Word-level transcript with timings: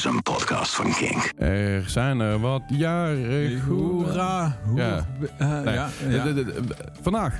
is 0.00 0.06
een 0.06 0.22
podcast 0.22 0.74
van 0.74 0.92
Kink. 0.92 1.32
Er 1.38 1.82
zijn 1.90 2.20
er 2.20 2.40
wat 2.40 2.62
jaren. 2.68 3.60
Hoera. 3.60 4.56
Hoe- 4.64 4.76
Ja. 4.80 5.04
eh, 5.38 5.60
Nee. 6.06 6.44
Vandaag. 7.02 7.34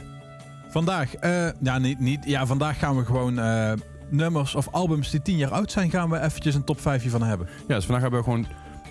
Vandaag, 0.68 1.14
eh, 1.14 1.48
ja, 1.60 1.78
niet, 1.78 1.98
niet, 2.00 2.24
ja, 2.24 2.46
vandaag 2.46 2.78
gaan 2.78 2.96
we 2.96 3.04
gewoon 3.04 3.38
eh, 3.38 3.72
nummers 4.08 4.54
of 4.54 4.68
albums 4.70 5.10
die 5.10 5.22
tien 5.22 5.36
jaar 5.36 5.50
oud 5.50 5.72
zijn, 5.72 5.90
gaan 5.90 6.10
we 6.10 6.20
eventjes 6.20 6.54
een 6.54 6.64
top 6.64 6.80
5 6.80 7.10
van 7.10 7.22
hebben. 7.22 7.48
Ja, 7.68 7.74
dus 7.74 7.84
vandaag 7.84 8.02
hebben 8.02 8.20
we 8.20 8.25
gewoon 8.25 8.46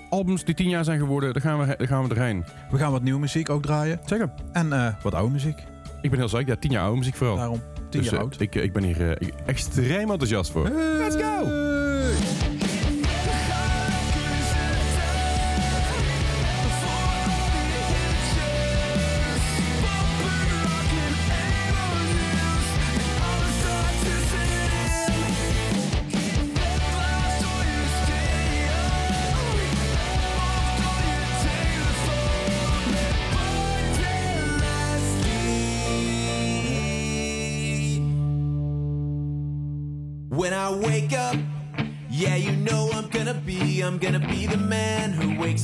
albums 0.10 0.44
die 0.44 0.56
tien 0.56 0.70
jaar 0.70 0.84
zijn 0.84 1.00
geworden. 1.00 1.34
Daar 1.34 1.42
gaan 1.42 1.60
we, 1.60 1.76
daar 1.78 1.88
gaan 1.88 2.08
we 2.08 2.16
erheen. 2.16 2.46
We 2.72 2.78
gaan 2.78 2.92
wat 2.92 3.02
nieuwe 3.02 3.20
muziek 3.20 3.50
ook 3.50 3.62
draaien. 3.62 4.00
Zeker. 4.06 4.32
En 4.52 4.74
eh, 4.74 4.88
wat 5.04 5.14
oude 5.14 5.32
muziek. 5.32 5.58
Ik 6.02 6.10
ben 6.10 6.20
heel 6.20 6.30
zeker. 6.30 6.48
Ja, 6.48 6.56
tien 6.56 6.72
jaar 6.72 6.84
oude 6.84 6.98
muziek 6.98 7.16
vooral. 7.16 7.36
Daarom, 7.36 7.62
tien 7.90 8.02
Dus, 8.02 8.10
jaar 8.10 8.20
oud. 8.20 8.40
Ik, 8.40 8.56
ik 8.56 8.74
ben 8.74 8.84
hier 8.84 9.18
extreem 9.46 10.12
enthousiast 10.12 10.52
voor. 10.52 10.70
Let's 10.98 11.16
go! 11.16 11.69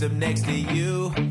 them 0.09 0.19
next 0.19 0.45
to 0.45 0.51
you. 0.51 1.24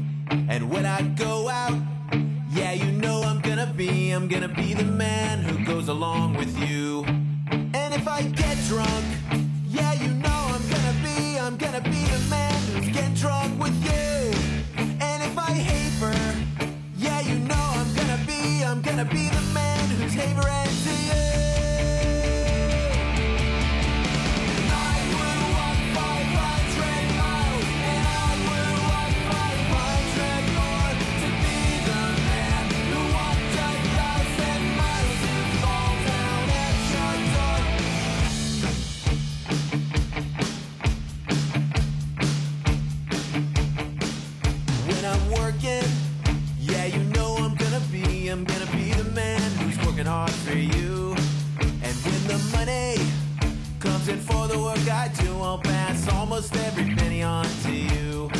In 54.09 54.21
for 54.21 54.47
the 54.49 54.59
work 54.59 54.87
I 54.89 55.09
do, 55.21 55.31
I'll 55.41 55.59
pass 55.59 56.09
almost 56.13 56.55
every 56.57 56.95
penny 56.95 57.23
on 57.23 57.47
to 57.63 57.73
you. 57.73 58.31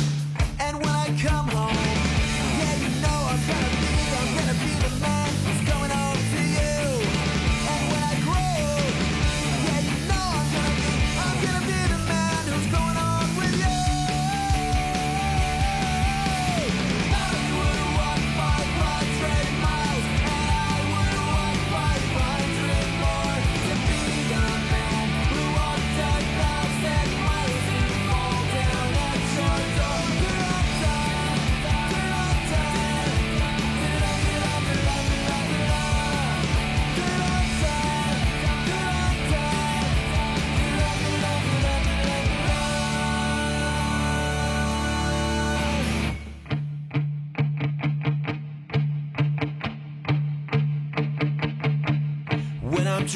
And 0.59 0.77
when 0.77 0.89
I 0.89 1.07
come 1.21 1.47
home, 1.47 1.84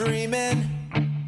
dreaming, 0.06 0.64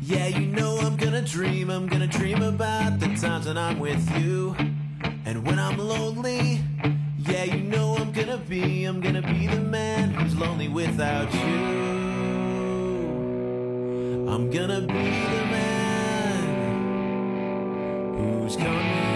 yeah, 0.02 0.28
you 0.28 0.48
know 0.48 0.78
I'm 0.78 0.96
gonna 0.96 1.22
dream. 1.22 1.70
I'm 1.70 1.88
gonna 1.88 2.08
dream 2.08 2.42
about 2.42 3.02
the 3.02 3.08
times 3.18 3.46
when 3.46 3.58
I'm 3.58 3.80
with 3.80 4.18
you. 4.18 4.56
And 5.26 5.46
when 5.46 5.60
I'm 5.60 5.78
lonely, 5.78 6.62
yeah, 7.18 7.44
you 7.44 7.64
know 7.64 7.98
I'm 7.98 8.14
gonna 8.14 8.38
be. 8.38 8.86
I'm 8.86 9.02
gonna 9.02 9.22
be 9.22 9.48
the 9.48 9.60
man 9.60 10.12
who's 10.12 10.38
lonely 10.38 10.70
without 10.70 11.34
you. 11.34 11.40
I'm 14.30 14.50
gonna 14.50 14.80
be 14.80 15.10
the 15.34 15.46
man 15.52 16.46
who's 18.18 18.56
coming 18.56 19.11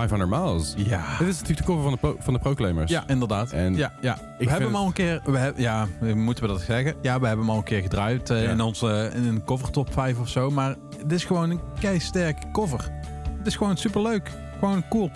500 0.00 0.30
miles. 0.30 0.74
Ja. 0.76 1.04
Dit 1.18 1.28
is 1.28 1.40
natuurlijk 1.40 1.66
de 1.66 1.72
cover 1.72 1.82
van 1.82 1.92
de, 1.92 1.98
pro- 1.98 2.16
van 2.18 2.32
de 2.34 2.38
Proclaimers. 2.40 2.90
Ja, 2.90 3.04
inderdaad. 3.06 3.50
En 3.52 3.74
ja, 3.76 3.92
ja. 4.00 4.14
We 4.38 4.44
hebben 4.48 4.54
hem 4.54 4.62
het- 4.66 4.74
al 4.74 4.86
een 4.86 4.92
keer, 4.92 5.20
we 5.24 5.38
hebben, 5.38 5.62
ja, 5.62 5.86
moeten 6.14 6.44
we 6.44 6.50
dat 6.50 6.60
zeggen? 6.60 6.94
Ja, 7.02 7.20
we 7.20 7.26
hebben 7.26 7.44
hem 7.46 7.54
al 7.54 7.56
een 7.60 7.64
keer 7.64 7.82
gedraaid 7.82 8.28
Ja. 8.28 8.34
in 8.36 8.60
onze 8.60 9.10
in 9.14 9.24
een 9.26 9.44
cover 9.44 9.70
top 9.70 9.92
5 9.92 10.18
of 10.18 10.28
zo. 10.28 10.50
Maar 10.50 10.74
het 11.02 11.12
is 11.12 11.24
gewoon 11.24 11.50
een 11.50 11.60
keisterke 11.80 12.42
cover. 12.52 12.90
Het 13.38 13.46
is 13.46 13.56
gewoon 13.56 13.76
superleuk. 13.76 14.30
Gewoon 14.58 14.82
cool. 14.88 15.10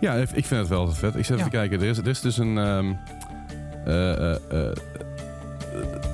Ja, 0.00 0.14
ik 0.14 0.46
vind 0.46 0.60
het 0.60 0.68
wel 0.68 0.92
vet. 0.92 1.14
Ik 1.16 1.24
zit 1.24 1.36
even 1.36 1.50
te 1.50 1.56
kijken. 1.56 1.80
Er 1.80 1.86
is, 1.88 1.98
er 1.98 2.06
is 2.06 2.20
dus 2.20 2.38
een... 2.38 2.58
eh, 2.58 2.84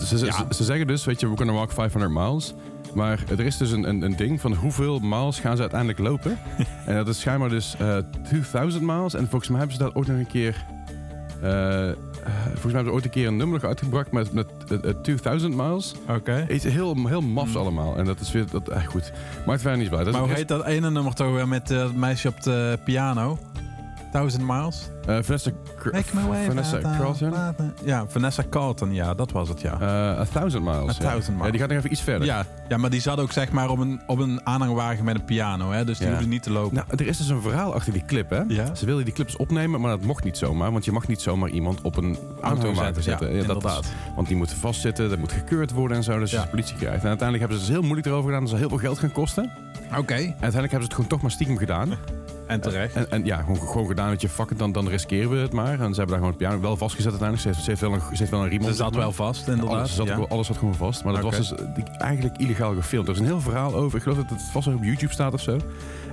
ze, 0.00 0.18
ze- 0.18 0.32
ze 0.50 0.64
zeggen 0.64 0.86
dus, 0.86 1.04
weet 1.04 1.20
je, 1.20 1.28
we 1.28 1.34
kunnen 1.34 1.54
walk 1.54 1.72
500 1.72 2.12
miles. 2.12 2.54
Maar 2.94 3.24
er 3.30 3.40
is 3.40 3.56
dus 3.56 3.70
een, 3.70 3.88
een, 3.88 4.02
een 4.02 4.16
ding 4.16 4.40
van 4.40 4.54
hoeveel 4.54 4.98
miles 4.98 5.38
gaan 5.40 5.54
ze 5.54 5.60
uiteindelijk 5.60 5.98
lopen. 6.00 6.38
en 6.86 6.94
dat 6.96 7.08
is 7.08 7.20
schijnbaar 7.20 7.48
dus 7.48 7.74
eh 7.78 7.96
2000 8.22 8.82
miles. 8.84 9.14
En 9.14 9.28
volgens 9.28 9.48
mij 9.50 9.58
hebben 9.58 9.76
ze 9.76 9.82
dat 9.82 9.94
ook 9.94 10.06
nog 10.06 10.16
een 10.18 10.26
keer... 10.26 10.64
eh, 11.42 11.88
eh, 11.90 11.94
volgens 12.42 12.62
mij 12.62 12.72
hebben 12.72 12.84
ze 12.84 12.92
ooit 12.92 13.04
een 13.04 13.10
keer 13.10 13.26
een 13.26 13.36
nummer 13.36 13.66
uitgebracht 13.66 14.12
met, 14.12 14.32
met 14.32 14.46
eh, 14.68 14.90
eh, 14.90 14.96
2000 15.02 15.56
miles. 15.56 15.94
Oké. 16.08 16.46
Iets 16.50 16.64
heel, 16.64 17.06
heel 17.06 17.20
mafs 17.20 17.50
Mm. 17.52 17.56
allemaal. 17.56 17.96
En 17.96 18.04
dat 18.04 18.20
is 18.20 18.32
weer... 18.32 18.44
Dat, 18.50 18.70
goed. 18.86 19.12
Maakt 19.46 19.60
verder 19.60 19.78
niet 19.78 19.92
uit. 19.92 20.04
Dat 20.04 20.12
Maar 20.14 20.22
hoe 20.22 20.32
heet 20.32 20.48
dat 20.48 20.66
ene 20.66 20.90
nummer 20.90 21.14
toch 21.14 21.32
weer 21.32 21.48
met 21.48 21.70
eh, 21.70 21.82
het 21.82 21.96
meisje 21.96 22.28
op 22.28 22.42
de 22.42 22.78
piano? 22.84 23.38
Thousand 24.14 24.46
Miles? 24.46 24.90
eh, 25.06 25.18
Vanessa, 25.22 25.50
Cr- 25.78 25.88
Vanessa 26.46 26.80
Carlton? 26.98 27.32
Ja, 27.84 28.04
Vanessa 28.08 28.44
Carlton, 28.50 28.92
ja, 28.94 29.14
dat 29.14 29.32
was 29.32 29.48
het, 29.48 29.60
ja. 29.60 29.72
Eh, 29.80 30.20
A 30.20 30.24
Thousand 30.32 30.64
Miles. 30.64 30.78
A 30.80 30.84
ja. 30.84 30.92
Thousand 30.92 31.26
Ja, 31.26 31.32
Miles. 31.34 31.50
die 31.50 31.60
gaat 31.60 31.68
nog 31.68 31.78
even 31.78 31.92
iets 31.92 32.00
verder. 32.00 32.26
ja, 32.26 32.44
ja, 32.68 32.76
maar 32.76 32.90
die 32.90 33.00
zat 33.00 33.18
ook 33.20 33.32
zeg 33.32 33.50
maar 33.52 33.68
op 33.70 33.78
een, 33.78 34.00
op 34.06 34.18
een 34.18 34.40
aanhangwagen 34.46 35.04
met 35.04 35.14
een 35.14 35.24
piano, 35.24 35.70
hè? 35.70 35.84
dus 35.84 35.98
die 35.98 36.06
Ja. 36.06 36.12
hoefde 36.12 36.28
niet 36.28 36.42
te 36.42 36.50
lopen. 36.50 36.74
Nou, 36.74 36.86
er 36.90 37.06
is 37.06 37.16
dus 37.18 37.28
een 37.28 37.42
verhaal 37.42 37.74
achter 37.74 37.92
die 37.92 38.04
clip, 38.04 38.30
hè? 38.30 38.42
Ja. 38.48 38.74
Ze 38.74 38.86
wilden 38.86 39.04
die 39.04 39.14
clips 39.14 39.36
opnemen, 39.36 39.80
maar 39.80 39.90
dat 39.90 40.02
mocht 40.06 40.24
niet 40.24 40.36
zomaar. 40.38 40.72
Want 40.72 40.84
je 40.84 40.92
mag 40.92 41.06
niet 41.08 41.20
zomaar 41.20 41.48
iemand 41.50 41.80
op 41.82 41.96
een 41.96 42.18
automaat 42.42 42.94
zetten. 43.02 43.26
Ja, 43.28 43.32
dat 43.34 43.40
inderdaad. 43.46 43.84
is- 43.84 43.90
want 44.14 44.28
die 44.28 44.36
moet 44.36 44.52
vastzitten, 44.52 45.08
dat 45.08 45.18
moet 45.18 45.32
gekeurd 45.32 45.70
worden 45.70 45.96
en 45.96 46.02
zo. 46.02 46.18
Dus 46.18 46.30
de 46.30 46.42
politie 46.50 46.76
krijgt. 46.76 47.02
En 47.02 47.08
uiteindelijk 47.08 47.38
hebben 47.38 47.58
ze 47.58 47.64
dus 47.64 47.72
heel 47.74 47.82
moeilijk 47.82 48.06
erover 48.06 48.24
gedaan. 48.24 48.40
Dat 48.40 48.48
zou 48.48 48.60
heel 48.60 48.68
veel 48.70 48.78
geld 48.78 48.98
gaan 48.98 49.12
kosten. 49.12 49.50
En 49.90 49.98
Oké. 49.98 50.14
uiteindelijk 50.14 50.52
hebben 50.52 50.70
ze 50.70 50.76
het 50.84 50.92
gewoon 50.94 51.08
toch 51.08 51.22
maar 51.22 51.30
stiekem 51.30 51.56
gedaan. 51.56 51.88
En 52.46 52.60
terecht. 52.60 52.94
En, 52.94 53.10
en 53.10 53.24
ja, 53.24 53.36
gewoon, 53.36 53.56
gewoon 53.68 53.86
gedaan 53.86 54.08
dat 54.08 54.20
je 54.20 54.28
fuck 54.28 54.50
it, 54.50 54.58
dan, 54.58 54.72
dan 54.72 54.88
riskeren 54.88 55.30
we 55.30 55.36
het 55.36 55.52
maar. 55.52 55.72
En 55.72 55.76
ze 55.78 55.84
hebben 55.84 56.06
daar 56.06 56.14
gewoon 56.16 56.28
het 56.28 56.36
piano 56.36 56.60
wel 56.60 56.76
vastgezet 56.76 57.10
uiteindelijk. 57.10 57.40
Ze 57.42 57.48
heeft, 57.48 57.64
ze 57.64 57.70
heeft 57.70 57.80
wel 57.82 57.92
een, 57.92 58.00
ze 58.16 58.18
heeft 58.18 58.30
wel 58.30 58.42
een 58.42 58.48
riem 58.48 58.62
Ze 58.62 58.72
zat 58.74 58.94
wel 58.94 59.12
vast, 59.12 59.48
inderdaad. 59.48 59.74
Alles 59.76 59.94
zat, 59.94 60.06
ja. 60.06 60.16
ook- 60.16 60.30
alles 60.30 60.46
zat 60.46 60.56
gewoon 60.56 60.74
vast. 60.74 61.04
Maar 61.04 61.12
dat 61.12 61.22
was 61.22 61.36
dus 61.36 61.54
eh, 61.54 61.64
eigenlijk 61.98 62.36
illegaal 62.36 62.74
gefilmd. 62.74 63.08
Er 63.08 63.14
is 63.14 63.20
een 63.20 63.26
heel 63.26 63.40
verhaal 63.40 63.74
over. 63.74 63.96
Ik 63.96 64.02
geloof 64.02 64.18
dat 64.18 64.30
het 64.30 64.42
vast 64.42 64.68
ook 64.68 64.74
op 64.76 64.84
YouTube 64.84 65.12
staat 65.12 65.32
of 65.32 65.40
zo. 65.40 65.58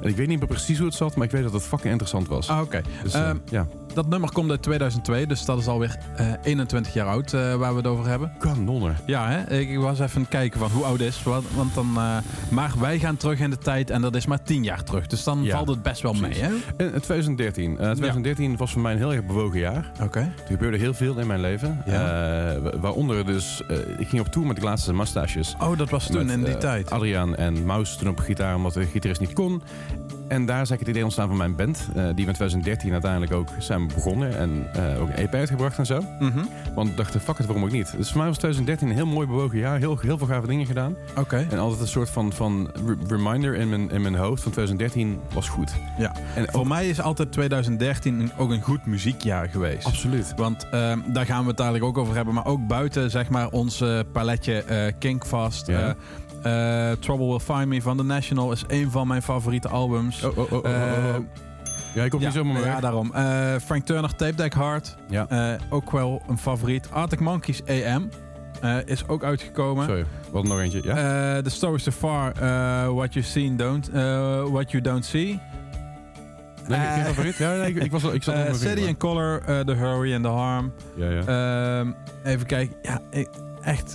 En 0.01 0.09
ik 0.09 0.15
weet 0.15 0.27
niet 0.27 0.39
meer 0.39 0.47
precies 0.47 0.77
hoe 0.77 0.87
het 0.87 0.95
zat, 0.95 1.15
maar 1.15 1.25
ik 1.25 1.31
weet 1.31 1.43
dat 1.43 1.53
het 1.53 1.63
fucking 1.63 1.89
interessant 1.91 2.27
was. 2.27 2.49
Ah, 2.49 2.61
Oké. 2.61 2.81
Dus, 3.03 3.13
eh, 3.13 3.29
Ehm, 3.29 3.37
ja, 3.49 3.65
Dat 3.93 4.07
nummer 4.07 4.31
komt 4.31 4.49
uit 4.49 4.61
2002, 4.61 5.27
dus 5.27 5.45
dat 5.45 5.57
is 5.59 5.67
alweer 5.67 5.97
eh 6.15 6.27
21 6.43 6.93
jaar 6.93 7.07
oud 7.07 7.33
eh, 7.33 7.55
waar 7.55 7.71
we 7.71 7.77
het 7.77 7.87
over 7.87 8.07
hebben. 8.07 8.31
kanonnen. 8.39 8.97
Ja, 9.05 9.29
hè? 9.29 9.59
Ik, 9.59 9.77
was 9.79 9.99
even 9.99 10.27
kijken 10.27 10.59
van 10.59 10.69
hoe 10.71 10.83
oud 10.83 10.99
is. 10.99 11.23
Want, 11.23 11.45
want 11.55 11.73
dan, 11.75 11.87
eh, 11.97 12.17
maar 12.49 12.71
wij 12.79 12.99
gaan 12.99 13.17
terug 13.17 13.39
in 13.39 13.49
de 13.49 13.57
tijd 13.57 13.89
en 13.89 14.01
dat 14.01 14.15
is 14.15 14.25
maar 14.25 14.43
10 14.43 14.63
jaar 14.63 14.83
terug. 14.83 15.07
Dus 15.07 15.23
dan 15.23 15.43
Ja, 15.43 15.55
valt 15.55 15.67
het 15.67 15.81
best 15.83 16.01
wel 16.01 16.11
precies. 16.11 16.20
Mee, 16.21 16.39
hè? 16.41 16.49
Eh, 16.77 16.87
2013. 16.87 17.71
Eh, 17.71 17.77
2013 17.91 18.57
was 18.57 18.71
voor 18.71 18.81
mij 18.81 18.91
een 18.91 18.97
heel 18.97 19.13
erg 19.13 19.25
bewogen 19.25 19.59
jaar. 19.59 19.91
Oké. 20.01 20.19
Er 20.19 20.33
gebeurde 20.45 20.77
heel 20.77 20.93
veel 20.93 21.17
in 21.19 21.27
mijn 21.27 21.39
leven. 21.41 21.81
Ja. 21.85 21.93
Eh, 22.53 22.61
wa- 22.61 22.79
waaronder 22.79 23.25
dus, 23.25 23.61
eh, 23.67 23.77
ik 23.97 24.07
ging 24.07 24.21
op 24.21 24.27
tour 24.27 24.47
met 24.47 24.55
de 24.55 24.61
laatste 24.63 24.93
mustaches. 24.93 25.55
Oh, 25.59 25.77
dat 25.77 25.89
was 25.89 26.07
toen 26.07 26.25
Met, 26.25 26.35
in 26.35 26.43
die 26.43 26.53
eh, 26.53 26.59
tijd. 26.59 26.89
Adriaan 26.91 27.35
en 27.35 27.65
Maus 27.65 27.97
toen 27.97 28.07
op 28.09 28.19
gitaar, 28.19 28.55
omdat 28.55 28.73
de 28.73 28.85
gitarist 28.85 29.19
niet 29.19 29.33
kon. 29.33 29.61
En 30.31 30.45
daar 30.45 30.61
is 30.61 30.69
eigenlijk 30.69 30.79
het 30.79 30.89
idee 30.89 31.03
ontstaan 31.03 31.27
van 31.27 31.37
mijn 31.37 31.55
band. 31.55 31.77
eh, 31.87 31.93
die 31.93 32.03
we 32.03 32.09
in 32.11 32.15
2013 32.33 32.91
uiteindelijk 32.91 33.33
ook 33.33 33.49
zijn 33.59 33.87
begonnen. 33.87 34.37
En 34.37 34.67
eh, 34.73 35.01
ook 35.01 35.07
een 35.07 35.15
EP 35.15 35.33
uitgebracht 35.33 35.77
en 35.77 35.85
zo. 35.85 36.01
Mhm. 36.19 36.39
Want 36.75 36.89
ik 36.89 36.97
dacht, 36.97 37.11
fuck 37.17 37.37
het, 37.37 37.45
waarom 37.45 37.63
ook 37.63 37.71
niet? 37.71 37.93
Dus 37.97 38.07
voor 38.09 38.17
mij 38.17 38.27
was 38.27 38.37
2013 38.37 38.87
een 38.89 38.95
heel 38.95 39.05
mooi 39.13 39.27
bewogen 39.27 39.57
jaar. 39.57 39.77
Heel, 39.77 39.97
heel 40.01 40.17
veel 40.17 40.27
gave 40.27 40.47
dingen 40.47 40.65
gedaan. 40.65 40.95
Oké. 41.17 41.47
En 41.49 41.59
altijd 41.59 41.81
een 41.81 41.87
soort 41.87 42.09
van, 42.09 42.33
van 42.33 42.69
re- 42.85 42.95
reminder 43.07 43.55
in 43.55 43.69
mijn, 43.69 43.91
in 43.91 44.01
mijn 44.01 44.15
hoofd 44.15 44.43
van 44.43 44.51
2013 44.51 45.19
was 45.33 45.49
goed. 45.49 45.71
Ja. 45.97 46.11
En 46.35 46.45
Voor 46.51 46.59
ook- 46.59 46.67
mij 46.67 46.89
is 46.89 47.01
altijd 47.01 47.31
2013 47.31 48.19
een- 48.19 48.31
ook 48.37 48.51
een 48.51 48.61
goed 48.61 48.85
muziekjaar 48.85 49.49
geweest. 49.49 49.85
Absoluut. 49.85 50.33
Want 50.35 50.67
ehm, 50.71 50.99
daar 51.07 51.25
gaan 51.25 51.41
we 51.41 51.47
het 51.47 51.57
dadelijk 51.57 51.83
ook 51.83 51.97
over 51.97 52.15
hebben. 52.15 52.33
Maar 52.33 52.45
ook 52.45 52.67
buiten, 52.67 53.11
zeg 53.11 53.29
maar, 53.29 53.49
ons 53.49 53.81
eh, 53.81 53.99
paletje 54.11 54.63
eh 54.63 54.93
Kinkfast. 54.99 55.67
Ja. 55.67 55.95
Eh, 56.43 56.91
eh, 56.91 56.97
Trouble 56.97 57.27
Will 57.27 57.39
Find 57.39 57.65
Me 57.65 57.81
van 57.81 57.97
The 57.97 58.03
National 58.03 58.51
is 58.51 58.63
een 58.67 58.91
van 58.91 59.07
mijn 59.07 59.21
favoriete 59.21 59.67
albums. 59.67 60.23
Oh, 60.23 60.37
oh, 60.37 60.43
oh, 60.43 60.51
oh, 60.51 60.57
oh, 60.59 60.65
oh. 60.65 60.71
Eh, 60.71 61.15
ja, 61.95 62.03
ik 62.03 62.09
kom 62.11 62.19
ja, 62.19 62.25
niet 62.25 62.35
zomaar 62.35 62.57
ja, 62.59 62.63
weg. 62.63 62.79
daarom. 62.79 63.13
Eh, 63.13 63.55
Frank 63.65 63.85
Turner, 63.85 64.15
Tape 64.15 64.35
Deck 64.35 64.53
Hard. 64.53 64.95
Ja. 65.09 65.27
Eh, 65.29 65.59
ook 65.69 65.91
wel 65.91 66.21
een 66.27 66.37
favoriet. 66.37 66.87
Arctic 66.91 67.19
Monkeys 67.19 67.61
AM 67.67 68.09
eh, 68.61 68.75
is 68.85 69.07
ook 69.07 69.23
uitgekomen. 69.23 69.85
Sorry, 69.85 70.05
wat 70.31 70.43
nog 70.43 70.59
eentje. 70.59 70.81
Ja? 70.83 70.95
Eh, 71.35 71.43
The 71.43 71.49
Story 71.49 71.77
So 71.79 71.91
Far, 71.91 72.31
eh, 72.31 72.87
What 72.93 73.13
You 73.13 73.25
Seen 73.25 73.57
Don't, 73.57 73.89
eh, 73.89 74.43
What 74.43 74.71
You 74.71 74.83
Don't 74.83 75.05
See. 75.05 75.39
nee, 76.67 76.79
eh, 76.79 76.93
geen 76.93 77.05
favoriet? 77.05 77.35
Ja, 77.37 77.55
nee, 77.55 77.69
ik, 77.69 77.83
ik 77.83 77.91
was, 77.91 78.03
ik 78.03 78.23
zat 78.23 78.35
Eh, 78.35 78.43
mijn 78.43 78.55
City 78.55 78.87
and 78.87 78.97
Color, 78.97 79.41
eh, 79.45 79.59
The 79.59 79.73
Hurry 79.73 80.13
and 80.13 80.23
The 80.23 80.29
Harm. 80.29 80.73
Ja, 80.95 81.09
ja. 81.09 81.21
Ehm, 81.79 81.91
even 82.23 82.45
kijken. 82.45 82.75
Ja, 82.81 82.99
echt 83.61 83.93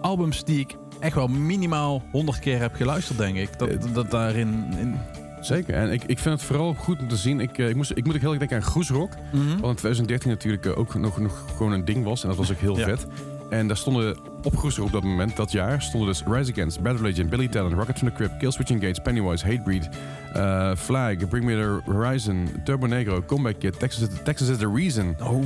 albums 0.00 0.44
die 0.44 0.60
ik 0.60 0.76
echt 1.00 1.14
wel 1.14 1.28
minimaal 1.28 2.02
100 2.10 2.38
keer 2.38 2.58
heb 2.58 2.74
geluisterd, 2.74 3.18
denk 3.18 3.36
ik. 3.36 3.58
Dat, 3.58 3.68
Eh, 3.68 3.76
dat, 3.92 4.10
daarin... 4.10 4.64
In, 4.78 4.94
Zeker. 5.40 5.74
En 5.74 5.92
ik, 5.92 6.02
ik 6.04 6.18
vind 6.18 6.34
het 6.34 6.44
vooral 6.44 6.74
goed 6.74 7.00
om 7.00 7.08
te 7.08 7.16
zien. 7.16 7.40
Ik, 7.40 7.58
eh, 7.58 7.68
ik, 7.68 7.76
moest, 7.76 7.90
ik 7.94 8.04
moet 8.04 8.14
ook 8.14 8.20
heel 8.20 8.30
erg 8.30 8.38
denken 8.38 8.56
aan 8.56 8.62
Groesrock. 8.62 9.10
Mhm. 9.32 9.46
Wat 9.60 9.70
in 9.70 9.76
2013 9.76 10.30
natuurlijk 10.30 10.66
eh, 10.66 10.78
ook 10.78 10.94
nog, 10.94 11.18
nog 11.20 11.44
gewoon 11.56 11.72
een 11.72 11.84
ding 11.84 12.04
was. 12.04 12.22
En 12.22 12.28
dat 12.28 12.36
was 12.36 12.50
ook 12.50 12.58
heel 12.58 12.78
Ja. 12.78 12.84
vet. 12.84 13.06
En 13.50 13.66
daar 13.66 13.76
stonden 13.76 14.16
op 14.42 14.56
Groesrock 14.56 14.86
op 14.86 14.92
dat 14.92 15.02
moment, 15.02 15.36
dat 15.36 15.52
jaar, 15.52 15.82
stonden 15.82 16.08
dus 16.08 16.22
Rise 16.26 16.52
Against, 16.52 16.80
Bad 16.82 17.00
Religion, 17.00 17.28
Billy 17.28 17.48
Talent, 17.48 17.72
Rocket 17.74 17.98
from 17.98 18.08
the 18.08 18.14
Crypt, 18.14 18.36
Killswitch 18.36 18.70
Engage, 18.70 19.00
Pennywise, 19.02 19.46
Hatebreed, 19.46 19.88
eh, 20.34 20.70
Flag, 20.76 21.28
Bring 21.28 21.44
Me 21.44 21.52
The 21.54 21.90
Horizon, 21.92 22.48
Turbo 22.64 22.86
Negro, 22.86 23.22
Comeback 23.26 23.58
Kid, 23.58 23.78
Texas, 23.78 24.02
is 24.02 24.08
the- 24.08 24.22
Texas 24.22 24.48
is 24.48 24.56
the 24.56 24.70
Reason, 24.74 25.16
Oh. 25.22 25.42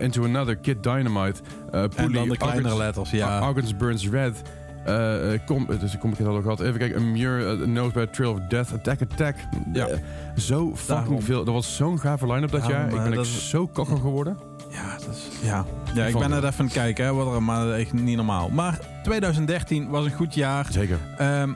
Into 0.00 0.24
Another, 0.24 0.56
Kid 0.56 0.82
Dynamite, 0.82 1.40
uh, 1.74 1.82
En 1.82 1.88
Pooley, 1.88 2.12
dan 2.12 2.28
de 2.28 2.36
kleinere 2.36 2.76
letters, 2.76 3.10
ja. 3.10 3.26
Ar- 3.36 3.42
Argons 3.42 3.76
Burns 3.76 4.08
Red. 4.08 4.42
Eh 4.84 5.32
eh, 5.32 5.40
kom, 5.46 5.66
dus 5.80 5.94
ik 5.94 6.00
kom 6.00 6.12
ik 6.12 6.18
het 6.18 6.26
al 6.26 6.40
gehad. 6.40 6.60
Even 6.60 6.78
kijken. 6.78 7.00
A 7.00 7.04
Muir, 7.04 7.60
uh, 7.60 7.66
Nose 7.66 7.92
by 7.92 8.06
Trail 8.06 8.32
of 8.32 8.38
Death, 8.48 8.72
Attack 8.72 9.02
Attack. 9.02 9.36
Ja. 9.72 9.86
Eh, 9.86 9.98
zo 10.36 10.76
fucking 10.76 10.86
Daarom. 10.86 11.22
veel. 11.22 11.44
Dat 11.44 11.54
was 11.54 11.76
zo'n 11.76 11.98
gave 11.98 12.26
line-up 12.26 12.50
dat 12.50 12.60
Daarom, 12.60 12.78
jaar. 12.78 13.04
Ik 13.04 13.10
ben 13.10 13.18
echt 13.18 13.26
zo 13.26 13.66
kokker 13.66 13.96
geworden. 13.96 14.38
Ja, 14.70 14.96
dat 15.06 15.14
is, 15.14 15.48
ja. 15.48 15.64
ja 15.94 16.06
ik 16.06 16.18
ben 16.18 16.30
net 16.30 16.44
even 16.44 16.58
aan 16.58 16.64
het 16.64 16.74
kijken, 16.74 17.04
hè, 17.04 17.12
wat 17.12 17.34
er, 17.34 17.42
maar 17.42 17.70
echt 17.70 17.92
niet 17.92 18.16
normaal. 18.16 18.48
Maar 18.48 18.78
2013 19.02 19.88
was 19.88 20.04
een 20.04 20.12
goed 20.12 20.34
jaar. 20.34 20.66
Zeker. 20.70 20.98
Ehm, 21.16 21.52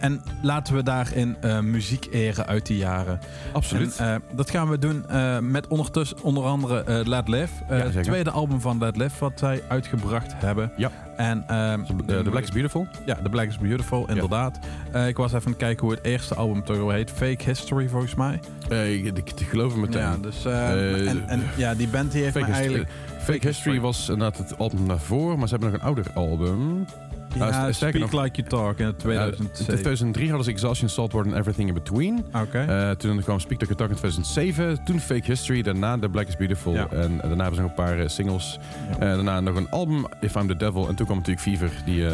en 0.00 0.22
laten 0.42 0.74
we 0.74 0.82
daarin 0.82 1.36
eh, 1.40 1.60
muziek 1.60 2.08
eren 2.10 2.46
uit 2.46 2.66
die 2.66 2.76
jaren. 2.76 3.20
Absoluut. 3.52 3.96
En, 3.96 4.14
eh, 4.14 4.36
dat 4.36 4.50
gaan 4.50 4.68
we 4.68 4.78
doen 4.78 5.08
eh, 5.08 5.38
met 5.38 5.66
ondertussen 5.66 6.22
onder 6.22 6.44
andere 6.44 6.84
eh 6.84 7.06
Let 7.06 7.28
Live. 7.28 7.52
Ja, 7.68 7.74
het 7.74 8.02
tweede 8.02 8.30
album 8.30 8.60
van 8.60 8.78
Let 8.78 8.96
Live 8.96 9.18
wat 9.18 9.32
zij 9.34 9.62
uitgebracht 9.68 10.32
hebben. 10.36 10.72
Ja. 10.76 10.90
En, 11.16 11.44
The, 11.46 12.22
The 12.22 12.30
Black 12.30 12.42
is 12.42 12.50
Beautiful. 12.50 12.86
Ja, 13.06 13.14
The 13.22 13.28
Black 13.28 13.46
is 13.46 13.58
Beautiful, 13.58 14.08
inderdaad. 14.08 14.58
Ik 15.06 15.16
was 15.16 15.32
even 15.32 15.44
aan 15.44 15.52
het 15.52 15.60
kijken 15.60 15.86
hoe 15.86 15.94
het 15.94 16.04
eerste 16.04 16.34
album 16.34 16.64
toch 16.64 16.76
wel 16.76 16.90
heet. 16.90 17.10
Fake 17.10 17.44
History, 17.44 17.88
volgens 17.88 18.14
mij. 18.14 18.40
Ik, 18.68 19.04
ik, 19.04 19.18
ik 19.40 19.46
geloof 19.48 19.72
hem 19.72 19.80
meteen. 19.80 20.00
Ja, 20.00 20.16
dus, 20.16 20.44
en, 20.44 21.28
en 21.28 21.42
ja, 21.56 21.74
die 21.74 21.88
band 21.88 22.12
die 22.12 22.22
heeft 22.22 22.36
Fake, 22.36 22.46
me 22.46 22.52
eigenlijk... 22.52 22.88
eh, 22.88 23.24
Fake 23.24 23.46
History 23.46 23.80
was 23.80 24.08
inderdaad 24.08 24.38
het 24.38 24.58
album 24.58 24.88
daarvoor, 24.88 25.38
maar 25.38 25.48
ze 25.48 25.54
hebben 25.54 25.72
nog 25.72 25.80
een 25.80 25.86
ouder 25.86 26.06
album. 26.14 26.86
Ja, 27.34 27.52
sterker 27.52 27.74
Speak 27.74 28.12
nog- 28.12 28.22
Like 28.22 28.36
You 28.42 28.48
Talk 28.48 28.78
in 28.78 28.84
Ja, 28.84 28.90
in 28.90 28.96
2007. 28.96 29.64
2003 29.64 30.26
hadden 30.28 30.44
ze 30.44 30.50
Exhaustion, 30.50 30.88
Saltwater 30.88 31.30
and 31.30 31.38
Everything 31.40 31.68
in 31.68 31.74
Between. 31.74 32.24
Oké. 32.34 32.58
Eh, 32.58 32.90
toen 32.90 33.22
kwam 33.22 33.40
Speak 33.40 33.60
Like 33.60 33.72
a 33.72 33.76
Talk 33.76 33.88
in 33.90 33.96
2007. 33.96 34.84
Toen 34.84 35.00
Fake 35.00 35.22
History. 35.24 35.62
Daarna 35.62 35.98
The 35.98 36.08
Black 36.08 36.26
is 36.28 36.36
Beautiful. 36.36 36.74
En 36.76 37.16
daarna 37.16 37.36
hebben 37.36 37.54
ze 37.54 37.60
nog 37.60 37.68
een 37.70 37.74
paar 37.84 37.98
eh, 37.98 38.08
singles. 38.08 38.58
Eh, 38.92 38.98
daarna 38.98 39.40
nog 39.40 39.56
een 39.56 39.70
album, 39.70 40.06
If 40.20 40.34
I'm 40.34 40.46
the 40.48 40.56
Devil. 40.56 40.88
En 40.88 40.94
toen 40.94 41.06
kwam 41.06 41.18
natuurlijk 41.18 41.46
Fever, 41.46 41.70
die, 41.84 42.06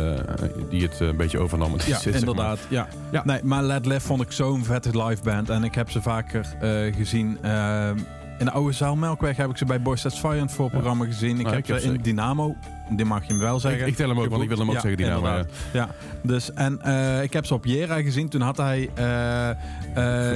die 0.71 0.83
het 0.83 1.01
een 1.01 1.17
beetje 1.17 1.39
overnam. 1.39 1.73
Het 1.73 1.85
Ja, 1.85 1.99
zeg 1.99 2.13
maar. 2.13 2.21
inderdaad. 2.21 2.59
Ja. 2.69 2.87
Ja. 3.13 3.23
Nee, 3.25 3.41
maar 3.43 3.63
Led 3.63 3.87
Live 3.87 4.01
vond 4.01 4.21
ik 4.23 4.33
zo'n 4.33 4.65
vette 4.65 5.05
live 5.05 5.23
band. 5.23 5.51
En 5.51 5.65
ik 5.65 5.75
heb 5.75 5.91
ze 5.91 6.03
vaker 6.03 6.47
gezien. 6.97 7.39
in 8.39 8.45
de 8.45 8.51
oude 8.51 8.73
zaal 8.73 8.97
Melkweg 8.97 9.37
heb 9.37 9.51
ik 9.51 9.57
ze 9.57 9.65
bij 9.65 9.81
Boys 9.83 10.03
That's 10.03 10.19
Fire 10.19 10.37
in 10.37 10.43
het 10.43 10.53
voorprogramma 10.53 11.05
gezien. 11.05 11.37
Ik 11.37 11.43
Nou, 11.43 11.49
heb 11.49 11.59
ik 11.59 11.67
heb 11.67 11.77
ze 11.79 11.87
ze- 11.89 11.95
in 11.95 12.01
Dynamo 12.03 12.57
die 12.91 13.05
mag 13.05 13.23
je 13.23 13.29
hem 13.29 13.39
wel 13.39 13.61
zeggen. 13.61 13.81
Ik, 13.81 13.87
ik 13.87 13.97
tel 13.97 14.09
hem 14.09 14.19
ook, 14.21 14.29
want 14.29 14.43
ik 14.43 14.49
wil 14.49 14.59
hem 14.59 14.69
ook 14.69 14.75
Ja, 14.75 14.81
zeggen, 14.81 14.97
die 14.99 15.07
naam. 15.07 15.47
Ja, 15.73 15.89
dus 16.23 16.53
en 16.53 16.81
eh, 16.83 17.23
ik 17.23 17.33
heb 17.33 17.47
ze 17.47 17.55
op 17.55 17.65
Jera 17.65 18.03
gezien. 18.03 18.29
Toen 18.29 18.41
had 18.41 18.57
hij 18.57 18.91
eh, 18.95 19.51
eh, 19.51 19.57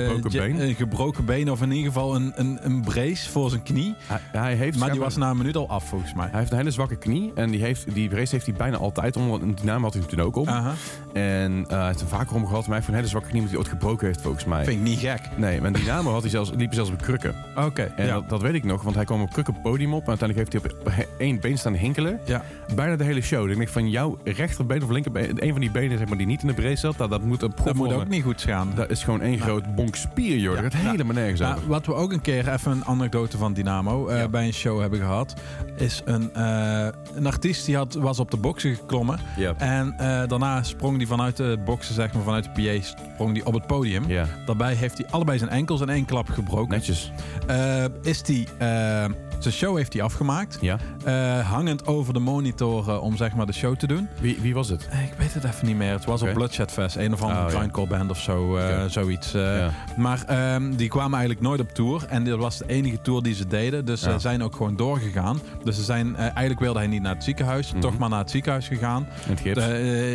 Gebroken 0.07 0.31
been? 0.31 0.61
een 0.61 0.75
gebroken 0.75 1.25
been 1.25 1.51
of 1.51 1.63
in 1.63 1.71
ieder 1.71 1.93
geval 1.93 2.15
een, 2.15 2.33
een, 2.35 2.59
een 2.63 2.81
brace 2.81 3.31
voor 3.31 3.51
zijn 3.51 3.63
knie. 3.63 3.95
Hij, 4.07 4.21
hij 4.33 4.55
heeft 4.55 4.79
Maar 4.79 4.91
die 4.91 5.01
was 5.01 5.17
na 5.17 5.31
een 5.31 5.37
minuut 5.37 5.57
al 5.57 5.69
af 5.69 5.85
volgens 5.85 6.15
mij. 6.15 6.29
Hij 6.31 6.39
heeft 6.39 6.51
een 6.51 6.57
hele 6.57 6.71
zwakke 6.71 6.97
knie. 6.97 7.33
En 7.35 7.51
die, 7.51 7.63
heeft, 7.63 7.95
die 7.95 8.09
brace 8.09 8.35
heeft 8.35 8.47
hij 8.47 8.55
bijna 8.55 8.77
altijd 8.77 9.17
om. 9.17 9.29
want 9.29 9.57
Die 9.57 9.67
naam 9.67 9.83
had 9.83 9.95
hij 9.95 10.03
toen 10.03 10.21
ook 10.21 10.37
om. 10.37 10.49
En 11.13 11.65
hij 11.69 11.87
heeft 11.87 12.01
hem 12.01 12.09
vaker 12.09 12.35
om 12.37 12.47
gehad. 12.47 12.61
Maar 12.61 12.67
hij 12.67 12.75
heeft 12.77 12.89
een 12.89 12.95
hele 12.95 13.07
zwakke 13.07 13.29
knie 13.29 13.41
omdat 13.41 13.57
hij 13.57 13.65
ooit 13.65 13.73
gebroken 13.81 14.07
heeft, 14.07 14.21
volgens 14.21 14.45
mij. 14.45 14.65
Vind 14.65 14.77
ik 14.77 14.83
niet 14.83 14.99
gek. 14.99 15.21
Nee, 15.37 15.61
maar 15.61 15.73
die 15.73 15.85
naam 15.85 16.07
had 16.07 16.21
hij 16.21 16.31
zelfs, 16.31 16.51
liep 16.51 16.59
hij 16.67 16.75
zelfs 16.75 16.91
op 16.91 17.03
krukken. 17.03 17.35
Oké. 17.57 17.93
En 17.97 18.07
ja. 18.07 18.15
dat, 18.15 18.29
dat 18.29 18.43
weet 18.43 18.55
ik 18.55 18.65
nog, 18.65 18.83
want 18.83 18.97
hij 18.97 19.05
kwam 19.05 19.21
op 19.23 19.31
krukken 19.33 19.61
podium 19.63 19.95
op. 19.95 20.03
En 20.03 20.09
uiteindelijk 20.09 20.53
heeft 20.53 20.65
hij 20.65 20.73
op 20.73 21.07
één 21.19 21.41
been 21.41 21.59
staan 21.59 21.75
hinkelen. 21.75 22.21
ja. 22.25 22.38
Bijna 22.75 22.97
de 22.97 23.05
hele 23.05 23.21
show. 23.21 23.43
Dus 23.43 23.51
ik 23.51 23.57
denk 23.57 23.69
van 23.69 23.91
jouw 23.91 24.19
rechterbeen 24.25 24.83
of 24.83 24.91
linkerbeen, 24.91 25.45
een 25.45 25.53
van 25.53 25.61
die 25.61 25.71
benen 25.71 25.99
zeg 25.99 26.09
maar, 26.09 26.17
die 26.17 26.27
niet 26.27 26.43
in 26.43 26.49
de 26.49 26.55
brace 26.55 26.77
zat, 26.77 26.97
dat, 26.97 27.11
dat 27.11 27.23
moet 27.23 27.41
Dat 27.41 27.75
moet 27.75 27.93
ook 27.93 28.09
niet 28.09 28.23
goed 28.23 28.43
gaan. 28.43 28.73
Dat 28.75 28.91
is 28.91 29.05
gewoon 29.05 29.21
één 29.21 29.41
groot 29.41 29.75
bonk 29.75 29.97
spier, 29.97 30.37
joh. 30.37 30.55
Ja, 30.55 30.63
Dat 30.63 30.75
gaat 30.75 30.91
helemaal 30.91 31.15
nergens 31.15 31.41
Nou, 31.41 31.61
wat 31.67 31.87
we 31.87 31.95
ook 31.95 32.13
een 32.13 32.21
keer, 32.21 32.53
even 32.53 32.71
een 32.71 32.85
anekdote 32.85 33.39
van 33.39 33.53
Dynamo, 33.53 34.09
eh, 34.09 34.27
bij 34.27 34.47
een 34.47 34.53
show 34.53 34.81
hebben 34.81 34.99
gehad, 34.99 35.35
is 35.77 36.03
een, 36.05 36.35
eh, 36.35 36.89
een 37.15 37.27
artiest 37.27 37.67
die 37.67 37.77
had, 37.77 37.95
was 37.95 38.19
op 38.19 38.31
de 38.31 38.37
boksen 38.37 38.75
geklommen. 38.75 39.19
En 39.57 39.95
eh, 39.99 40.29
daarna 40.29 40.63
sprong 40.63 40.97
hij 40.97 41.07
vanuit 41.07 41.37
de 41.37 41.59
boksen, 41.65 41.95
zeg 41.95 42.13
maar, 42.13 42.23
vanuit 42.23 42.45
de 42.45 42.51
PA, 42.51 42.85
sprong 43.13 43.35
die 43.35 43.47
op 43.47 43.55
het 43.55 43.67
podium. 43.67 44.05
Daarbij 44.47 44.75
heeft 44.75 44.99
hij 44.99 45.07
allebei 45.11 45.39
zijn 45.39 45.51
enkels 45.51 45.81
in 45.81 45.89
één 45.89 46.05
klap 46.05 46.29
gebroken. 46.29 46.69
netjes. 46.69 47.13
Is 48.03 48.23
die, 48.23 48.47
zijn 49.39 49.55
show 49.55 49.77
heeft 49.77 49.93
hij 49.93 50.03
afgemaakt. 50.03 50.59
Ja. 50.61 50.79
Hangend 51.43 51.87
over 51.87 52.13
de 52.13 52.19
monitoren 52.33 53.03
om 53.03 53.17
zeg 53.17 53.35
maar 53.35 53.47
de 53.47 53.53
show 53.53 53.77
te 53.77 53.87
doen. 53.87 54.09
Wie, 54.21 54.39
wie 54.41 54.55
was 54.55 54.69
het? 54.69 54.89
Eh, 54.91 55.03
Ik 55.03 55.13
weet 55.19 55.35
het 55.35 55.45
even 55.45 55.67
niet 55.67 55.77
meer. 55.77 55.93
Het 55.93 56.05
was 56.05 56.23
op 56.23 56.33
Bloodshed 56.33 56.71
Fest. 56.73 56.97
Een 56.97 57.13
of 57.13 57.23
andere 57.23 57.45
Oh, 57.47 57.51
ja. 57.51 57.57
grindcore 57.59 57.87
band 57.87 58.11
of 58.11 58.19
zo. 58.21 58.57
eh. 58.57 58.85
Zoiets. 58.89 59.35
eh. 59.35 59.59
Ja. 59.59 59.71
Maar 59.97 60.25
ehm, 60.27 60.75
die 60.77 60.89
kwamen 60.89 61.19
eigenlijk 61.19 61.41
nooit 61.49 61.61
op 61.61 61.71
tour. 61.75 62.05
En 62.09 62.25
dit 62.25 62.35
was 62.37 62.59
de 62.59 62.65
enige 62.67 63.01
tour 63.01 63.23
die 63.23 63.35
ze 63.35 63.47
deden. 63.47 63.85
Dus 63.85 64.01
ze 64.01 64.11
Ja. 64.11 64.19
zijn 64.19 64.43
ook 64.43 64.57
gewoon 64.57 64.77
doorgegaan. 64.77 65.41
Dus 65.65 65.77
ze 65.77 65.83
zijn, 65.83 66.17
eigenlijk 66.17 66.61
wilde 66.61 66.79
hij 66.79 66.89
niet 66.89 67.03
naar 67.03 67.15
het 67.15 67.25
ziekenhuis. 67.25 67.71
Mhm. 67.73 67.81
Toch 67.81 67.99
maar 67.99 68.09
naar 68.09 68.19
het 68.19 68.31
ziekenhuis 68.31 68.67
gegaan. 68.69 69.07
In 69.27 69.31
het 69.31 69.41
gips? 69.41 69.67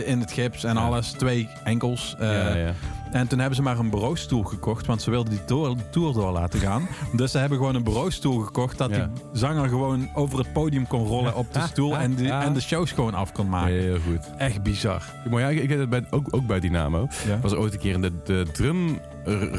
In 0.07 0.19
het 0.19 0.31
gips 0.31 0.63
en 0.63 0.77
alles. 0.77 1.11
Twee 1.11 1.49
enkels. 1.63 2.15
ja, 2.19 2.55
ja. 2.55 2.71
En 3.13 3.27
toen 3.27 3.39
hebben 3.39 3.55
ze 3.55 3.61
maar 3.61 3.79
een 3.79 3.89
bureaustoel 3.89 4.43
gekocht. 4.43 4.85
Want 4.85 5.01
ze 5.01 5.09
wilden 5.09 5.31
die 5.33 5.45
tour, 5.45 5.75
tour 5.89 6.13
door 6.13 6.31
laten 6.31 6.59
gaan. 6.59 6.87
dus 7.11 7.31
ze 7.31 7.37
hebben 7.37 7.57
gewoon 7.57 7.75
een 7.75 7.83
bureaustoel 7.83 8.39
gekocht. 8.39 8.77
Dat 8.77 8.89
Ja. 8.89 8.95
die 9.13 9.21
zanger 9.33 9.69
gewoon 9.69 10.09
over 10.13 10.37
het 10.39 10.53
podium 10.53 10.87
kon 10.87 11.07
rollen 11.07 11.35
op 11.35 11.53
de 11.53 11.59
stoel. 11.71 11.97
En, 11.97 12.15
die, 12.15 12.31
en 12.31 12.53
de 12.53 12.61
shows 12.61 12.91
gewoon 12.91 13.13
af 13.13 13.31
kon 13.31 13.49
maken. 13.49 13.73
Heel 13.73 13.99
goed. 14.07 14.29
Echt 14.37 14.63
bizar. 14.63 15.03
Maar 15.29 15.39
ja, 15.41 15.47
ik, 15.49 15.59
ik 15.61 15.69
heb 15.69 15.79
het 15.79 15.89
bij, 15.89 16.03
ook, 16.09 16.27
ook 16.31 16.45
bij 16.47 16.59
Dynamo. 16.59 17.07
Was 17.41 17.51
er 17.51 17.57
ooit 17.59 17.73
een 17.73 17.79
keer 17.79 17.93
in 17.93 18.01
de, 18.01 18.11
de 18.23 18.45
drum 18.53 18.99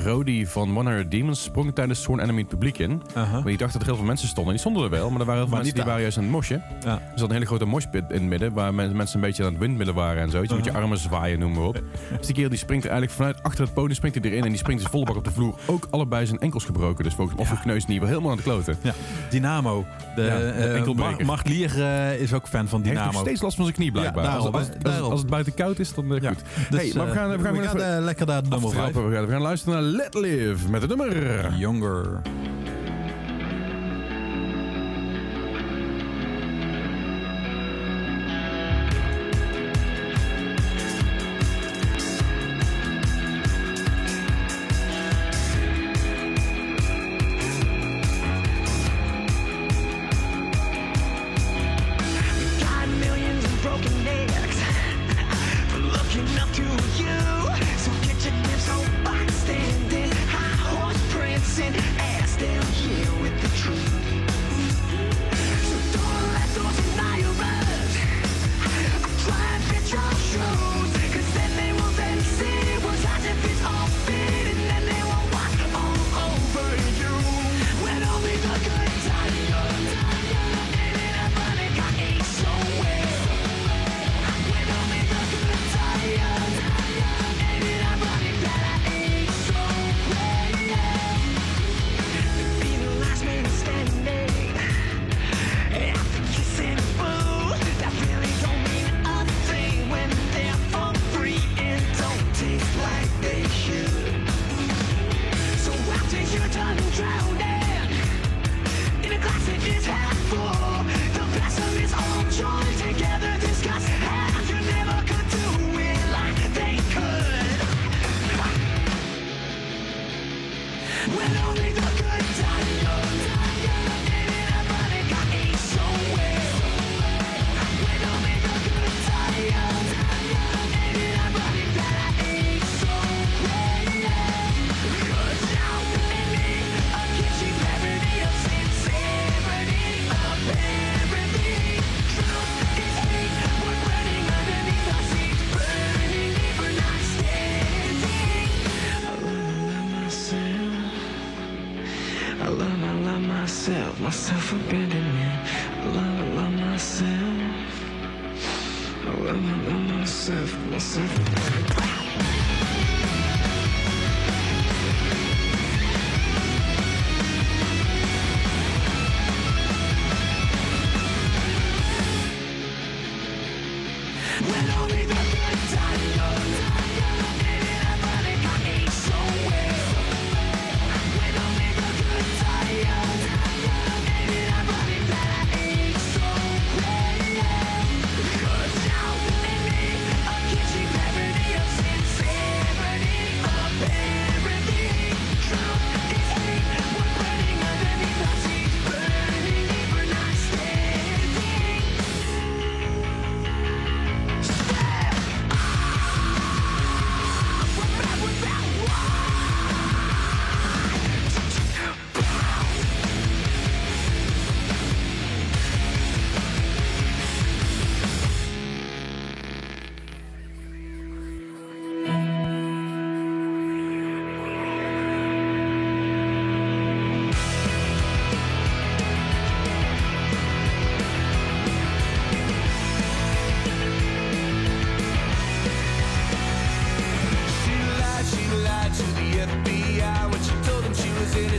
Rody 0.05 0.47
van 0.47 0.77
One 0.79 0.89
Hundred 0.91 1.11
Demons 1.11 1.43
sprong 1.43 1.75
tijdens 1.75 2.03
Sworn 2.03 2.21
Enemy 2.21 2.39
het 2.41 2.49
publiek 2.49 2.79
in. 2.79 3.03
Aha. 3.15 3.41
Maar 3.41 3.51
je 3.51 3.57
dacht 3.59 3.73
dat 3.73 3.83
er 3.83 3.89
heel 3.89 3.97
veel 3.97 4.05
mensen 4.07 4.29
stonden. 4.29 4.53
Die 4.53 4.61
stonden 4.61 4.83
er 4.85 4.91
wel, 4.91 5.11
maar 5.11 5.21
er 5.21 5.27
waren 5.27 5.41
heel 5.41 5.49
veel 5.49 5.57
Maar 5.57 5.65
mensen 5.65 5.67
niet 5.67 5.75
die 5.75 5.85
waren 5.85 6.01
juist 6.01 6.17
aan 6.17 6.23
het 6.23 6.33
mosje. 6.33 6.63
Ja. 6.85 6.93
Er 7.13 7.19
zat 7.19 7.29
een 7.29 7.35
hele 7.35 7.47
grote 7.47 7.65
moshpit 7.65 8.05
in 8.09 8.15
het 8.15 8.23
midden, 8.23 8.53
waar 8.53 8.75
men- 8.75 8.97
mensen 8.97 9.17
een 9.17 9.27
beetje 9.27 9.45
aan 9.45 9.51
het 9.51 9.61
windmidden 9.61 9.95
waren 9.95 10.23
en 10.23 10.31
zo. 10.31 10.37
Je 10.43 10.49
moet 10.49 10.59
je 10.65 10.71
Uh-huh. 10.71 10.83
armen 10.83 10.99
zwaaien, 10.99 11.39
noem 11.39 11.53
maar 11.53 11.63
op. 11.65 11.83
Dus 12.19 12.27
die 12.27 12.35
kerel 12.35 12.51
die 12.51 12.59
springt 12.59 12.85
er 12.85 12.91
eigenlijk 12.91 13.19
vanuit 13.21 13.43
achter 13.43 13.65
het 13.65 13.75
podium 13.75 13.95
springt 13.95 14.19
hij 14.21 14.31
erin 14.31 14.43
en 14.43 14.49
die 14.49 14.59
springt 14.59 14.83
dus 14.83 14.91
volle 14.91 15.05
bak 15.05 15.17
op 15.17 15.25
de 15.25 15.31
vloer. 15.31 15.55
Ook 15.67 15.87
allebei 15.91 16.27
zijn 16.27 16.39
enkels 16.41 16.65
gebroken, 16.65 17.05
dus 17.05 17.15
volgens 17.15 17.39
of 17.41 17.49
Ja. 17.51 17.55
gekneusd 17.57 17.89
niet, 17.89 17.99
wel 17.99 18.09
helemaal 18.09 18.31
aan 18.31 18.37
het 18.37 18.45
kloten. 18.47 18.77
Ja, 18.83 18.93
Dynamo. 19.31 19.85
De, 20.15 20.23
Ja, 20.23 20.39
de 20.39 20.45
eh, 21.25 21.39
Lier 21.45 21.83
eh, 21.83 22.21
is 22.21 22.33
ook 22.33 22.49
fan 22.49 22.69
van 22.69 22.81
Hij 22.81 22.89
heeft 22.89 23.01
Dynamo. 23.01 23.13
nog 23.13 23.21
steeds 23.21 23.43
last 23.43 23.55
van 23.57 23.65
zijn 23.65 23.77
knie 23.77 23.91
blijkbaar. 23.93 24.25
Daarom, 24.25 24.47
als, 24.47 24.55
als, 24.55 24.67
hè, 24.67 24.73
als- 24.75 24.83
daarom. 24.83 25.11
als 25.11 25.21
het 25.21 25.31
buiten 25.31 25.55
koud 25.55 25.79
is, 25.79 25.95
dan 25.95 26.05
eh, 26.15 26.29
goed. 26.29 26.43
Dus, 26.71 26.81
hey, 26.81 26.91
maar 26.97 27.07
we 27.07 27.13
gaan, 27.13 27.31
we 27.31 27.45
gaan, 27.45 27.61
even 27.61 27.97
eh, 27.97 28.03
lekker 28.05 28.27
nummer 28.27 28.49
5. 28.61 28.65
aftrappen. 28.75 29.09
We 29.09 29.15
gaan, 29.17 29.27
we 29.27 29.33
gaan 29.33 29.41
luisteren 29.55 29.83
naar 29.83 29.93
Let 29.93 30.15
Live 30.15 30.71
met 30.71 30.83
het 30.83 30.97
nummer. 30.97 31.55
Younger. 31.57 32.23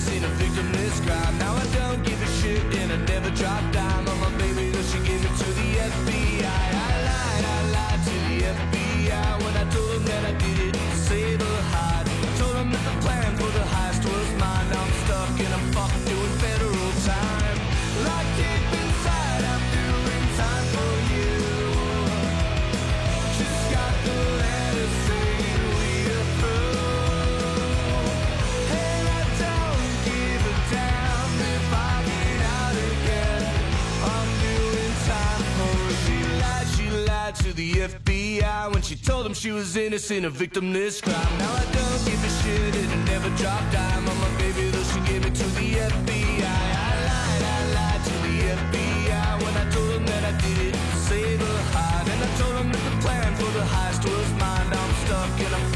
Innocent, 0.08 0.26
a 0.26 0.44
victimless 0.44 1.06
crime. 1.06 1.38
Now 1.40 1.75
FBI 38.66 38.74
when 38.74 38.82
she 38.82 38.96
told 38.96 39.26
them 39.26 39.34
she 39.34 39.52
was 39.52 39.76
innocent 39.76 40.26
of 40.26 40.34
victimless 40.34 41.02
crime. 41.02 41.38
Now 41.38 41.54
I 41.54 41.66
don't 41.72 42.06
give 42.06 42.24
a 42.24 42.30
shit 42.44 42.76
and 42.76 42.92
I 42.92 43.12
never 43.12 43.30
drop 43.38 43.62
dime 43.72 44.08
on 44.08 44.18
my 44.20 44.38
baby, 44.38 44.70
though 44.70 44.84
she 44.84 45.00
gave 45.12 45.26
it 45.26 45.36
to 45.36 45.48
the 45.60 45.74
FBI. 45.74 46.44
I 46.44 46.94
lied, 47.10 47.44
I 47.44 47.74
lied 47.78 48.04
to 48.06 48.14
the 48.26 48.36
FBI 48.60 49.44
when 49.44 49.56
I 49.56 49.70
told 49.72 49.90
them 49.92 50.06
that 50.06 50.24
I 50.24 50.32
did 50.42 50.68
it 50.68 50.74
to 50.74 50.98
save 51.10 51.40
her 51.40 51.62
hide. 51.74 52.08
And 52.08 52.24
I 52.24 52.38
told 52.38 52.56
them 52.56 52.72
that 52.72 52.84
the 52.90 53.02
plan 53.02 53.36
for 53.36 53.52
the 53.58 53.66
heist 53.66 54.04
was 54.04 54.30
mine. 54.40 54.70
Now 54.70 54.84
I'm 54.84 54.96
stuck 55.06 55.40
and 55.46 55.56
I'm 55.56 55.75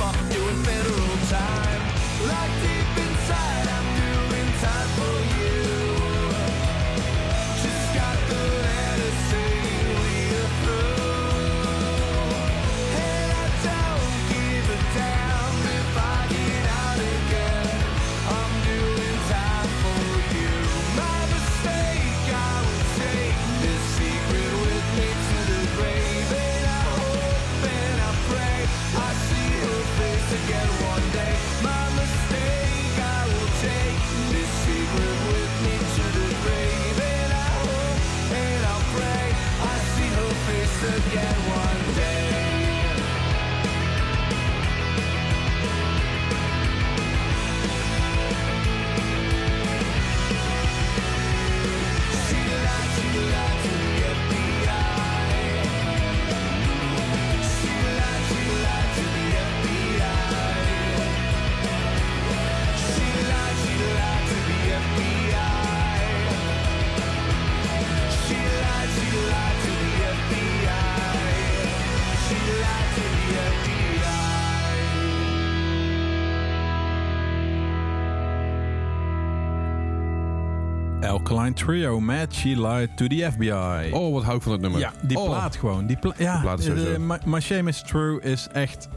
Trio 81.53 81.99
met 81.99 82.33
She 82.33 82.47
Lied 82.47 82.97
to 82.97 83.07
the 83.07 83.27
FBI. 83.31 83.91
Oh, 83.91 84.13
wat 84.13 84.23
hou 84.23 84.35
ik 84.37 84.41
van 84.43 84.51
dat 84.51 84.61
nummer. 84.61 84.79
Ja, 84.79 84.91
die 85.01 85.17
Oh. 85.17 85.25
plaat 85.25 85.55
gewoon. 85.55 85.85
Die 85.85 85.97
pla 85.97 86.13
ja, 86.17 86.39
plaat 86.41 86.59
is 86.59 86.65
de-. 86.65 86.95
My, 86.99 87.17
My 87.25 87.39
Shame 87.39 87.69
is 87.69 87.81
True 87.81 88.21
is 88.21 88.47
echt... 88.53 88.87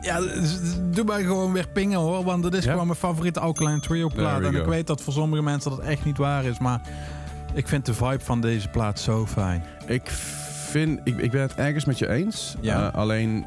Ja, 0.00 0.20
doe 0.90 1.04
maar 1.04 1.20
gewoon 1.20 1.52
weer 1.52 1.68
pingen 1.68 1.98
hoor. 1.98 2.24
Want 2.24 2.42
dat 2.42 2.54
is 2.54 2.64
Ja? 2.64 2.70
gewoon 2.70 2.86
mijn 2.86 2.98
favoriete 2.98 3.40
Alkaline 3.40 3.80
Trio 3.80 4.08
plaat. 4.08 4.42
En 4.42 4.54
ik 4.54 4.64
weet 4.64 4.86
dat 4.86 5.00
voor 5.02 5.12
sommige 5.12 5.42
mensen 5.42 5.70
dat 5.70 5.80
echt 5.80 6.04
niet 6.04 6.18
waar 6.18 6.44
is. 6.44 6.58
Maar 6.58 6.80
ik 7.54 7.68
vind 7.68 7.86
de 7.86 7.94
vibe 7.94 8.20
van 8.20 8.40
deze 8.40 8.68
plaat 8.68 9.00
zo 9.00 9.26
fijn. 9.26 9.64
Ik 9.86 10.08
vind, 10.70 11.00
ik, 11.04 11.16
ik 11.18 11.30
ben 11.30 11.40
het 11.40 11.54
ergens 11.54 11.84
met 11.84 11.98
je 11.98 12.08
eens. 12.08 12.54
Ja. 12.60 12.86
Eh, 12.88 12.94
alleen, 12.98 13.46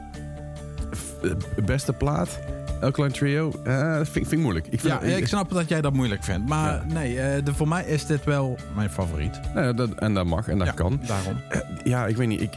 eh, 1.23 1.63
beste 1.65 1.93
plaat, 1.93 2.39
Alkaline 2.81 3.13
Trio, 3.13 3.51
eh, 3.63 3.95
vind, 3.95 4.09
vind 4.11 4.31
ik 4.31 4.39
moeilijk. 4.39 4.67
Ik 4.69 4.79
vind 4.79 4.93
Ja, 4.93 5.01
ik 5.01 5.27
snap 5.27 5.51
dat 5.51 5.69
jij 5.69 5.81
dat 5.81 5.93
moeilijk 5.93 6.23
vindt. 6.23 6.49
Maar 6.49 6.71
Ja. 6.73 6.93
nee, 6.93 7.19
eh, 7.19 7.43
de, 7.45 7.53
voor 7.53 7.67
mij 7.67 7.85
is 7.85 8.05
dit 8.05 8.23
wel 8.23 8.57
mijn 8.75 8.89
favoriet. 8.89 9.39
Ja, 9.55 9.73
dat, 9.73 9.89
en 9.93 10.13
dat 10.13 10.25
mag 10.25 10.47
en 10.47 10.57
dat 10.57 10.67
ja, 10.67 10.73
kan. 10.73 10.99
Daarom. 11.07 11.41
Eh, 11.49 11.59
ja, 11.83 12.05
ik 12.05 12.15
weet 12.17 12.27
niet. 12.27 12.41
Ik, 12.41 12.53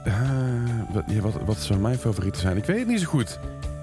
wat, 0.92 1.04
wat, 1.20 1.35
wat 1.44 1.57
zou 1.59 1.81
mijn 1.81 1.98
favorieten 1.98 2.40
zijn? 2.40 2.57
Ik 2.57 2.64
weet 2.64 2.78
het 2.78 2.88
niet 2.88 3.00
zo 3.00 3.07
goed. 3.07 3.38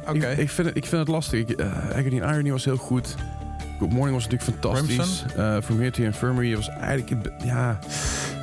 Oké. 0.08 0.28
Ik, 0.28 0.38
ik, 0.38 0.50
vind 0.50 0.68
het, 0.68 0.78
ik 0.78 0.86
vind 0.86 1.00
het 1.02 1.08
lastig. 1.08 1.40
Ik, 1.40 1.62
Agony 1.94 2.16
Irony 2.16 2.52
was 2.52 2.66
heel 2.66 2.78
goed. 2.78 3.16
Good 3.80 3.92
Morning 3.92 4.14
was 4.14 4.28
natuurlijk 4.28 4.52
fantastisch. 4.52 5.26
Eh 5.36 5.58
From 5.62 5.78
Here 5.78 5.92
to 5.92 6.04
Infirmary 6.04 6.56
was 6.56 6.70
eigenlijk... 6.70 7.12
Ja, 7.44 7.80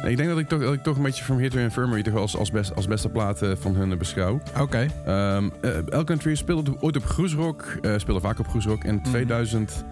ik 0.04 0.16
denk 0.16 0.28
dat 0.28 0.38
ik, 0.38 0.48
toch, 0.48 0.60
dat 0.60 0.72
ik 0.72 0.82
toch 0.82 0.96
een 0.96 1.02
beetje 1.02 1.24
From 1.24 1.36
Here 1.36 1.50
to 1.50 1.58
Infirmary 1.58 2.02
toch 2.02 2.14
als, 2.14 2.36
als, 2.36 2.50
best, 2.50 2.74
als 2.74 2.86
beste 2.86 3.08
plaat 3.08 3.42
eh, 3.42 3.50
van 3.60 3.74
hun 3.76 3.98
beschouw. 3.98 4.40
Oké. 4.60 4.86
Ehm 5.06 5.48
uh, 5.60 5.92
Elk 5.92 6.10
Trio 6.10 6.34
speelde 6.34 6.74
ooit 6.80 6.96
op 6.96 7.04
Groesrock. 7.04 7.78
eh 7.80 7.92
speelde 7.96 8.20
vaak 8.20 8.38
op 8.38 8.48
Groesrock. 8.48 8.84
In 8.84 9.02
2000... 9.02 9.84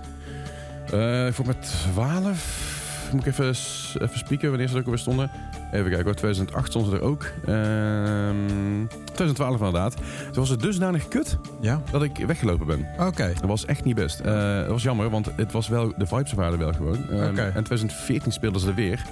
eh 0.92 1.26
voor 1.33 1.46
met 1.46 1.62
12... 1.92 2.79
Moet 3.12 3.27
ik 3.27 3.33
even, 3.33 3.57
s- 3.57 3.96
even 4.01 4.18
spieken 4.18 4.49
wanneer 4.49 4.66
ze 4.68 4.73
er 4.75 4.79
ook 4.81 4.85
alweer 4.85 5.01
stonden. 5.01 5.31
Even 5.73 5.87
kijken 5.87 6.05
hoor, 6.05 6.14
2008 6.14 6.68
stonden 6.68 6.90
ze 6.90 6.96
er 6.96 7.03
ook. 7.03 7.23
Ehm 7.46 8.87
2012 9.05 9.57
inderdaad. 9.57 9.94
Toen 9.96 10.35
was 10.35 10.49
het 10.49 10.61
dusdanig 10.61 11.09
kut 11.09 11.38
Ja. 11.61 11.81
dat 11.90 12.03
ik 12.03 12.16
weggelopen 12.27 12.66
ben. 12.66 12.87
Oké. 13.07 13.33
Dat 13.40 13.49
was 13.49 13.64
echt 13.64 13.85
niet 13.85 13.94
best. 13.94 14.20
Eh, 14.20 14.57
dat 14.59 14.66
was 14.68 14.83
jammer, 14.83 15.11
want 15.11 15.31
het 15.37 15.53
was 15.53 15.68
wel, 15.68 15.92
de 15.96 16.07
vibes 16.07 16.33
waren 16.33 16.53
er 16.53 16.59
wel 16.59 16.73
gewoon. 16.73 16.99
Oké. 17.29 17.42
En 17.42 17.64
2014 17.64 18.33
speelden 18.33 18.61
ze 18.61 18.68
er 18.68 18.75
weer. 18.75 19.03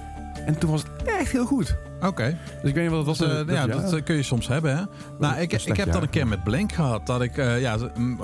En 0.49 0.59
toen 0.59 0.71
was 0.71 0.83
het 0.83 1.09
echt 1.09 1.33
heel 1.33 1.45
goed. 1.45 1.77
Oké. 2.01 2.39
Dus 2.61 2.71
ik 2.71 2.75
weet 2.75 2.83
niet 2.83 2.91
wat 2.91 3.07
het 3.07 3.07
was. 3.07 3.19
Dat, 3.19 3.29
eh, 3.29 3.41
eh, 3.41 3.47
dat 3.47 3.57
ja, 3.57 3.67
dat 3.67 3.93
eh, 3.93 4.05
kun 4.05 4.17
je 4.17 4.23
soms 4.23 4.49
hebben, 4.49 4.77
hè? 4.77 4.83
Nou, 5.19 5.41
ik, 5.41 5.53
ik 5.53 5.77
heb 5.77 5.93
dat 5.93 6.03
een 6.03 6.11
keer 6.11 6.27
met 6.27 6.45
Blink 6.45 6.73
gehad. 6.73 7.07
Dat 7.07 7.23
ik, 7.23 7.37
ja, 7.37 7.77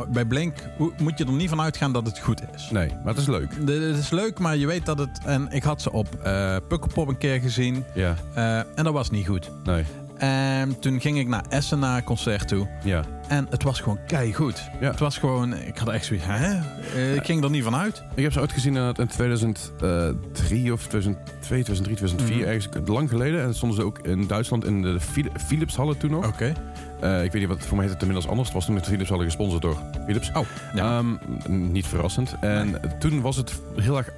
bij 0.08 0.24
Blink 0.24 0.54
moet 0.98 1.18
je 1.18 1.24
er 1.24 1.32
niet 1.32 1.48
van 1.48 1.60
uitgaan 1.60 1.92
dat 1.92 2.06
het 2.06 2.18
goed 2.18 2.42
is. 2.54 2.70
Nee, 2.70 2.88
maar 2.88 3.14
het 3.14 3.16
is 3.16 3.26
leuk. 3.26 3.54
Het 3.66 3.98
is 3.98 4.10
leuk, 4.10 4.38
maar 4.38 4.56
je 4.56 4.66
weet 4.66 4.86
dat 4.86 4.98
het... 4.98 5.20
En 5.24 5.48
ik 5.50 5.62
had 5.62 5.82
ze 5.82 5.92
op 5.92 6.08
eh 6.22 6.56
Pukkelpop 6.68 7.08
een 7.08 7.18
keer 7.18 7.40
gezien. 7.40 7.84
Ja, 7.94 8.16
en 8.74 8.84
dat 8.84 8.92
was 8.92 9.10
niet 9.10 9.26
goed. 9.26 9.50
nee. 9.64 9.84
En 10.16 10.78
toen 10.78 11.00
ging 11.00 11.18
ik 11.18 11.28
naar 11.28 11.44
Essen 11.48 11.78
naar 11.78 11.96
een 11.96 12.04
concert 12.04 12.48
toe. 12.48 12.68
Ja. 12.84 13.02
En 13.28 13.46
het 13.50 13.62
was 13.62 13.80
gewoon 13.80 13.98
keigoed. 14.06 14.62
Ja. 14.80 14.90
Het 14.90 14.98
was 15.00 15.18
gewoon... 15.18 15.54
Ik 15.56 15.78
had 15.78 15.88
echt 15.88 16.04
zoiets... 16.04 16.24
Hè? 16.28 16.60
Eh, 16.94 17.14
ik 17.14 17.24
ging 17.24 17.44
er 17.44 17.50
niet 17.50 17.62
van 17.64 17.76
uit. 17.76 18.02
Ik 18.14 18.22
heb 18.22 18.32
ze 18.32 18.40
uitgezien 18.40 18.76
in, 18.76 18.94
in 18.96 19.06
2003 19.06 20.72
of 20.72 20.86
2002, 20.86 21.62
2003, 21.62 21.96
2004, 21.96 22.36
Mhm. 22.36 22.46
ergens 22.48 22.68
lang 22.88 23.08
geleden. 23.08 23.42
En 23.42 23.54
stonden 23.54 23.78
ze 23.78 23.84
ook 23.84 23.98
in 23.98 24.26
Duitsland 24.26 24.64
in 24.64 24.82
de 24.82 25.00
Phil- 25.00 25.30
Philips-hallen 25.46 25.98
toen 25.98 26.10
nog. 26.10 26.26
Oké. 26.26 26.52
Eh, 27.00 27.24
ik 27.24 27.32
weet 27.32 27.40
niet 27.40 27.50
wat, 27.50 27.66
voor 27.66 27.76
mij 27.76 27.84
heet 27.84 27.94
het 27.94 28.02
inmiddels 28.02 28.28
anders. 28.30 28.48
Het 28.48 28.56
was 28.56 28.64
toen 28.64 28.74
met 28.74 28.84
de 28.84 28.90
Philips-hallen 28.90 29.24
gesponsord 29.24 29.62
door 29.62 29.76
Philips. 30.06 30.30
Oh, 30.34 30.46
ja. 30.74 30.98
Ehm, 30.98 31.72
niet 31.72 31.86
verrassend. 31.86 32.34
En 32.40 32.80
toen 32.98 33.20
was 33.20 33.36
het 33.36 33.52
heel 33.76 33.96
erg, 33.96 34.08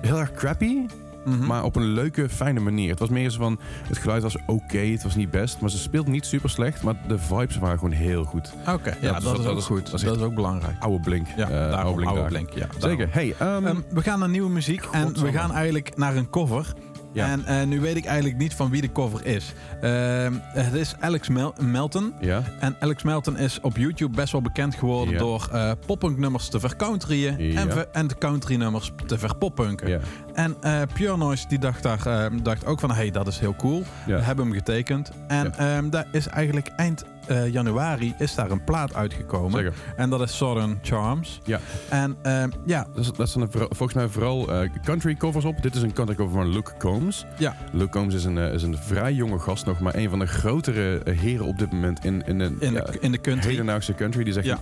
heel 0.00 0.18
erg 0.18 0.32
crappy, 0.32 0.76
Mhm. 1.24 1.46
maar 1.46 1.64
op 1.64 1.76
een 1.76 1.86
leuke, 1.92 2.28
fijne 2.28 2.60
manier. 2.60 2.90
Het 2.90 2.98
was 2.98 3.08
meer 3.08 3.30
zo 3.30 3.38
van, 3.38 3.58
het 3.88 3.98
geluid 3.98 4.22
was 4.22 4.36
oké, 4.46 4.78
het 4.78 5.02
was 5.02 5.14
niet 5.14 5.30
best, 5.30 5.60
maar 5.60 5.70
ze 5.70 5.78
speelden 5.78 6.12
niet 6.12 6.26
super 6.26 6.50
slecht, 6.50 6.82
maar 6.82 6.94
de 7.08 7.18
vibes 7.18 7.58
waren 7.58 7.78
gewoon 7.78 7.92
heel 7.94 8.24
goed. 8.24 8.52
Oké, 8.68 8.96
ja, 9.00 9.12
dat 9.12 9.22
dat, 9.22 9.38
is- 9.38 9.44
dat 9.44 9.52
ook 9.52 9.58
is- 9.58 9.64
goed. 9.64 9.90
dat 9.90 10.00
is 10.16 10.22
ook 10.22 10.34
belangrijk. 10.34 10.76
Oude 10.80 11.00
Blink. 11.04 11.26
Ja, 11.36 11.44
eh, 11.44 11.50
daarom, 11.50 11.76
oude 11.76 11.94
Blink 11.94 12.08
oude 12.08 12.20
daar. 12.20 12.30
Blink, 12.30 12.50
ja, 12.52 12.88
Zeker. 12.88 13.08
Hey, 13.10 13.34
ehm, 13.38 13.66
Ehm, 13.66 13.76
we 13.90 14.02
gaan 14.02 14.18
naar 14.18 14.28
nieuwe 14.28 14.50
muziek 14.50 14.84
en 14.92 15.12
we 15.22 15.32
gaan 15.32 15.52
eigenlijk 15.52 15.96
naar 15.96 16.16
een 16.16 16.30
cover. 16.30 16.72
Ja. 17.12 17.26
En 17.30 17.44
eh, 17.44 17.66
nu 17.66 17.80
weet 17.80 17.96
ik 17.96 18.04
eigenlijk 18.04 18.38
niet 18.38 18.54
van 18.54 18.70
wie 18.70 18.80
de 18.80 18.92
cover 18.92 19.26
is. 19.26 19.52
Ehm, 19.80 20.32
het 20.42 20.72
is 20.72 20.94
Alex 21.00 21.28
Mel- 21.28 21.54
Melton. 21.60 22.12
ja, 22.20 22.42
En 22.60 22.76
Alex 22.80 23.02
Melton 23.02 23.38
is 23.38 23.58
op 23.60 23.76
YouTube 23.76 24.14
best 24.16 24.32
wel 24.32 24.42
bekend 24.42 24.74
geworden 24.74 25.14
Ja. 25.14 25.18
door 25.20 25.48
eh 25.52 25.70
poppunk 25.86 26.18
nummers 26.18 26.48
te 26.48 26.60
vercountryen 26.60 27.38
en, 27.56 27.70
ver- 27.72 27.88
en 27.92 28.06
de 28.06 28.18
country 28.18 28.56
nummers 28.56 28.92
te 29.06 29.18
verpoppunken. 29.18 30.00
En 30.40 30.56
eh 30.60 30.82
Pure 30.94 31.16
Noise 31.16 31.48
die 31.48 31.58
dacht, 31.58 31.82
daar, 31.82 32.06
eh, 32.06 32.38
dacht 32.42 32.66
ook 32.66 32.80
van, 32.80 32.90
hey, 32.90 33.10
dat 33.10 33.26
is 33.26 33.38
heel 33.38 33.54
cool. 33.56 33.82
Ja. 34.06 34.16
We 34.16 34.22
hebben 34.22 34.44
hem 34.44 34.54
getekend. 34.54 35.10
En 35.28 35.54
ehm, 35.58 35.90
daar 35.90 36.06
is 36.12 36.26
eigenlijk 36.26 36.68
eind 36.76 37.04
eh, 37.26 37.52
januari 37.52 38.14
is 38.18 38.34
daar 38.34 38.50
een 38.50 38.64
plaat 38.64 38.94
uitgekomen. 38.94 39.52
Zeker. 39.52 39.72
En 39.96 40.10
dat 40.10 40.20
is 40.20 40.36
Southern 40.36 40.78
Charms. 40.82 41.40
Ja. 41.44 41.60
En 41.88 42.16
ehm, 42.22 42.50
ja, 42.64 42.86
Dat, 42.94 43.04
is, 43.04 43.12
dat 43.12 43.28
zijn 43.28 43.48
volgens 43.50 43.94
mij 43.94 44.08
vooral 44.08 44.52
eh, 44.52 44.70
country 44.84 45.14
covers 45.14 45.44
op. 45.44 45.62
Dit 45.62 45.74
is 45.74 45.82
een 45.82 45.92
country 45.92 46.14
cover 46.16 46.32
van 46.32 46.48
Luke 46.52 46.72
Combs. 46.78 47.26
ja, 47.38 47.56
Luke 47.72 47.90
Combs 47.90 48.14
is 48.14 48.24
een, 48.24 48.36
is 48.36 48.62
een 48.62 48.76
vrij 48.78 49.12
jonge 49.12 49.38
gast 49.38 49.66
nog, 49.66 49.80
maar 49.80 49.94
een 49.94 50.10
van 50.10 50.18
de 50.18 50.26
grotere 50.26 51.02
heren 51.10 51.46
op 51.46 51.58
dit 51.58 51.72
moment 51.72 52.04
in, 52.04 52.22
in, 52.26 52.40
een 52.40 52.56
in, 52.60 52.72
ja, 52.72 52.80
de, 52.80 52.98
in 53.00 53.12
de 53.12 53.20
country. 53.20 53.50
hedendaagse 53.50 53.94
country. 53.94 54.24
Die 54.24 54.32
zegt, 54.32 54.46
Ja. 54.46 54.58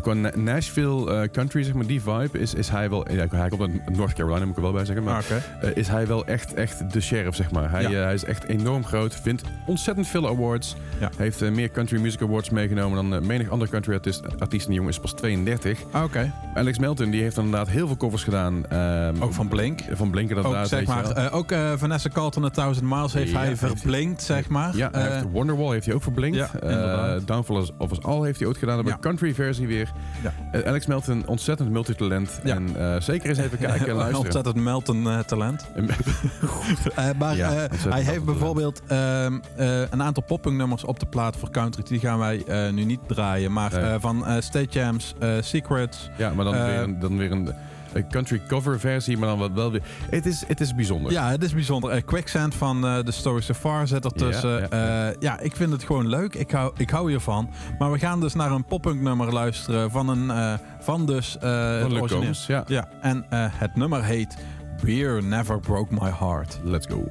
Qua 0.00 0.12
Na- 0.12 0.32
Nashville 0.36 1.14
eh, 1.14 1.28
country, 1.32 1.62
zeg 1.62 1.74
maar, 1.74 1.86
die 1.86 2.00
vibe, 2.02 2.38
is, 2.38 2.54
is 2.54 2.68
hij 2.68 2.90
wel... 2.90 3.12
Ja, 3.12 3.26
hij 3.30 3.48
komt 3.48 3.60
uit 3.60 3.96
North 3.96 4.12
Carolina, 4.12 4.40
moet 4.40 4.50
ik 4.50 4.56
er 4.56 4.62
wel 4.62 4.72
bij 4.72 4.84
zeggen. 4.84 5.04
Maar 5.04 5.14
Ah, 5.30 5.68
eh, 5.68 5.76
is 5.76 5.88
hij 5.88 6.06
wel 6.06 6.26
echt, 6.26 6.54
echt 6.54 6.92
de 6.92 7.00
sheriff, 7.00 7.36
zeg 7.36 7.50
maar. 7.50 7.70
Hij, 7.70 7.82
Ja. 7.82 7.88
eh, 7.90 8.02
hij 8.04 8.14
is 8.14 8.24
echt 8.24 8.44
enorm 8.44 8.84
groot, 8.84 9.22
wint 9.22 9.42
ontzettend 9.66 10.06
veel 10.06 10.28
awards. 10.28 10.76
Ja. 11.00 11.10
Heeft 11.16 11.50
meer 11.50 11.70
country 11.70 12.00
music 12.00 12.22
awards 12.22 12.50
meegenomen 12.50 13.10
dan 13.10 13.26
menig 13.26 13.50
andere 13.50 13.70
country 13.70 13.94
artiest. 13.94 14.22
artiest. 14.38 14.62
En 14.64 14.68
die 14.70 14.74
jongen 14.78 14.90
is 14.92 14.98
pas 15.00 15.12
32. 15.14 15.78
Ah, 15.90 16.02
Oké. 16.04 16.32
Alex 16.54 16.78
Melton, 16.78 17.10
die 17.10 17.22
heeft 17.22 17.36
inderdaad 17.36 17.68
heel 17.68 17.86
veel 17.86 17.96
covers 17.96 18.22
gedaan. 18.24 18.66
ehm, 18.68 19.22
Ook 19.22 19.32
van 19.32 19.48
Blink. 19.48 19.80
Van 19.92 20.10
Blink 20.10 20.28
inderdaad. 20.28 20.54
Ook, 20.62 20.66
zeg 20.66 20.86
maar, 20.86 21.32
ook 21.32 21.52
Vanessa 21.76 22.08
Carlton, 22.12 22.44
A 22.44 22.50
Thousand 22.50 22.88
Miles, 22.90 23.12
heeft 23.12 23.30
Ja, 23.30 23.38
hij 23.38 23.56
verblinkt, 23.56 24.22
zeg 24.22 24.48
maar. 24.48 24.76
Ja, 24.76 24.88
heeft 24.92 25.24
Wonderwall 25.32 25.72
heeft 25.72 25.86
hij 25.86 25.94
ook 25.94 26.02
verblinkt. 26.02 26.36
Ja, 26.36 26.48
inderdaad. 26.60 27.26
Downfall 27.26 27.56
of- 27.78 27.90
Us 27.92 28.02
All 28.02 28.22
heeft 28.24 28.38
hij 28.40 28.48
ook 28.48 28.58
gedaan. 28.58 28.86
Een 28.86 29.00
country 29.00 29.34
versie 29.34 29.63
weer. 29.66 29.92
Ja. 30.22 30.32
Eh, 30.52 30.66
Alex 30.68 30.86
Melton, 30.86 31.26
ontzettend 31.26 31.70
multitalent. 31.70 32.40
Ja. 32.44 32.54
En 32.54 32.76
eh, 32.94 33.00
zeker 33.00 33.28
eens 33.28 33.38
even 33.38 33.58
kijken 33.58 33.86
en 33.88 33.94
luisteren. 33.96 34.24
Ontzettend 34.24 34.56
Melton 34.56 35.08
eh, 35.10 35.18
talent. 35.18 35.64
Eh, 36.94 37.08
maar 37.18 37.36
Ja, 37.36 37.68
hij 37.88 38.02
heeft 38.02 38.24
bijvoorbeeld 38.24 38.82
ehm, 38.86 39.38
eh, 39.56 39.80
een 39.80 40.02
aantal 40.02 40.22
poppingnummers 40.22 40.84
op 40.84 40.98
de 41.00 41.06
plaat 41.06 41.36
voor 41.36 41.50
country. 41.50 41.82
Die 41.82 41.98
gaan 42.00 42.18
wij 42.18 42.44
nu 42.70 42.84
niet 42.84 43.00
draaien. 43.06 43.52
Maar 43.52 43.72
Nee. 43.80 43.98
van 43.98 44.24
State 44.38 44.68
Jams, 44.70 45.14
Secrets. 45.40 46.10
ja, 46.16 46.34
maar 46.34 46.44
dan, 46.44 46.54
weer 46.54 46.78
een, 46.78 46.98
dan 47.00 47.16
weer 47.18 47.32
een, 47.32 47.54
een 47.94 48.08
country 48.08 48.42
cover 48.48 48.80
versie. 48.80 49.18
Maar 49.18 49.28
dan 49.28 49.38
wat 49.38 49.52
wel 49.52 49.70
weer... 49.70 49.82
Het 50.10 50.26
is, 50.26 50.44
het 50.46 50.60
is 50.60 50.74
bijzonder. 50.74 51.12
Ja, 51.12 51.30
het 51.30 51.42
is 51.42 51.54
bijzonder. 51.54 51.90
Eh, 51.90 52.02
Quicksand 52.04 52.54
van 52.54 52.86
eh 52.86 52.98
The 52.98 53.12
Story 53.12 53.40
So 53.40 53.54
Far 53.54 53.86
zit 53.88 54.04
ertussen. 54.04 54.50
Ja, 54.50 54.66
Ja, 54.70 55.12
ja, 55.20 55.38
ik 55.40 55.56
vind 55.56 55.72
het 55.72 55.84
gewoon 55.84 56.08
leuk. 56.08 56.34
Ik 56.34 56.50
hou, 56.50 56.72
ik 56.76 56.90
hou 56.90 57.10
hiervan. 57.10 57.50
Maar 57.78 57.92
we 57.92 57.98
gaan 57.98 58.20
dus 58.20 58.34
naar 58.34 58.50
een 58.50 58.64
poppunk 58.64 59.00
nummer 59.00 59.32
luisteren 59.32 59.90
van, 59.90 60.08
een, 60.08 60.30
eh, 60.30 60.54
van 60.80 61.06
dus... 61.06 61.38
eh, 61.38 61.80
Van. 61.80 62.08
Combs. 62.08 62.46
Ja. 62.46 62.64
Ja, 62.66 62.88
en 63.00 63.26
eh, 63.30 63.46
het 63.50 63.76
nummer 63.76 64.04
heet 64.04 64.36
Beer 64.82 65.22
Never 65.22 65.60
Broke 65.60 65.94
My 65.94 66.10
Heart. 66.18 66.60
Let's 66.64 66.86
go. 66.86 67.08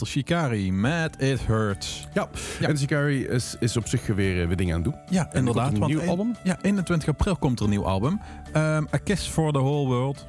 Enter 0.00 0.12
Shikari 0.14 0.72
met 0.72 1.16
It 1.22 1.40
Hurts. 1.40 2.06
Ja, 2.12 2.28
Ja. 2.60 2.68
en 2.68 2.78
Shikari 2.78 3.26
is, 3.26 3.56
is 3.58 3.76
op 3.76 3.86
zich 3.88 4.06
weer, 4.06 4.40
eh, 4.40 4.46
weer 4.46 4.56
dingen 4.56 4.74
aan 4.74 4.82
het 4.82 4.92
doen. 4.92 5.00
Ja, 5.10 5.28
er 5.30 5.36
inderdaad. 5.38 5.72
een 5.72 5.78
want 5.78 5.92
nieuw 5.92 6.08
album? 6.08 6.34
Ja, 6.44 6.58
21 6.62 7.08
april 7.08 7.36
komt 7.36 7.58
er 7.58 7.64
een 7.64 7.70
nieuw 7.70 7.84
album. 7.86 8.20
Ehm, 8.52 8.84
A 8.94 8.96
Kiss 9.04 9.28
for 9.28 9.52
the 9.52 9.58
Whole 9.58 9.86
World 9.88 10.26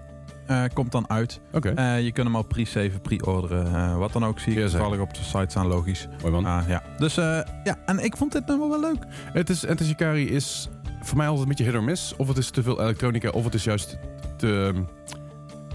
eh, 0.48 0.64
komt 0.74 0.92
dan 0.92 1.10
uit. 1.10 1.40
Oké, 1.52 1.70
Eh, 1.70 2.04
je 2.04 2.12
kunt 2.12 2.28
hem 2.28 2.36
al 2.36 2.44
pre-save, 2.44 3.00
pre-orderen. 3.02 3.98
wat 4.00 4.14
dan 4.14 4.26
ook 4.26 4.40
zie 4.40 4.54
ik 4.54 4.68
toevallig 4.68 5.00
op 5.00 5.14
de 5.14 5.24
site 5.24 5.46
staan, 5.48 5.68
logisch. 5.68 6.08
mooi 6.22 6.34
man. 6.34 6.46
Ah, 6.46 6.68
ja. 6.68 6.84
Dus 6.98 7.16
ja, 7.16 7.76
en 7.86 8.00
ik 8.04 8.18
vond 8.18 8.32
dit 8.32 8.48
nummer 8.48 8.70
wel 8.70 8.80
leuk. 8.80 9.04
Het 9.34 9.50
is, 9.50 9.66
Shikari 9.84 10.30
is 10.30 10.70
voor 11.02 11.18
mij 11.18 11.26
altijd 11.28 11.44
een 11.44 11.50
beetje 11.50 11.64
hit 11.72 11.76
or 11.76 11.84
miss. 11.84 12.16
Of 12.18 12.28
het 12.28 12.38
is 12.38 12.50
te 12.50 12.64
veel 12.64 12.82
elektronica, 12.82 13.30
of 13.30 13.44
het 13.44 13.54
is 13.54 13.64
juist 13.64 13.98
te... 14.38 14.74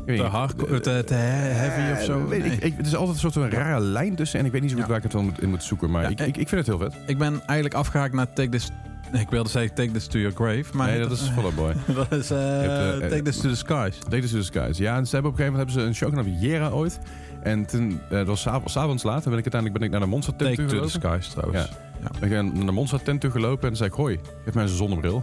Te 0.07 0.23
hard, 0.23 0.59
te, 0.83 1.03
te 1.07 1.15
heavy 1.15 1.93
of 1.99 2.05
zo. 2.05 2.19
Eh, 2.21 2.25
weet 2.29 2.43
Nee. 2.43 2.51
ik, 2.53 2.63
ik, 2.65 2.75
het 2.77 2.87
is 2.87 2.95
altijd 2.95 3.15
een 3.15 3.21
soort 3.31 3.33
van 3.33 3.51
rare 3.51 3.81
lijn 3.81 4.15
tussen. 4.15 4.39
En 4.41 4.47
ik 4.47 4.53
weet 4.53 4.61
niet 4.61 4.71
zo 4.71 4.77
goed 4.77 4.85
Ja. 4.87 4.91
waar 4.93 5.05
ik 5.05 5.13
het 5.13 5.13
dan 5.13 5.35
in 5.41 5.49
moet 5.51 5.63
zoeken. 5.65 5.91
Maar 5.91 6.03
Ja, 6.03 6.09
ik, 6.09 6.21
ik- 6.21 6.37
ik, 6.37 6.49
vind 6.49 6.67
het 6.67 6.79
heel 6.79 6.79
vet. 6.91 6.95
Ik 7.07 7.19
ben 7.19 7.33
eigenlijk 7.47 7.75
afgehaakt 7.75 8.15
naar 8.15 8.33
Take 8.33 8.49
This... 8.49 8.71
Ik 9.13 9.31
wilde 9.31 9.49
zeggen 9.49 9.75
Take 9.75 9.91
This 9.91 10.07
to 10.07 10.19
Your 10.19 10.35
Grave, 10.37 10.77
maar... 10.77 10.89
nee, 10.89 10.99
dat 10.99 11.11
is 11.11 11.21
Fall 11.35 11.45
Out 11.45 11.55
Boy. 11.55 11.73
dat 11.95 12.13
is 12.13 12.31
eh, 12.31 12.39
hebt, 12.39 13.03
eh, 13.03 13.09
Take 13.09 13.23
This 13.23 13.37
to 13.41 13.49
the 13.49 13.57
Skies. 13.57 13.99
Date 14.09 14.17
is 14.19 14.31
to 14.31 14.37
the 14.37 14.43
Skies. 14.45 14.79
Ja, 14.79 14.97
en 14.97 15.07
ze 15.07 15.15
hebben 15.15 15.33
op 15.33 15.39
een 15.39 15.45
gegeven 15.45 15.53
moment 15.53 15.57
hebben 15.57 15.73
ze 15.81 15.81
een 15.89 15.95
show 15.95 16.09
gedaan 16.09 16.39
Jera 16.41 16.69
ooit. 16.69 16.99
En 17.43 17.67
toen, 17.67 18.01
eh, 18.11 18.17
dat 18.17 18.27
was 18.27 18.49
s'avonds, 18.65 19.03
laat, 19.03 19.25
en 19.25 19.31
ben 19.31 19.39
ik 19.39 19.53
uiteindelijk 19.53 19.73
ben 19.73 19.83
ik 19.83 19.91
naar 19.91 20.01
de 20.01 20.07
Monster 20.07 20.37
tent 20.37 20.51
Take 20.57 20.69
toe 20.69 20.79
to 20.79 20.85
the 20.87 20.91
gelopen. 21.01 21.23
Skies 21.23 21.33
trouwens. 21.35 21.69
Ik 22.21 22.29
ben 22.29 22.53
naar 22.55 22.67
de 22.67 22.73
Monster 22.73 23.03
tent 23.03 23.21
toe 23.21 23.31
gelopen 23.31 23.69
en 23.69 23.77
zei 23.77 23.89
ik, 23.89 23.95
hoi, 23.95 24.19
geef 24.45 24.55
mij 24.55 24.63
eens 24.63 24.73
een 24.73 24.79
zonnebril. 24.79 25.23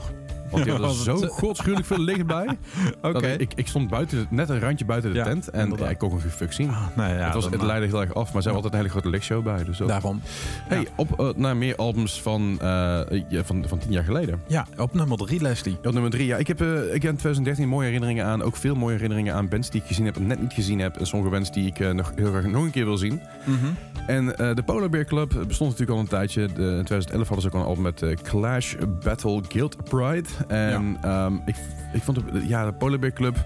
Want 0.54 0.64
die 0.64 0.74
hadden 0.74 0.90
er 0.90 0.96
Was 0.96 1.04
zo 1.04 1.22
het- 1.22 1.32
godschuwelijk 1.32 1.86
veel 1.88 2.00
licht 2.00 2.26
bij. 2.26 2.58
Oké. 3.02 3.28
Ik, 3.28 3.52
ik 3.56 3.68
stond 3.68 3.90
buiten, 3.90 4.28
net 4.30 4.50
een 4.50 4.60
randje 4.60 4.86
buiten 4.86 5.12
de 5.12 5.18
Ja, 5.18 5.24
tent. 5.24 5.50
En 5.50 5.74
ja, 5.78 5.90
ik 5.90 5.98
kon 5.98 6.22
geen 6.22 6.30
fuck 6.32 6.54
zien. 6.54 6.72
Nee, 6.96 7.14
ja, 7.14 7.24
het, 7.26 7.34
was, 7.34 7.46
het 7.46 7.54
eh, 7.54 7.62
leidde 7.64 7.88
heel 7.88 8.02
erg 8.02 8.14
af, 8.14 8.34
maar 8.34 8.42
ze 8.42 8.48
hebben 8.50 8.54
altijd 8.56 8.74
een 8.74 8.80
hele 8.80 8.90
grote 8.90 9.10
lichtshow 9.10 9.44
bij. 9.44 9.64
Dus 9.64 9.78
Daarom. 9.78 10.22
Hey, 10.68 10.88
op 10.96 11.20
eh, 11.20 11.30
naar 11.36 11.58
meer 11.58 11.76
albums 11.76 12.22
van, 12.22 12.58
eh, 12.62 13.00
van, 13.44 13.66
van 13.68 13.78
tien 13.78 13.92
jaar 13.92 14.04
geleden. 14.04 14.42
Ja, 14.48 14.68
op 14.78 14.94
nummer 14.94 15.18
3, 15.18 15.42
Leslie. 15.42 15.78
Op 15.84 15.94
nummer 15.94 16.12
drie, 16.12 16.26
ja, 16.26 16.38
ik 16.38 16.48
heb, 16.48 16.62
eh, 16.62 16.68
ik 16.84 17.02
heb 17.02 17.12
in 17.12 17.18
2013 17.18 17.68
mooie 17.68 17.86
herinneringen 17.86 18.26
aan. 18.26 18.42
Ook 18.42 18.56
veel 18.56 18.76
mooie 18.76 18.94
herinneringen 18.94 19.34
aan 19.34 19.48
bands 19.48 19.70
die 19.70 19.82
ik 19.82 19.88
gezien 19.88 20.06
heb 20.06 20.16
en 20.16 20.28
net 20.28 20.42
niet 20.42 20.54
gezien 20.54 20.80
heb. 20.80 20.98
En 20.98 21.06
sommige 21.08 21.32
bands 21.32 21.52
die 21.52 21.66
ik 21.68 21.80
eh, 21.80 21.92
nog 21.92 22.12
heel 22.16 22.30
graag 22.30 22.46
nog 22.46 22.64
een 22.64 22.72
keer 22.72 22.86
wil 22.86 22.98
zien. 22.98 23.22
En 24.08 24.38
eh, 24.38 24.56
de 24.56 24.64
Polar 24.64 24.90
Bear 24.90 25.06
Club 25.06 25.30
bestond 25.48 25.70
natuurlijk 25.70 25.90
al 25.90 26.00
een 26.00 26.08
tijdje. 26.08 26.42
De, 26.42 26.62
in 26.62 26.84
2011 26.84 27.28
hadden 27.28 27.42
ze 27.42 27.48
ook 27.58 27.62
een 27.62 27.68
album 27.68 27.84
met 27.84 28.02
eh, 28.02 28.16
Clash 28.24 28.76
Battle 29.04 29.42
Guild 29.50 29.84
Pride. 29.84 30.28
En 30.48 30.98
ehm, 31.02 31.34
ik, 31.46 31.56
ik 31.94 32.02
vond 32.04 32.18
de, 32.18 32.48
ja, 32.48 32.66
de 32.66 32.74
Polar 32.74 33.00
Bear 33.00 33.14
Club 33.14 33.46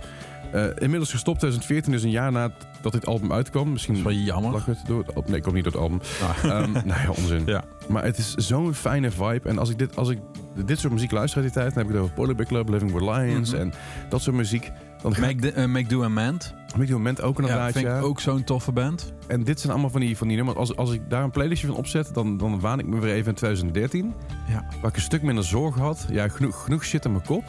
eh, 0.51 0.63
inmiddels 0.77 1.11
gestopt. 1.11 1.39
2014 1.39 1.91
dus 1.91 2.03
een 2.03 2.09
jaar 2.09 2.31
nadat 2.31 2.91
dit 2.91 3.05
album 3.05 3.33
uitkwam. 3.33 3.71
Misschien 3.71 3.93
Dat 4.03 4.11
is 4.11 4.17
wel 4.17 4.25
jammer. 4.25 4.51
lag 4.51 4.65
het 4.65 4.79
door 4.87 5.03
het. 5.13 5.27
Nee, 5.27 5.35
ik 5.37 5.43
kom 5.43 5.53
niet 5.53 5.63
door 5.63 5.73
het 5.73 5.81
album. 5.81 5.99
Ah. 6.21 6.43
Ehm 6.51 6.71
nou 6.87 7.01
ja, 7.01 7.09
onzin. 7.09 7.41
Ja. 7.45 7.63
Maar 7.87 8.03
het 8.03 8.17
is 8.17 8.33
zo'n 8.33 8.73
fijne 8.73 9.11
vibe. 9.11 9.49
En 9.49 9.57
als 9.57 9.69
ik 9.69 9.77
dit, 9.77 9.95
als 9.95 10.09
ik 10.09 10.19
dit 10.65 10.79
soort 10.79 10.93
muziek 10.93 11.11
luister 11.11 11.41
uit 11.43 11.53
die 11.53 11.61
tijd, 11.61 11.73
dan 11.73 11.77
heb 11.83 11.87
ik 11.87 11.93
het 11.93 12.03
over 12.03 12.15
Polar 12.15 12.35
Bear 12.35 12.47
Club, 12.47 12.69
Living 12.69 12.91
with 12.91 13.01
Lions 13.01 13.51
Mhm. 13.51 13.61
en 13.61 13.73
dat 14.09 14.21
soort 14.21 14.35
muziek. 14.35 14.71
Dan 15.01 15.15
ga 15.15 15.27
ik 15.27 15.35
Make, 15.35 15.51
the, 15.51 15.61
eh, 15.61 15.67
Make 15.67 15.87
Do 15.87 16.03
Amend. 16.03 16.53
op 16.73 16.79
dit 16.79 16.89
moment 16.89 17.21
ook 17.21 17.37
Ja, 17.37 17.43
inderdaad, 17.43 17.71
vind 17.71 17.85
ja. 17.85 17.97
ik 17.97 18.03
ook 18.03 18.19
zo'n 18.19 18.43
toffe 18.43 18.71
band. 18.71 19.13
En 19.27 19.43
dit 19.43 19.59
zijn 19.59 19.71
allemaal 19.71 19.89
van 19.89 19.99
die, 20.01 20.17
van 20.17 20.27
die 20.27 20.35
nummers. 20.35 20.57
Als, 20.57 20.75
als 20.75 20.91
ik 20.91 21.01
daar 21.09 21.23
een 21.23 21.31
playlistje 21.31 21.67
van 21.67 21.75
opzet, 21.75 22.13
dan, 22.13 22.37
dan 22.37 22.59
waan 22.59 22.79
ik 22.79 22.85
me 22.85 22.99
weer 22.99 23.13
even 23.13 23.27
in 23.27 23.35
2013. 23.35 24.13
Ja. 24.47 24.65
Waar 24.81 24.89
ik 24.89 24.95
een 24.95 25.01
stuk 25.01 25.21
minder 25.21 25.43
zorgen 25.43 25.81
had. 25.81 26.05
Ja, 26.11 26.27
genoeg, 26.27 26.63
genoeg 26.63 26.85
shit 26.85 27.05
in 27.05 27.11
mijn 27.11 27.25
kop. 27.25 27.43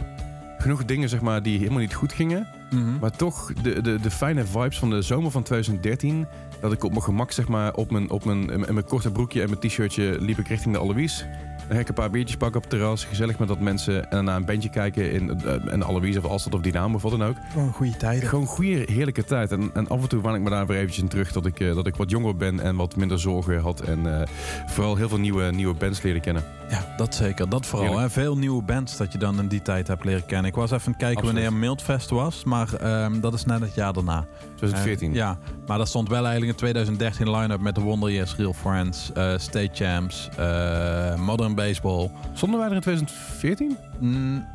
Genoeg 0.59 0.85
dingen 0.85 1.09
zeg 1.09 1.21
maar, 1.21 1.43
die 1.43 1.59
helemaal 1.59 1.79
niet 1.79 1.95
goed 1.95 2.13
gingen. 2.13 2.47
Mhm. 2.71 2.99
Maar 3.01 3.11
toch, 3.11 3.53
de, 3.63 3.81
de, 3.81 3.99
de 4.01 4.11
fijne 4.11 4.45
vibes 4.45 4.79
van 4.79 4.91
de 4.91 5.03
zomer 5.03 5.31
van 5.31 5.43
2013 5.43 6.27
dat 6.61 6.73
ik 6.73 6.85
op 6.85 6.91
mijn 6.91 7.03
gemak, 7.03 7.33
zeg 7.33 7.49
maar, 7.49 7.75
op 7.75 7.91
mijn, 7.91 8.11
op 8.11 8.25
mijn, 8.25 8.51
in 8.51 8.75
mijn 8.75 8.85
korte 8.85 9.11
broekje 9.11 9.43
en 9.43 9.49
mijn 9.49 9.61
t-shirtje 9.61 10.17
liep 10.21 10.39
ik 10.39 10.49
richting 10.49 10.75
de 10.75 10.81
Alois. 10.81 11.27
Ik 11.69 11.89
een 11.89 11.95
paar 11.95 12.11
biertjes 12.11 12.37
pakken 12.37 12.57
op 12.57 12.63
het 12.63 12.79
terras, 12.79 13.05
gezellig 13.05 13.39
met 13.39 13.49
dat 13.49 13.61
mensen. 13.61 14.03
En 14.03 14.11
daarna 14.11 14.37
een 14.37 14.45
bandje 14.45 14.69
kijken 14.69 15.13
in, 15.13 15.41
uh, 15.45 15.73
in 15.73 15.79
de 15.79 15.85
Alois 15.85 16.17
of 16.17 16.25
Alstad 16.25 16.55
of 16.55 16.61
Dynamo 16.61 16.95
of 16.95 17.03
wat 17.03 17.11
dan 17.11 17.25
ook. 17.25 17.37
Gewoon 17.53 17.73
goede 17.73 17.97
tijden. 17.97 18.29
Gewoon 18.29 18.47
goede, 18.47 18.83
heerlijke 18.93 19.25
tijd. 19.25 19.53
En, 19.53 19.71
en 19.75 19.89
af 19.89 20.03
en 20.03 20.09
toe 20.09 20.21
waan 20.21 20.35
ik 20.35 20.41
me 20.41 20.51
daar 20.51 20.67
weer 20.67 20.77
eventjes 20.77 21.03
in 21.03 21.09
terug 21.09 21.33
dat 21.33 21.47
ik, 21.47 21.61
eh, 21.61 21.75
dat 21.75 21.87
ik 21.87 21.97
wat 21.97 22.11
jonger 22.11 22.37
ben 22.37 22.61
en 22.61 22.77
wat 22.77 22.97
minder 22.97 23.21
zorgen 23.21 23.61
had. 23.61 23.81
En 23.81 24.21
eh, 24.21 24.27
vooral 24.67 24.97
heel 24.97 25.09
veel 25.09 25.19
nieuwe, 25.19 25.51
nieuwe 25.53 25.75
bands 25.75 26.03
leren 26.03 26.21
kennen. 26.21 26.45
Ja, 26.71 26.95
dat 26.97 27.15
zeker. 27.15 27.49
Dat 27.49 27.67
vooral. 27.67 27.99
Hè. 27.99 28.11
Veel 28.11 28.39
nieuwe 28.39 28.63
bands 28.63 28.97
dat 28.97 29.13
je 29.13 29.19
dan 29.19 29.39
in 29.39 29.49
die 29.49 29.63
tijd 29.63 29.87
hebt 29.89 30.05
leren 30.05 30.27
kennen. 30.27 30.47
Ik 30.51 30.55
was 30.55 30.71
even 30.71 30.87
aan 30.87 30.93
het 30.93 31.01
kijken 31.01 31.23
Absoluut. 31.23 31.43
wanneer 31.43 31.61
Mildfest 31.61 32.11
was, 32.11 32.45
maar 32.45 32.75
ehm, 32.75 33.21
dat 33.21 33.35
is 33.35 33.45
net 33.45 33.61
het 33.61 33.75
jaar 33.75 33.93
daarna. 33.93 34.27
2014. 34.55 35.09
En, 35.09 35.15
ja, 35.15 35.39
maar 35.67 35.79
dat 35.79 35.89
stond 35.89 36.09
wel 36.09 36.23
eigenlijk 36.23 36.51
in 36.51 36.59
2013 36.59 37.31
line-up 37.31 37.61
met 37.61 37.75
de 37.75 37.81
Wonder 37.81 38.11
Years, 38.11 38.37
Real 38.37 38.53
Friends, 38.53 39.13
eh, 39.13 39.33
State 39.39 39.71
Champs, 39.73 40.29
eh, 40.37 41.15
Modern 41.15 41.55
Baseball. 41.59 42.11
Stonden 42.33 42.59
wij 42.61 42.69
er 42.69 42.75
in 42.75 42.81
2014? 42.81 43.77
Mm, 43.99 44.47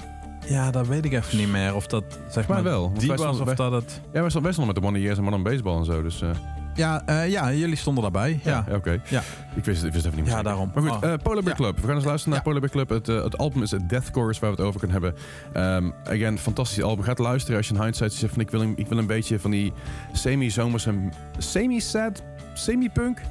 ja, 0.47 0.71
dat 0.71 0.87
weet 0.87 1.05
ik 1.05 1.11
even 1.13 1.37
niet 1.37 1.49
meer. 1.49 1.75
Of 1.75 1.87
dat 1.87 2.03
zeg 2.29 2.47
maar 2.47 2.63
wel, 2.63 2.93
die 2.93 3.07
was 3.07 3.19
stonden 3.21 3.47
of 3.47 3.53
dat 3.53 3.71
het... 3.71 4.01
Ja, 4.13 4.19
wij 4.21 4.29
stonden 4.29 4.41
best 4.41 4.57
wel 4.57 4.65
met 4.65 4.75
de 4.75 4.81
One 4.83 5.01
Years 5.01 5.17
en 5.17 5.23
Modern 5.23 5.43
Baseball 5.43 5.77
en 5.77 5.85
zo. 5.85 6.01
Dus 6.01 6.21
eh, 6.21 6.29
Ja, 6.75 7.01
eh, 7.05 7.29
ja, 7.29 7.51
jullie 7.53 7.75
stonden 7.75 8.03
daarbij. 8.03 8.39
Ja, 8.43 8.65
ja, 8.69 8.75
oké. 8.75 9.01
Ja. 9.09 9.21
Ik 9.55 9.65
wist, 9.65 9.83
ik 9.83 9.93
wist 9.93 10.05
even 10.05 10.17
niet 10.17 10.25
meer. 10.27 10.35
Ja, 10.35 10.41
daarom. 10.43 10.71
Maar 10.73 10.83
goed, 10.83 10.91
Oh. 11.03 11.11
eh, 11.11 11.17
Polar 11.23 11.43
Bear 11.43 11.57
Ja. 11.59 11.63
Club. 11.63 11.79
We 11.79 11.87
gaan 11.87 11.95
eens 11.95 12.05
luisteren 12.05 12.33
naar. 12.33 12.43
Polar 12.43 12.59
Bear 12.59 12.71
Club. 12.71 12.89
Het, 12.89 13.07
het 13.23 13.37
album 13.37 13.61
is 13.61 13.71
het 13.71 13.89
Death 13.89 14.09
Chorus 14.11 14.39
waar 14.39 14.49
we 14.49 14.55
het 14.55 14.65
over 14.65 14.79
kunnen 14.79 15.01
hebben. 15.01 15.21
Ehm 15.53 15.91
again, 16.13 16.37
fantastisch 16.37 16.83
album. 16.83 17.03
Ga 17.03 17.09
het 17.09 17.19
luisteren 17.19 17.57
als 17.57 17.67
je 17.67 17.73
in 17.73 17.81
hindsight 17.81 18.13
zegt 18.13 18.33
van 18.33 18.41
ik 18.41 18.49
wil 18.49 18.61
een, 18.61 18.73
ik 18.75 18.87
wil 18.87 18.97
een 18.97 19.07
beetje 19.07 19.39
van 19.39 19.51
die 19.51 19.73
semi-zomerse, 20.13 20.93
semi-sad, 21.37 22.23
semi-punk. 22.53 23.21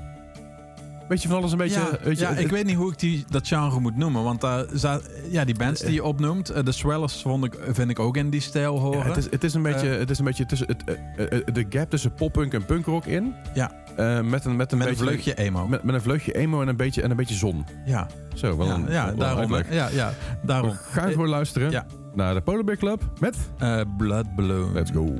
Beetje 1.12 1.28
van 1.28 1.36
alles 1.36 1.52
een 1.52 1.58
beetje... 1.58 1.80
ja, 1.80 1.98
weet 2.02 2.18
je, 2.18 2.24
ja, 2.24 2.30
het- 2.30 2.38
ik 2.38 2.50
weet 2.50 2.64
niet 2.66 2.76
hoe 2.76 2.92
ik 2.92 2.98
die, 2.98 3.24
dat 3.28 3.48
genre 3.48 3.80
moet 3.80 3.96
noemen. 3.96 4.22
Want 4.22 4.40
daar 4.40 4.64
za- 4.72 5.00
ja, 5.30 5.44
die 5.44 5.54
bands 5.54 5.80
die 5.80 5.92
je 5.92 6.04
opnoemt, 6.04 6.50
eh, 6.50 6.64
de 6.64 6.72
Swellers 6.72 7.22
vond 7.22 7.44
ik, 7.44 7.58
vind 7.68 7.90
ik 7.90 7.98
ook 7.98 8.16
in 8.16 8.30
die 8.30 8.40
stijl 8.40 8.78
horen. 8.78 8.98
Ja, 8.98 9.04
het, 9.06 9.16
is, 9.16 9.24
het 9.30 9.44
is 9.44 9.54
een 9.54 9.62
beetje, 9.62 9.90
Eh. 9.90 9.98
het 9.98 10.10
is 10.10 10.18
een 10.18 10.24
beetje 10.24 10.46
tussen 10.46 10.66
het, 10.66 10.84
eh, 11.16 11.38
eh, 11.38 11.44
de 11.52 11.66
gap 11.68 11.90
tussen 11.90 12.14
poppunk 12.14 12.52
en 12.54 12.64
punkrock 12.64 13.04
in. 13.06 13.34
Ja. 13.54 13.72
Eh, 13.96 14.20
met 14.20 14.44
een, 14.44 14.56
met 14.56 14.72
een 14.72 14.78
met 14.78 14.88
een 14.88 14.96
vleugje 14.96 15.34
emo. 15.34 15.66
Met, 15.68 15.82
met 15.82 15.94
een 15.94 16.02
vleugje 16.02 16.32
emo 16.32 16.62
en 16.62 16.68
een 16.68 16.76
beetje, 16.76 17.02
en 17.02 17.10
een 17.10 17.16
beetje 17.16 17.34
zon. 17.34 17.64
ja, 17.84 18.06
Zo, 18.34 18.56
wel 18.56 18.66
ja, 18.66 18.74
een, 18.74 18.86
ja 18.90 19.06
wel 19.06 19.16
daarom. 19.16 19.54
Ja, 19.70 19.88
ja, 19.88 20.12
daarom. 20.42 20.70
We 20.70 20.76
gaan 20.76 21.10
gewoon 21.10 21.28
luisteren 21.28 21.70
Ja. 21.70 21.86
naar 22.14 22.34
de 22.34 22.40
Polar 22.40 22.64
Bear 22.64 22.76
Club 22.78 23.02
met 23.20 23.36
Eh, 23.58 23.80
Blood 23.96 24.34
Balloon. 24.36 24.72
Let's 24.72 24.90
Go. 24.90 25.14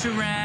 To 0.00 0.10
rent. 0.12 0.39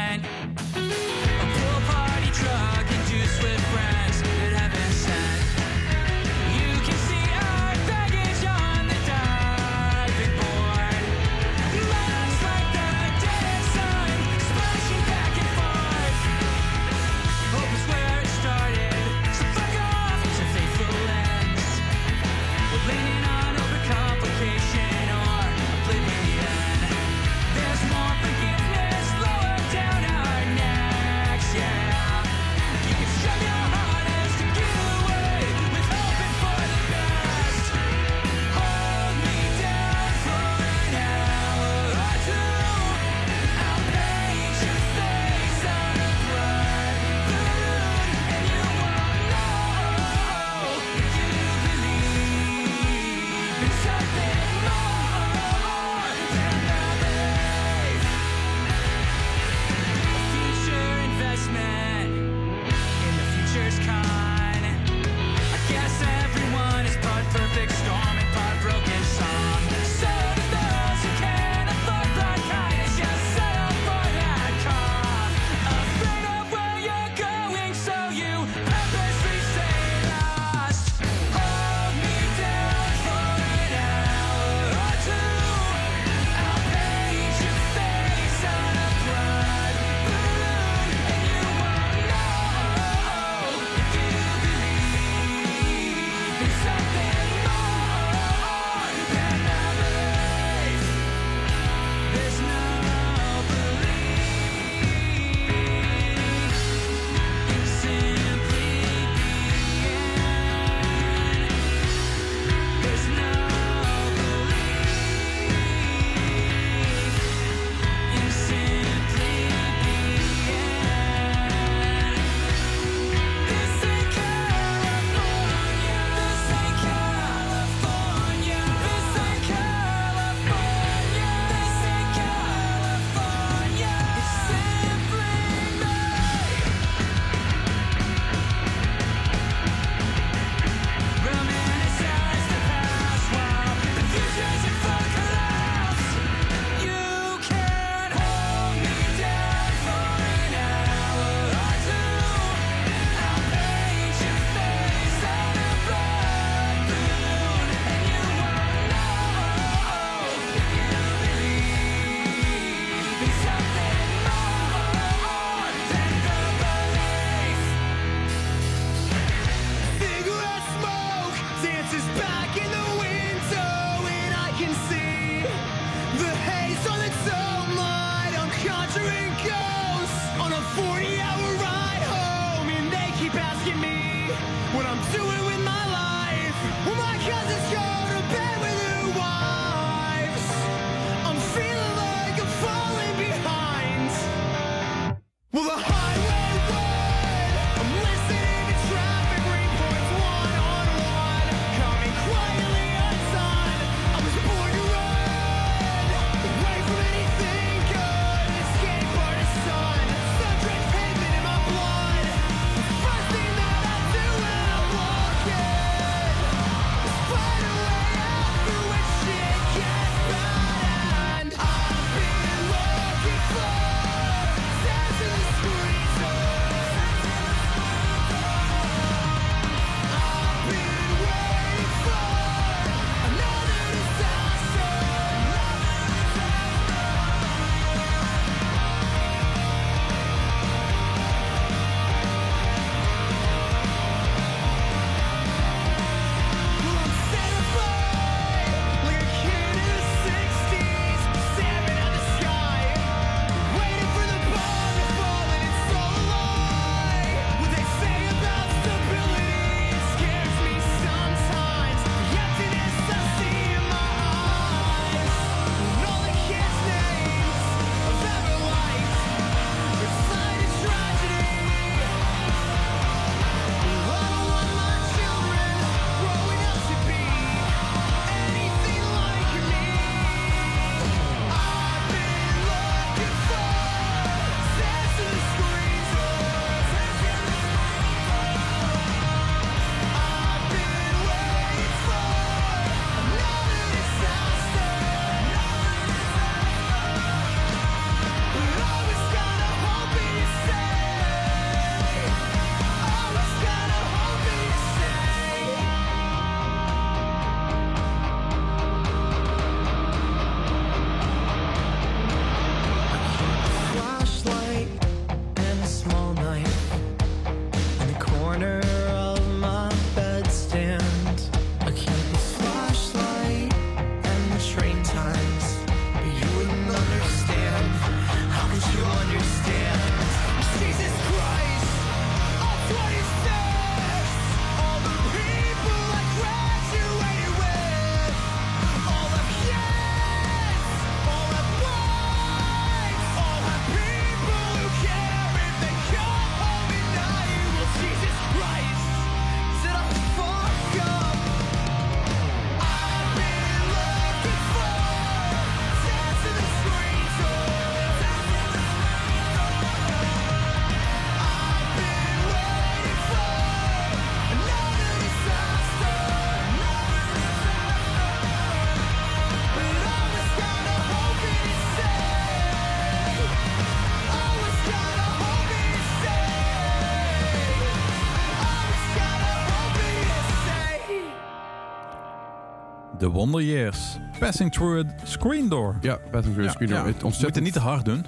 Wonder 383.36 383.62
Years. 383.62 384.18
Passing 384.38 384.72
Through 384.72 385.06
a 385.06 385.12
Screen 385.24 385.68
Door. 385.68 385.94
Ja, 386.00 386.18
Passing 386.30 386.54
Through 386.54 386.62
the 386.68 386.74
Screen 386.74 386.88
Door. 386.90 386.98
Het 387.06 387.14
Moet 387.14 387.22
ontzettend... 387.24 387.54
het 387.54 387.64
niet 387.64 387.72
te 387.72 387.78
hard 387.80 388.04
doen. 388.04 388.24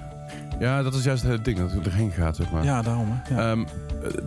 Ja, 0.59 0.83
dat 0.83 0.93
is 0.93 1.03
juist 1.03 1.23
het 1.23 1.45
ding, 1.45 1.57
dat 1.57 1.71
het 1.71 1.85
erheen 1.85 2.11
gaat, 2.11 2.35
zeg 2.35 2.51
maar. 2.51 2.63
Ja, 2.63 2.81
daarom. 2.81 3.07
hè. 3.11 3.49
Ehm, 3.49 3.59
eh, 3.61 3.65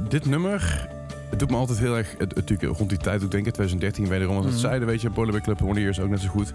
dit 0.09 0.27
nummer, 0.27 0.89
het 1.31 1.39
doet 1.39 1.51
me 1.51 1.57
altijd 1.57 1.79
heel 1.79 1.97
erg, 1.97 2.15
het, 2.19 2.35
natuurlijk 2.35 2.77
rond 2.79 2.89
die 2.89 2.99
tijd, 2.99 3.23
ik 3.23 3.31
denk 3.31 3.47
in 3.47 3.53
2013 3.53 4.09
wederom, 4.09 4.37
als 4.37 4.45
het 4.45 4.55
Mhm. 4.55 4.63
zeiden, 4.63 4.89
weet 4.89 5.01
je, 5.01 5.11
Polar 5.11 5.31
Bear 5.31 5.43
Club, 5.43 5.63
One 5.63 5.81
Years 5.81 6.01
ook 6.01 6.09
net 6.09 6.21
zo 6.21 6.29
goed. 6.29 6.53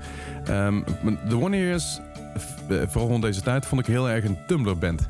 Maar 0.48 1.28
de 1.30 1.38
One 1.40 1.58
Years, 1.58 2.00
vooral 2.88 3.08
rond 3.10 3.22
deze 3.22 3.42
tijd, 3.42 3.66
vond 3.66 3.82
ik 3.82 3.88
heel 3.88 4.10
erg 4.10 4.24
een 4.26 4.38
Tumblr-band. 4.48 5.08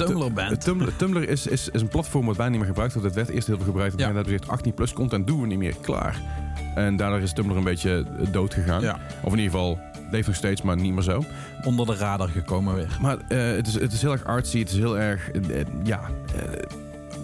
En 0.00 0.06
Tumblr-band. 0.06 0.60
Tumblr, 0.60 0.96
Tumblr 0.96 1.28
is, 1.28 1.46
is, 1.46 1.68
is 1.68 1.80
een 1.80 1.88
platform 1.88 2.26
wat 2.26 2.36
bijna 2.36 2.50
niet 2.50 2.58
meer 2.60 2.68
gebruikt 2.68 2.94
wordt. 2.94 3.08
Het 3.08 3.16
werd 3.16 3.28
eerst 3.28 3.46
heel 3.46 3.56
veel 3.56 3.64
gebruikt. 3.64 3.92
En 3.94 3.98
Ja. 3.98 4.04
hebben 4.04 4.24
ze 4.24 4.30
gezegd, 4.30 4.50
18 4.50 4.74
plus 4.74 4.92
content 4.92 5.26
doen 5.26 5.40
we 5.40 5.46
niet 5.46 5.58
meer, 5.58 5.74
klaar. 5.80 6.20
En 6.74 6.96
daardoor 6.96 7.20
is 7.20 7.32
Tumblr 7.32 7.56
een 7.56 7.64
beetje 7.64 8.04
eh, 8.20 8.32
dood 8.32 8.54
gegaan. 8.54 8.80
Ja. 8.82 8.98
Of 9.22 9.32
in 9.32 9.38
ieder 9.38 9.50
geval, 9.52 9.78
leeft 10.10 10.26
nog 10.26 10.36
steeds, 10.36 10.62
maar 10.62 10.76
niet 10.76 10.92
meer 10.92 11.02
zo. 11.02 11.24
Onder 11.64 11.86
de 11.86 11.94
radar 11.94 12.28
gekomen 12.28 12.74
weer. 12.74 12.96
Maar 13.00 13.16
eh, 13.28 13.38
het, 13.56 13.66
is, 13.66 13.74
het 13.74 13.92
is 13.92 14.02
heel 14.02 14.12
erg 14.12 14.24
artsy. 14.24 14.58
Het 14.58 14.70
is 14.70 14.76
heel 14.76 14.98
erg, 14.98 15.30
eh, 15.30 15.40
ja, 15.84 16.00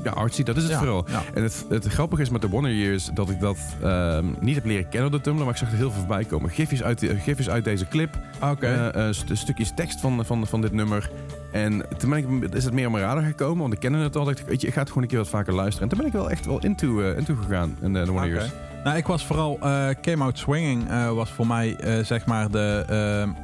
ja, 0.05 0.11
artsy. 0.11 0.43
Dat 0.43 0.57
is 0.57 0.63
het 0.63 0.73
Ja, 0.73 0.79
vooral. 0.79 1.05
ja. 1.11 1.23
En 1.35 1.43
het, 1.43 1.65
het 1.69 1.87
grappige 1.87 2.23
is 2.23 2.31
met 2.31 2.41
de 2.41 2.49
Wonder 2.49 2.73
Years 2.75 3.11
dat 3.15 3.31
ik 3.31 3.41
dat 3.41 3.59
ehm, 3.83 4.25
niet 4.41 4.55
heb 4.55 4.65
leren 4.65 4.89
kennen 4.89 5.07
op 5.07 5.13
de 5.17 5.21
Tumblr, 5.21 5.45
maar 5.45 5.53
ik 5.53 5.59
zag 5.61 5.71
er 5.71 5.77
heel 5.77 5.91
veel 5.91 5.99
voorbij 6.01 6.25
komen. 6.25 6.51
Gifjes 6.51 6.83
uit, 6.83 6.99
de- 6.99 7.17
gifjes 7.17 7.49
uit 7.51 7.65
deze 7.65 7.89
clip, 7.89 8.19
Oké. 8.43 8.67
eh, 8.67 9.07
eh, 9.09 9.15
st- 9.15 9.31
stukjes 9.33 9.73
tekst 9.75 10.01
van, 10.01 10.25
van, 10.25 10.47
van 10.47 10.61
dit 10.61 10.73
nummer. 10.73 11.11
En 11.53 11.83
toen 11.99 12.11
ben 12.11 12.19
ik, 12.19 12.55
is 12.55 12.65
het 12.65 12.73
meer 12.75 12.87
op 12.87 12.93
mijn 12.93 13.05
radar 13.05 13.23
gekomen, 13.23 13.59
want 13.61 13.73
ik 13.73 13.79
kende 13.81 13.99
het 13.99 14.17
al. 14.17 14.25
Dacht 14.25 14.39
ik, 14.39 14.47
weet 14.47 14.61
je, 14.61 14.67
ik 14.67 14.73
ga 14.73 14.79
het 14.81 14.89
gewoon 14.89 15.03
een 15.03 15.09
keer 15.09 15.19
wat 15.19 15.29
vaker 15.29 15.55
luisteren. 15.55 15.83
En 15.83 15.89
toen 15.89 15.99
ben 15.99 16.07
ik 16.07 16.13
wel 16.13 16.31
echt 16.31 16.47
wel 16.47 16.59
into, 16.65 17.01
eh, 17.01 17.17
into 17.19 17.35
gegaan 17.35 17.77
in 17.81 17.93
de, 17.93 17.99
de 18.05 18.07
Wonder 18.11 18.25
Oké. 18.31 18.35
Years. 18.39 18.51
Nou, 18.85 18.97
ik 18.97 19.07
was 19.07 19.27
vooral 19.27 19.59
eh, 19.61 19.89
Came 20.03 20.23
Out 20.25 20.39
Swinging 20.39 20.89
eh, 20.89 21.13
was 21.13 21.31
voor 21.31 21.47
mij 21.47 21.77
eh, 21.77 22.05
zeg 22.05 22.27
maar 22.27 22.51
de, 22.51 22.85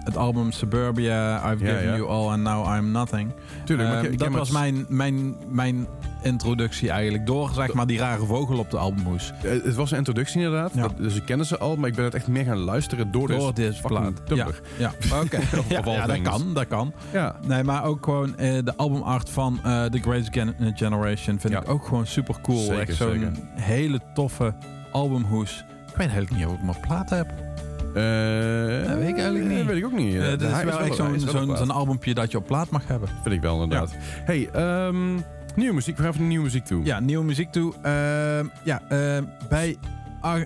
het 0.04 0.16
album 0.16 0.52
Suburbia, 0.52 1.36
I've 1.52 1.64
Ja, 1.64 1.70
Given 1.72 1.86
ja. 1.90 1.96
You 1.96 2.08
All 2.08 2.28
and 2.32 2.42
Now 2.42 2.76
I'm 2.76 2.90
Nothing. 2.90 3.32
Tuurlijk, 3.64 3.88
maar 3.88 4.04
Ehm, 4.04 4.16
dat 4.16 4.28
was 4.28 4.50
mijn, 4.50 4.84
mijn, 4.88 5.36
mijn 5.48 5.86
introductie 6.22 6.90
eigenlijk 6.90 7.26
door 7.26 7.50
zeg 7.54 7.72
maar 7.72 7.86
die 7.86 7.98
rare 7.98 8.24
vogel 8.26 8.58
op 8.58 8.70
de 8.70 8.76
albumhoes. 8.78 9.32
Het 9.42 9.74
was 9.74 9.90
een 9.90 9.96
introductie 9.98 10.42
inderdaad, 10.42 10.70
Ja. 10.74 10.82
dat- 10.82 10.96
dus 10.96 11.14
ik 11.16 11.24
kende 11.24 11.44
ze 11.44 11.58
al, 11.58 11.76
maar 11.76 11.88
ik 11.88 11.94
ben 11.94 12.04
het 12.04 12.14
echt 12.14 12.28
meer 12.28 12.44
gaan 12.44 12.58
luisteren 12.58 13.10
door, 13.10 13.28
Door 13.28 13.40
fucking 13.54 13.80
plaat. 13.80 14.26
Tumblr. 14.26 14.60
Ja, 14.78 14.92
oké. 15.24 15.38
Ja, 15.68 15.80
ja, 15.84 16.06
dat 16.06 16.22
kan, 16.22 16.54
dat 16.54 16.66
kan. 16.68 16.92
Ja. 17.12 17.36
Nee, 17.46 17.62
maar 17.64 17.84
ook 17.84 18.04
gewoon 18.04 18.34
de 18.36 18.72
albumart 18.76 19.30
van 19.30 19.58
The 19.62 19.98
Great 20.02 20.28
Gen- 20.30 20.54
Generation 20.74 21.38
vind 21.40 21.52
Ja. 21.52 21.60
ik 21.60 21.68
ook 21.68 21.84
gewoon 21.86 22.06
super 22.06 22.34
cool. 22.42 22.58
Zeker, 22.58 22.78
Echt 22.80 22.94
zo'n 22.96 23.36
hele 23.54 24.00
toffe 24.14 24.54
albumhoes. 24.96 25.64
Ik 25.88 25.96
weet 25.96 26.08
eigenlijk 26.08 26.30
niet 26.30 26.46
of 26.46 26.52
ik 26.52 26.58
hem 26.58 26.68
op 26.68 26.80
plaat 26.80 27.10
heb. 27.10 27.26
Eh, 27.28 28.88
Dat 28.88 28.98
weet 28.98 29.08
ik 29.08 29.14
eigenlijk 29.18 29.44
niet. 29.48 29.56
Dat 29.56 29.66
weet 29.66 29.76
ik 29.76 29.84
ook 29.84 29.92
niet. 29.92 30.14
Eh, 30.14 30.24
Eh, 30.24 30.30
Het 30.30 30.40
is 30.42 30.48
wel 30.64 30.80
echt 30.80 30.94
zo'n 31.30 31.44
plaat. 31.46 31.68
albumpje 31.70 32.14
dat 32.14 32.30
je 32.30 32.38
op 32.38 32.46
plaat 32.46 32.70
mag 32.70 32.86
hebben. 32.86 33.08
Vind 33.22 33.34
ik 33.34 33.40
wel, 33.40 33.62
inderdaad. 33.62 33.94
Hey, 34.24 34.48
ehm, 34.52 35.14
nieuwe 35.54 35.74
muziek. 35.74 35.96
We 35.96 36.02
gaan 36.02 36.10
even 36.10 36.20
naar 36.20 36.28
nieuwe 36.30 36.44
muziek 36.44 36.64
toe. 36.64 36.84
Ja, 36.84 37.00
nieuwe 37.00 37.24
muziek 37.24 37.52
toe. 37.52 37.72
Ehm, 37.82 38.46
ja, 38.62 38.82
eh, 38.88 39.22
bij, 39.48 39.76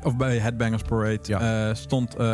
of 0.02 0.16
bij 0.16 0.38
Headbangers 0.38 0.82
Parade 0.82 1.18
Ja. 1.22 1.68
eh, 1.68 1.74
stond 1.74 2.14
eh, 2.14 2.26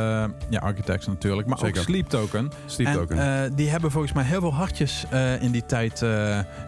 ja, 0.49 0.59
Architects 0.61 1.07
natuurlijk, 1.07 1.49
maar 1.49 1.59
Zeker. 1.59 1.78
ook 1.80 1.84
Sleep 1.86 2.09
Token. 2.09 2.51
Sleep 2.66 2.86
en 2.86 2.92
Token. 2.94 3.42
eh, 3.44 3.51
die 3.55 3.68
hebben 3.70 3.90
volgens 3.90 4.12
mij 4.12 4.24
heel 4.24 4.40
veel 4.40 4.55
hartjes 4.55 5.05
in 5.40 5.51
die 5.51 5.66
tijd 5.66 6.05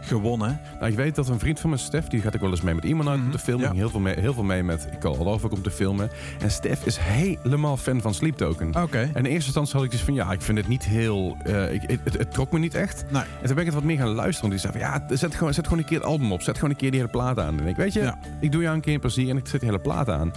gewonnen. 0.00 0.60
nou, 0.78 0.90
ik 0.90 0.96
weet 0.96 1.14
dat 1.14 1.28
een 1.28 1.38
vriend 1.38 1.60
van 1.60 1.70
me, 1.70 1.76
Stef, 1.76 2.06
die 2.06 2.20
gaat 2.20 2.34
ook 2.34 2.40
wel 2.40 2.50
eens 2.50 2.60
mee 2.60 2.74
met 2.74 2.84
iemand 2.84 3.08
uit 3.08 3.18
om 3.18 3.22
Mhm, 3.22 3.32
te 3.32 3.38
filmen. 3.38 3.66
ja. 3.68 3.72
Heel, 3.74 3.90
veel 3.90 4.00
mee, 4.00 4.20
heel 4.20 4.34
veel 4.34 4.42
mee 4.42 4.62
met 4.62 4.88
Ik 4.92 5.04
al 5.04 5.32
ook 5.42 5.52
om 5.52 5.62
te 5.62 5.70
filmen. 5.70 6.10
En 6.40 6.50
Stef 6.50 6.86
is 6.86 6.96
helemaal 7.00 7.76
fan 7.76 8.00
van 8.00 8.14
Sleep 8.14 8.36
Token. 8.36 8.82
Oké. 8.82 8.98
En 8.98 9.08
in 9.14 9.24
eerste 9.24 9.44
instantie 9.46 9.74
had 9.74 9.84
ik 9.84 9.90
dus 9.90 10.00
van, 10.02 10.14
ja, 10.14 10.32
ik 10.32 10.42
vind 10.42 10.58
het 10.58 10.68
niet 10.68 10.84
heel... 10.84 11.36
ik, 11.70 11.82
het, 11.86 12.00
het, 12.04 12.18
het 12.18 12.32
trok 12.32 12.52
me 12.52 12.58
niet 12.58 12.74
echt. 12.74 13.04
Nee. 13.10 13.22
En 13.22 13.28
toen 13.46 13.48
ben 13.54 13.58
ik 13.58 13.64
het 13.64 13.74
wat 13.74 13.82
meer 13.84 13.98
gaan 13.98 14.08
luisteren. 14.08 14.50
Die 14.50 14.58
zei 14.58 14.72
van, 14.72 14.80
ja, 14.82 15.02
zet 15.16 15.34
gewoon, 15.34 15.54
zet 15.54 15.64
gewoon 15.64 15.78
een 15.78 15.84
keer 15.88 15.98
het 15.98 16.06
album 16.06 16.32
op. 16.32 16.42
Zet 16.42 16.54
gewoon 16.54 16.70
een 16.70 16.76
keer 16.76 16.90
die 16.90 17.00
hele 17.00 17.12
plaat 17.12 17.38
aan. 17.38 17.60
En 17.60 17.66
ik, 17.66 17.76
weet 17.76 17.92
je, 17.92 18.00
Ja. 18.00 18.18
ik 18.40 18.52
doe 18.52 18.62
jou 18.62 18.74
een 18.74 18.80
keer 18.80 18.94
een 18.94 19.00
plezier 19.00 19.30
en 19.30 19.36
ik 19.36 19.46
zet 19.46 19.60
die 19.60 19.68
hele 19.68 19.82
plaat 19.82 20.08
aan. 20.08 20.32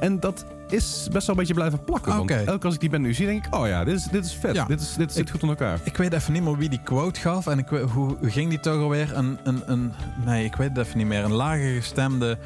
En 0.00 0.20
dat 0.20 0.44
is 0.68 1.08
best 1.12 1.26
wel 1.26 1.34
een 1.34 1.40
beetje 1.40 1.54
blijven 1.54 1.84
plakken. 1.84 2.16
Want 2.16 2.30
elke 2.30 2.44
keer 2.44 2.64
als 2.64 2.74
ik 2.74 2.80
die 2.80 2.90
band 2.90 3.02
nu 3.02 3.14
zie, 3.14 3.26
denk 3.26 3.46
ik, 3.46 3.54
oh 3.54 3.66
ja, 3.66 3.84
dit 3.84 3.94
is, 3.96 4.04
dit 4.04 4.24
is 4.24 4.34
vet. 4.34 4.54
Ja. 4.54 4.64
Dit, 4.64 4.80
is, 4.80 4.94
dit 4.94 5.12
zit 5.12 5.22
Ik- 5.22 5.30
goed 5.30 5.42
in 5.42 5.48
elkaar. 5.48 5.78
Ik 5.82 5.96
weet 5.96 6.12
even 6.12 6.32
niet 6.32 6.42
meer 6.42 6.56
wie 6.56 6.68
die 6.68 6.80
quote 6.84 7.20
gaf. 7.20 7.46
En 7.46 7.58
ik, 7.58 7.68
hoe, 7.68 7.86
hoe 7.92 8.16
ging 8.22 8.50
die 8.50 8.60
toch 8.60 8.80
alweer? 8.80 9.16
Een, 9.16 9.38
een, 9.44 9.62
een, 9.66 9.92
nee, 10.24 10.44
ik 10.44 10.56
weet 10.56 10.68
het 10.76 10.86
even 10.86 10.98
niet 10.98 11.06
meer. 11.06 11.24
Een 11.24 11.32
lager 11.32 11.74
gestemde... 11.74 12.38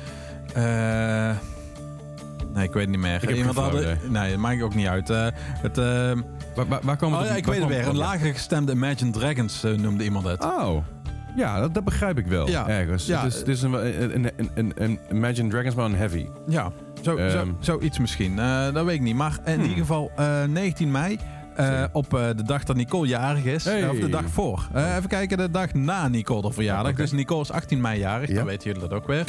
eh, 0.54 1.30
nee, 2.54 2.64
ik 2.64 2.72
weet 2.72 2.82
het 2.82 2.88
niet 2.90 2.98
meer. 3.00 3.20
heb 3.20 3.30
geen 3.30 3.52
flauw 3.52 3.78
idee. 3.78 3.96
nee, 4.08 4.30
dat 4.30 4.38
maakt 4.38 4.56
ik 4.56 4.62
ook 4.62 4.74
niet 4.74 4.86
uit. 4.86 5.10
Eh, 5.10 5.26
het, 5.36 5.78
eh, 5.78 6.12
Waar, 6.54 6.68
waar, 6.68 6.80
waar 6.82 6.96
kwam 6.96 7.14
oh 7.14 7.24
ja, 7.24 7.30
op- 7.30 7.36
ik 7.36 7.44
waar 7.46 7.54
weet 7.54 7.64
het 7.64 7.72
weer. 7.72 7.82
Een 7.82 7.88
op? 7.90 7.94
lager 7.96 8.32
gestemde 8.32 8.72
Imagine 8.72 9.10
Dragons 9.10 9.62
noemde 9.62 10.04
iemand 10.04 10.26
het. 10.26 10.44
Oh, 10.44 10.76
ja, 11.36 11.60
dat, 11.60 11.74
dat 11.74 11.84
begrijp 11.84 12.18
ik 12.18 12.26
wel. 12.26 12.48
Ja. 12.48 12.68
Ergens. 12.68 13.06
Ja. 13.06 13.22
Het 13.22 13.32
is, 13.32 13.38
het 13.38 13.48
is 13.48 13.62
een, 13.62 13.72
een, 14.14 14.30
een, 14.36 14.50
een, 14.54 14.72
een 14.76 14.98
Imagine 15.12 15.48
Dragons, 15.48 15.74
maar 15.74 15.84
een 15.84 15.94
heavy. 15.96 16.26
Ja, 16.48 16.72
zo, 17.02 17.16
Ehm. 17.16 17.30
zo, 17.30 17.44
zoiets 17.60 17.98
misschien. 17.98 18.38
Eh, 18.38 18.72
dat 18.72 18.84
weet 18.84 18.94
ik 18.94 19.00
niet. 19.00 19.14
Maar 19.14 19.38
in 19.44 19.52
Hmm. 19.52 19.62
ieder 19.62 19.78
geval 19.78 20.10
eh, 20.16 20.44
19 20.44 20.90
mei. 20.90 21.18
Eh, 21.60 21.84
op 21.92 22.14
eh, 22.14 22.26
de 22.36 22.42
dag 22.42 22.64
dat 22.64 22.76
Nicole 22.76 23.08
jarig 23.08 23.44
is. 23.44 23.64
Hey. 23.64 23.88
Of 23.88 23.98
de 23.98 24.08
dag 24.08 24.24
voor. 24.28 24.68
Eh, 24.72 24.96
even 24.96 25.08
kijken, 25.08 25.38
de 25.38 25.50
dag 25.50 25.74
na 25.74 26.08
Nicole 26.08 26.42
de 26.42 26.52
verjaardag. 26.52 26.94
Dus 26.94 27.12
Nicole 27.12 27.40
is 27.40 27.50
18 27.50 27.80
mei 27.80 27.98
jarig. 27.98 28.28
Ja. 28.28 28.34
Dan 28.34 28.44
weten 28.44 28.72
jullie 28.72 28.88
dat 28.88 28.98
ook 28.98 29.06
weer. 29.06 29.24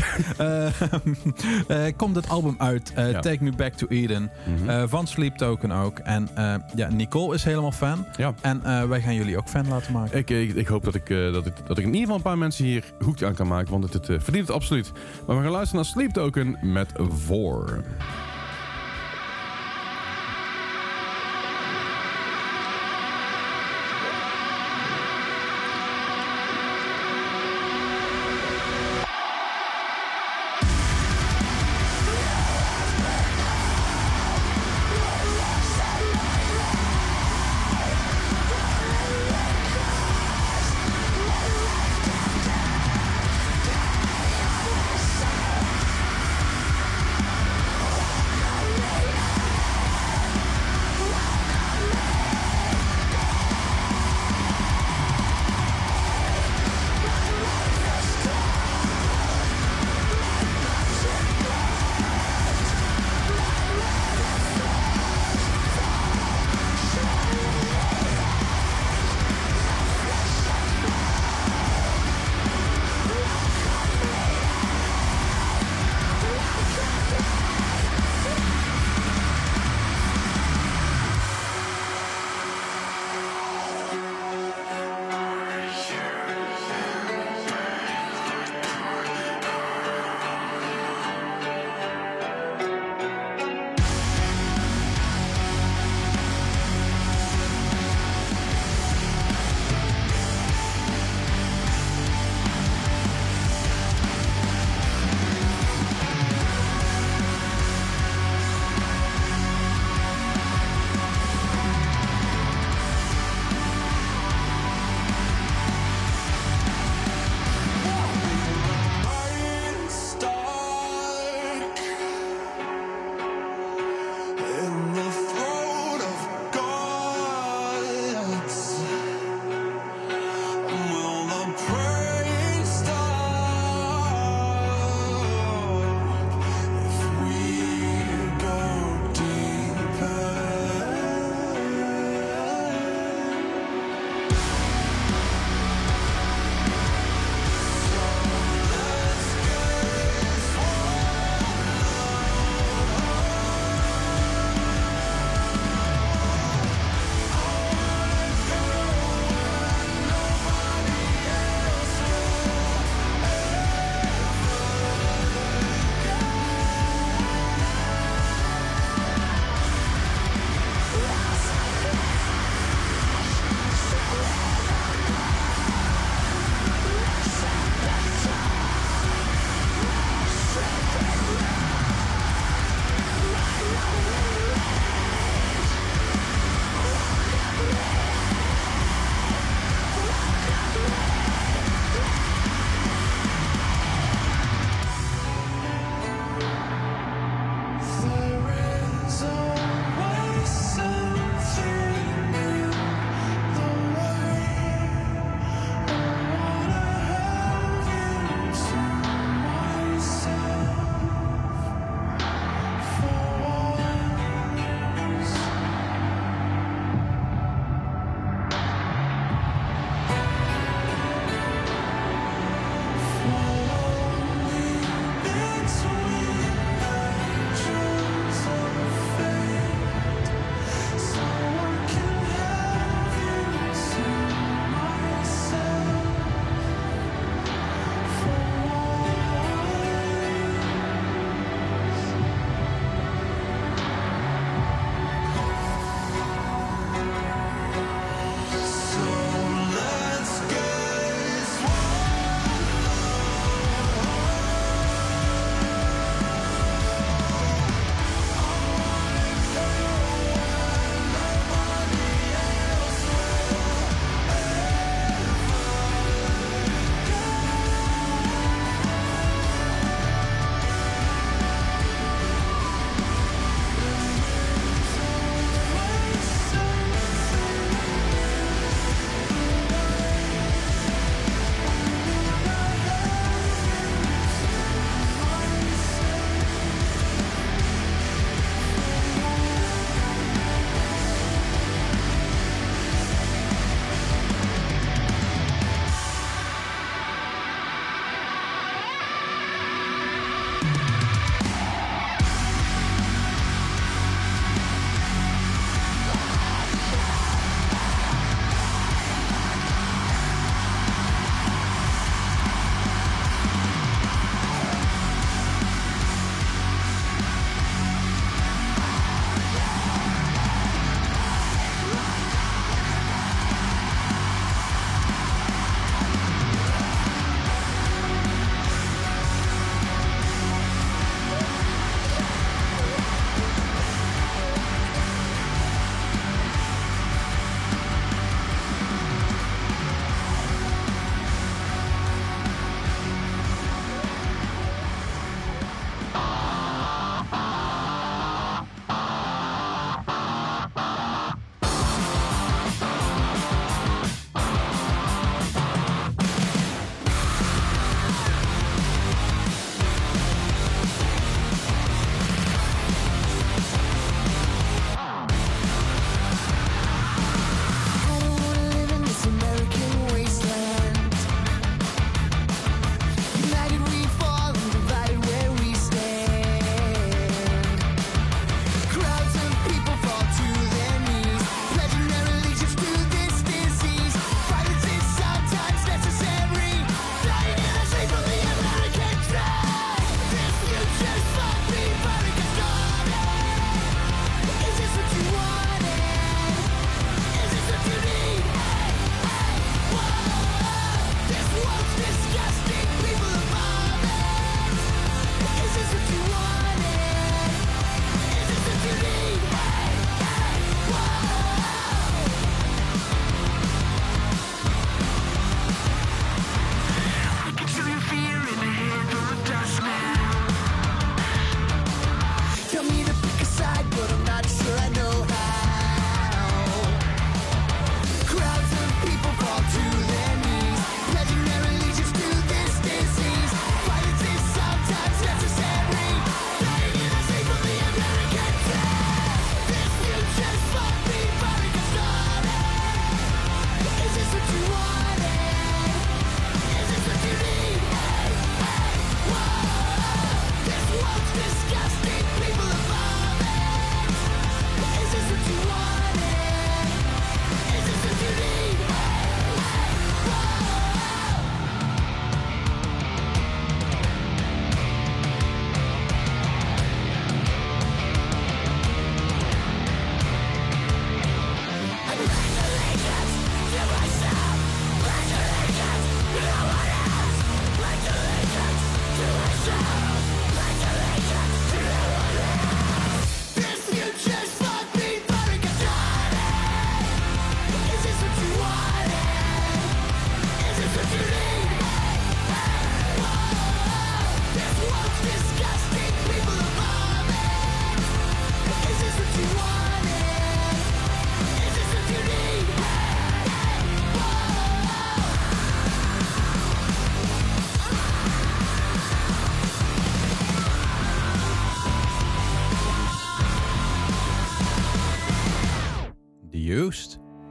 Komt 1.98 2.16
het 2.16 2.30
album 2.30 2.56
uit. 2.58 2.94
Ja. 2.96 3.20
Take 3.20 3.44
Me 3.44 3.52
Back 3.52 3.74
to 3.74 3.88
Eden. 3.88 4.32
Mhm. 4.46 4.88
van 4.88 5.08
Sleep 5.08 5.36
Token 5.36 5.72
ook. 5.72 6.00
En 6.00 6.30
ja, 6.76 6.90
Nicole 6.90 7.36
is 7.36 7.44
helemaal 7.44 7.72
fan. 7.72 8.06
ja. 8.18 8.34
En 8.42 8.90
wij 8.90 9.02
gaan 9.02 9.16
jullie 9.16 9.38
ook 9.38 9.50
fan 9.50 9.68
laten 9.68 9.94
maken. 9.94 10.18
Ik, 10.18 10.30
ik, 10.30 10.54
ik 10.54 10.68
hoop 10.68 10.84
dat 10.84 10.96
ik, 10.96 11.08
dat, 11.08 11.46
ik, 11.46 11.54
dat 11.68 11.78
ik 11.78 11.84
in 11.84 11.90
ieder 11.90 12.02
geval 12.02 12.16
een 12.16 12.22
paar 12.22 12.38
mensen 12.38 12.66
hier 12.66 12.84
hoek 13.00 13.24
aan 13.24 13.34
kan 13.34 13.48
maken, 13.48 13.72
want 13.72 13.84
het, 13.84 14.08
het 14.08 14.24
verdient 14.24 14.48
het 14.48 14.56
absoluut. 14.56 14.92
Maar 15.28 15.36
we 15.36 15.42
gaan 15.42 15.52
luisteren 15.52 15.84
naar 15.84 15.92
Sleep 15.92 16.12
Token 16.12 16.58
met 16.62 16.92
Voor. 16.98 17.84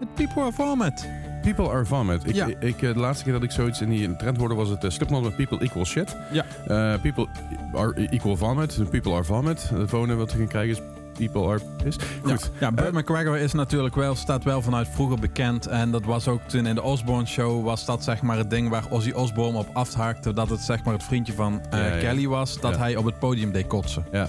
It 0.00 0.14
People 0.14 0.42
Are 0.42 0.52
Vomit. 0.52 1.08
People 1.42 1.68
are 1.70 1.84
vomit. 1.84 2.28
Ik, 2.28 2.34
Ja. 2.34 2.46
ik, 2.46 2.82
eh, 2.82 2.92
de 2.94 2.98
laatste 2.98 3.24
keer 3.24 3.32
dat 3.32 3.42
ik 3.42 3.50
zoiets 3.50 3.80
in 3.80 3.88
die 3.88 4.16
trend 4.16 4.36
hoorde 4.36 4.54
was 4.54 4.68
het 4.68 4.84
uh, 4.84 4.90
Slipknot 4.90 5.22
met 5.22 5.36
People 5.36 5.58
Equal 5.60 5.84
Shit. 5.84 6.16
Ja. 6.32 6.44
Eh, 6.66 7.00
people 7.00 7.26
are 7.74 8.08
equal 8.10 8.36
vomit. 8.36 8.90
People 8.90 9.12
are 9.12 9.24
vomit. 9.24 9.70
Het 9.74 9.90
wonen 9.90 10.16
wat 10.16 10.32
we 10.32 10.38
gaan 10.38 10.46
krijgen 10.48 10.70
is 10.76 10.82
People 11.18 11.46
are 11.48 11.60
piss. 11.82 11.96
Goed. 12.22 12.50
Ja, 12.60 12.72
Burt 12.72 12.88
Eh, 12.88 12.94
McGregor 13.00 13.36
is 13.38 13.52
natuurlijk 13.52 13.94
wel, 13.94 14.14
staat 14.14 14.44
wel 14.44 14.62
vanuit 14.62 14.88
vroeger 14.88 15.18
bekend. 15.18 15.66
En 15.66 15.90
dat 15.90 16.04
was 16.04 16.28
ook 16.28 16.40
toen 16.46 16.66
in 16.66 16.74
de 16.74 16.82
Osborne 16.82 17.26
Show 17.26 17.64
was 17.64 17.84
dat 17.84 18.04
zeg 18.04 18.22
maar 18.22 18.36
het 18.36 18.50
ding 18.50 18.68
waar 18.68 18.84
Ozzy 18.90 19.10
Osbourne 19.10 19.58
op 19.58 19.68
afhaakte. 19.72 20.32
Dat 20.32 20.48
het 20.50 20.60
zeg 20.60 20.84
maar 20.84 20.94
het 20.94 21.02
vriendje 21.02 21.32
van 21.32 21.60
eh, 21.70 21.78
Ja. 21.80 21.98
Kelly 21.98 22.26
was. 22.28 22.60
Dat 22.60 22.76
hij 22.76 22.96
op 22.96 23.04
het 23.04 23.18
podium 23.18 23.52
deed 23.52 23.66
kotsen. 23.66 24.04
Ja. 24.12 24.28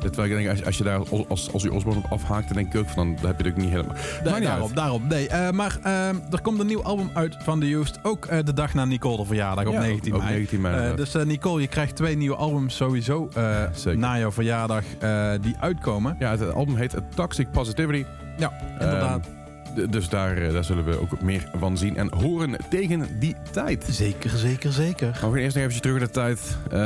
Terwijl 0.00 0.30
ik 0.30 0.36
denk, 0.36 0.48
als, 0.48 0.64
als 0.64 0.78
je 0.78 0.84
daar 0.84 0.98
als, 1.28 1.52
als, 1.52 1.62
je 1.62 1.72
Osborne 1.72 2.00
op 2.04 2.12
afhaakt, 2.12 2.46
dan 2.46 2.56
denk 2.56 2.74
ik 2.74 2.80
ook 2.80 2.88
van, 2.88 3.16
dan 3.16 3.26
heb 3.26 3.40
je 3.40 3.44
het 3.44 3.52
ook 3.52 3.62
niet 3.62 3.70
helemaal. 3.70 3.94
Niet 3.94 4.42
daarop, 4.42 4.66
uit. 4.66 4.76
daarop. 4.76 5.08
Nee, 5.08 5.28
eh, 5.28 5.50
maar 5.50 5.78
eh, 5.82 6.08
er 6.08 6.40
komt 6.42 6.60
een 6.60 6.66
nieuw 6.66 6.82
album 6.82 7.10
uit 7.14 7.36
van 7.42 7.60
The 7.60 7.74
Used. 7.74 7.98
Ook 8.02 8.26
eh, 8.26 8.38
de 8.44 8.52
dag 8.52 8.74
na 8.74 8.84
Nicole 8.84 9.16
de 9.16 9.24
verjaardag 9.24 9.66
op 9.66 9.72
Ja, 9.72 9.80
19 9.80 10.14
op 10.14 10.20
mei. 10.20 10.32
19 10.32 10.60
mei, 10.60 10.74
inderdaad. 10.74 11.12
dus 11.12 11.24
Nicole, 11.24 11.60
je 11.60 11.68
krijgt 11.68 11.96
twee 11.96 12.16
nieuwe 12.16 12.36
albums 12.36 12.76
sowieso 12.76 13.28
na 13.94 14.18
jouw 14.18 14.32
verjaardag 14.32 14.84
die 15.40 15.54
uitkomen. 15.60 16.16
Ja, 16.18 16.30
het 16.30 16.52
album 16.52 16.76
heet 16.76 16.94
Toxic 17.14 17.50
Positivity. 17.50 18.04
Ja, 18.36 18.52
inderdaad. 18.78 19.26
Ehm, 19.26 19.39
dus 19.90 20.08
daar, 20.08 20.36
eh, 20.36 20.52
daar 20.52 20.64
zullen 20.64 20.84
we 20.84 21.00
ook 21.00 21.20
meer 21.20 21.50
van 21.58 21.78
zien 21.78 21.96
en 21.96 22.14
horen 22.14 22.56
tegen 22.70 23.06
die 23.18 23.36
tijd. 23.50 23.84
zeker, 23.90 24.30
zeker, 24.30 24.72
zeker. 24.72 25.06
Maar 25.06 25.30
we 25.30 25.36
gaan 25.36 25.44
eerst 25.44 25.56
nog 25.56 25.64
even 25.64 25.80
terug 25.80 25.96
in 25.96 26.02
de 26.04 26.10
tijd 26.10 26.56
eh, 26.70 26.78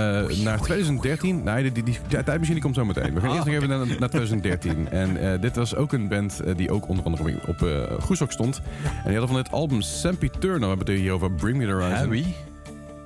naar 0.44 0.60
2013. 0.60 1.42
Nee, 1.42 1.62
die, 1.62 1.72
die, 1.72 1.82
die, 1.82 1.98
die 2.08 2.22
tijdmachine 2.22 2.60
komt 2.60 2.74
zo 2.74 2.84
meteen. 2.84 3.14
We 3.14 3.20
gaan 3.20 3.28
Ah, 3.28 3.34
eerst 3.34 3.46
nog 3.46 3.54
even 3.54 3.68
naar, 3.68 3.86
naar 3.86 4.08
2013. 4.08 4.88
En 4.90 5.16
eh, 5.16 5.40
dit 5.40 5.56
was 5.56 5.76
ook 5.76 5.92
een 5.92 6.08
band 6.08 6.42
die 6.56 6.70
ook 6.70 6.88
onder 6.88 7.04
andere 7.04 7.38
op 7.46 7.60
uh, 7.60 7.98
Groeshoek 7.98 8.32
stond. 8.32 8.56
En 8.84 8.92
die 9.04 9.18
hadden 9.18 9.28
van 9.28 9.36
het 9.36 9.50
album 9.50 9.80
Sempiterno, 9.80 10.60
we 10.60 10.66
hebben 10.66 10.86
het 10.86 11.02
hier 11.02 11.12
over 11.12 11.32
Bring 11.32 11.56
Me 11.56 11.64
The 11.64 11.72
Horizon. 11.72 11.96
Heavy? 11.96 12.24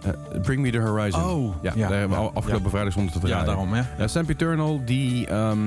Eh, 0.03 0.41
Bring 0.43 0.61
Me 0.61 0.71
The 0.71 0.79
Horizon. 0.79 1.25
Oh, 1.25 1.55
ja. 1.63 1.73
ja, 1.75 1.89
daar 1.89 1.99
hebben 1.99 2.19
we 2.19 2.31
afgelopen 2.35 2.65
ja. 2.65 2.71
vrijdag 2.71 2.93
stond 2.93 3.13
het 3.13 3.23
te 3.23 3.29
Ja, 3.29 3.45
daarom, 3.45 3.73
hè. 3.73 3.83
Ja, 3.99 4.07
Sempiternal, 4.07 4.81
die, 4.85 5.27
ehm, 5.27 5.59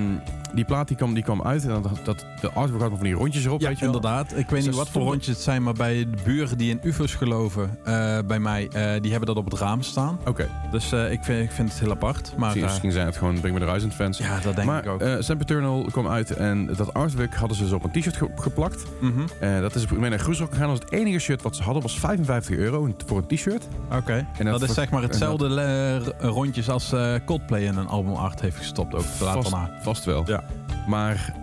die 0.53 0.65
plaat 0.65 0.87
die 0.87 0.97
kwam, 0.97 1.13
die 1.13 1.23
kwam 1.23 1.41
uit. 1.41 1.63
En 1.67 1.81
dat, 1.81 1.91
dat, 2.03 2.25
de 2.41 2.51
artwork 2.51 2.81
had 2.81 2.89
nog 2.89 2.99
van 2.99 3.07
die 3.07 3.15
rondjes 3.15 3.45
erop, 3.45 3.61
Ja, 3.61 3.67
weet 3.67 3.79
je 3.79 3.85
wel. 3.85 3.93
inderdaad. 3.95 4.37
Ik 4.37 4.49
weet 4.49 4.65
niet 4.65 4.75
wat 4.75 4.89
voor 4.89 5.01
rondjes 5.01 5.27
het 5.35 5.43
zijn, 5.43 5.63
maar 5.63 5.73
bij 5.73 5.93
de 5.97 6.17
buren 6.23 6.57
die 6.57 6.69
in 6.69 6.79
UFO's 6.83 7.13
geloven, 7.15 7.77
eh, 7.83 8.17
bij 8.27 8.39
mij, 8.39 8.67
eh, 8.67 9.01
die 9.01 9.11
hebben 9.11 9.27
dat 9.27 9.35
op 9.37 9.45
het 9.51 9.59
raam 9.59 9.81
staan. 9.81 10.19
Oké, 10.27 10.49
Dus 10.71 10.91
eh, 10.91 11.11
ik, 11.11 11.23
vind, 11.23 11.43
ik 11.43 11.51
vind 11.51 11.69
het 11.69 11.79
heel 11.79 11.91
apart. 11.91 12.29
Maar 12.29 12.39
misschien, 12.39 12.63
misschien 12.63 12.91
zijn 12.91 13.05
het 13.05 13.17
gewoon 13.17 13.39
Bring 13.39 13.53
Me 13.53 13.59
The 13.59 13.65
Horizon 13.65 13.91
fans. 13.91 14.17
ja, 14.17 14.39
dat 14.39 14.55
denk 14.55 14.67
maar 14.67 14.83
ik 14.83 14.89
ook. 14.89 15.01
eh 15.01 15.15
Sempiternal 15.19 15.85
kwam 15.91 16.07
uit 16.07 16.31
en 16.31 16.65
dat 16.75 16.93
artwork 16.93 17.35
hadden 17.35 17.57
ze 17.57 17.63
dus 17.63 17.71
op 17.71 17.83
een 17.83 17.91
t-shirt 17.91 18.17
ge- 18.17 18.29
geplakt. 18.35 18.83
Mhm. 19.01 19.21
En 19.39 19.61
dat 19.61 19.75
is 19.75 19.87
mee 19.87 20.09
naar 20.09 20.19
Groesrock 20.19 20.51
gegaan. 20.51 20.67
Was 20.69 20.79
het 20.79 20.91
enige 20.91 21.19
shirt 21.19 21.41
wat 21.41 21.55
ze 21.55 21.63
hadden, 21.63 21.81
was 21.81 21.99
55 21.99 22.55
euro 22.57 22.93
voor 23.05 23.17
een 23.17 23.27
t-shirt. 23.37 23.67
Oké. 23.95 24.25
En 24.37 24.45
Dat, 24.45 24.59
dat 24.59 24.69
is 24.69 24.75
zeg 24.75 24.89
maar 24.89 25.01
hetzelfde 25.01 25.97
rondjes 26.19 26.69
als 26.69 26.93
Coldplay 27.25 27.61
in 27.61 27.77
een 27.77 27.87
albumart 27.87 28.41
heeft 28.41 28.57
gestopt. 28.57 28.95
Ook 28.95 29.01
Vast, 29.01 29.53
vast 29.81 30.05
wel. 30.05 30.23
Ja. 30.25 30.40
Maar 30.87 31.33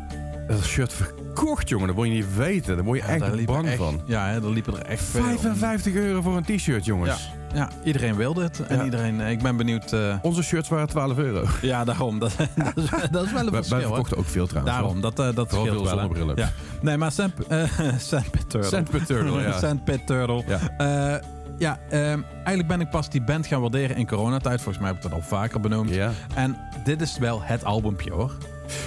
dat 0.49 0.64
shirt 0.64 0.92
verkocht, 0.92 1.68
jongen, 1.68 1.86
dat 1.86 1.96
wil 1.96 2.05
je 2.05 2.12
niet 2.14 2.36
weten. 2.36 2.76
Daar 2.76 2.84
word 2.84 2.99
je 3.01 3.07
Ja, 3.07 3.12
echt 3.12 3.44
bang 3.46 3.66
echt- 3.66 3.76
van. 3.76 4.01
Ja, 4.07 4.26
hè, 4.28 4.40
daar 4.40 4.51
liepen 4.51 4.76
er 4.76 4.82
echt 4.86 5.03
veel. 5.05 5.22
55 5.22 5.94
euro 5.94 6.22
voor 6.22 6.36
een 6.36 6.57
t-shirt, 6.57 6.84
jongens. 6.84 7.30
Ja, 7.55 7.68
iedereen 7.84 8.16
wilde 8.16 8.42
het. 8.42 8.66
En 8.66 8.76
Ja. 8.76 8.84
iedereen, 8.84 9.20
eh, 9.20 9.30
ik 9.30 9.42
ben 9.42 9.57
benieuwd. 9.57 9.92
eh, 9.92 10.14
Onze 10.22 10.42
shirts 10.42 10.68
waren 10.68 10.88
12 10.88 11.18
euro. 11.18 11.44
ja, 11.62 11.84
daarom. 11.84 12.18
Dat, 12.18 12.36
dat, 12.36 12.76
is, 12.76 12.84
dat 13.11 13.24
is 13.24 13.32
wel 13.32 13.40
een 13.40 13.44
Wij, 13.44 13.44
wij 13.44 13.53
verschil. 13.53 13.76
hoor. 13.78 13.86
verkochten 13.86 14.16
ook 14.16 14.26
veel 14.26 14.46
trouwens. 14.46 14.76
Daarom, 14.76 15.01
dat, 15.01 15.49
veel 15.49 15.74
wel. 15.74 15.86
zonnebrillen. 15.86 16.36
Ja. 16.36 16.51
Nee, 16.80 16.96
maar 16.96 17.12
Sand, 17.12 17.32
eh 17.49 17.62
Sandpit 17.99 18.51
Turtle. 18.51 18.70
Sandpit 18.70 19.07
Turtle, 19.07 19.40
ja. 19.42 19.59
Sandpit 19.68 20.07
Turtle. 20.07 20.42
Ja. 20.46 20.59
Eh, 20.78 21.22
ja, 21.59 21.78
ehm, 21.90 22.20
eigenlijk 22.34 22.66
ben 22.68 22.80
ik 22.80 22.90
pas 22.90 23.11
die 23.11 23.22
band 23.22 23.46
gaan 23.46 23.61
waarderen 23.61 23.96
in 23.96 24.07
coronatijd. 24.07 24.57
Volgens 24.62 24.78
mij 24.78 24.86
heb 24.86 24.96
ik 24.96 25.03
dat 25.11 25.12
al 25.20 25.26
vaker 25.26 25.61
benoemd. 25.61 25.90
Ja. 25.94 26.11
En 26.34 26.57
dit 26.84 27.01
is 27.01 27.18
wel 27.18 27.42
het 27.42 27.64
albumpje 27.64 28.12
hoor. 28.12 28.32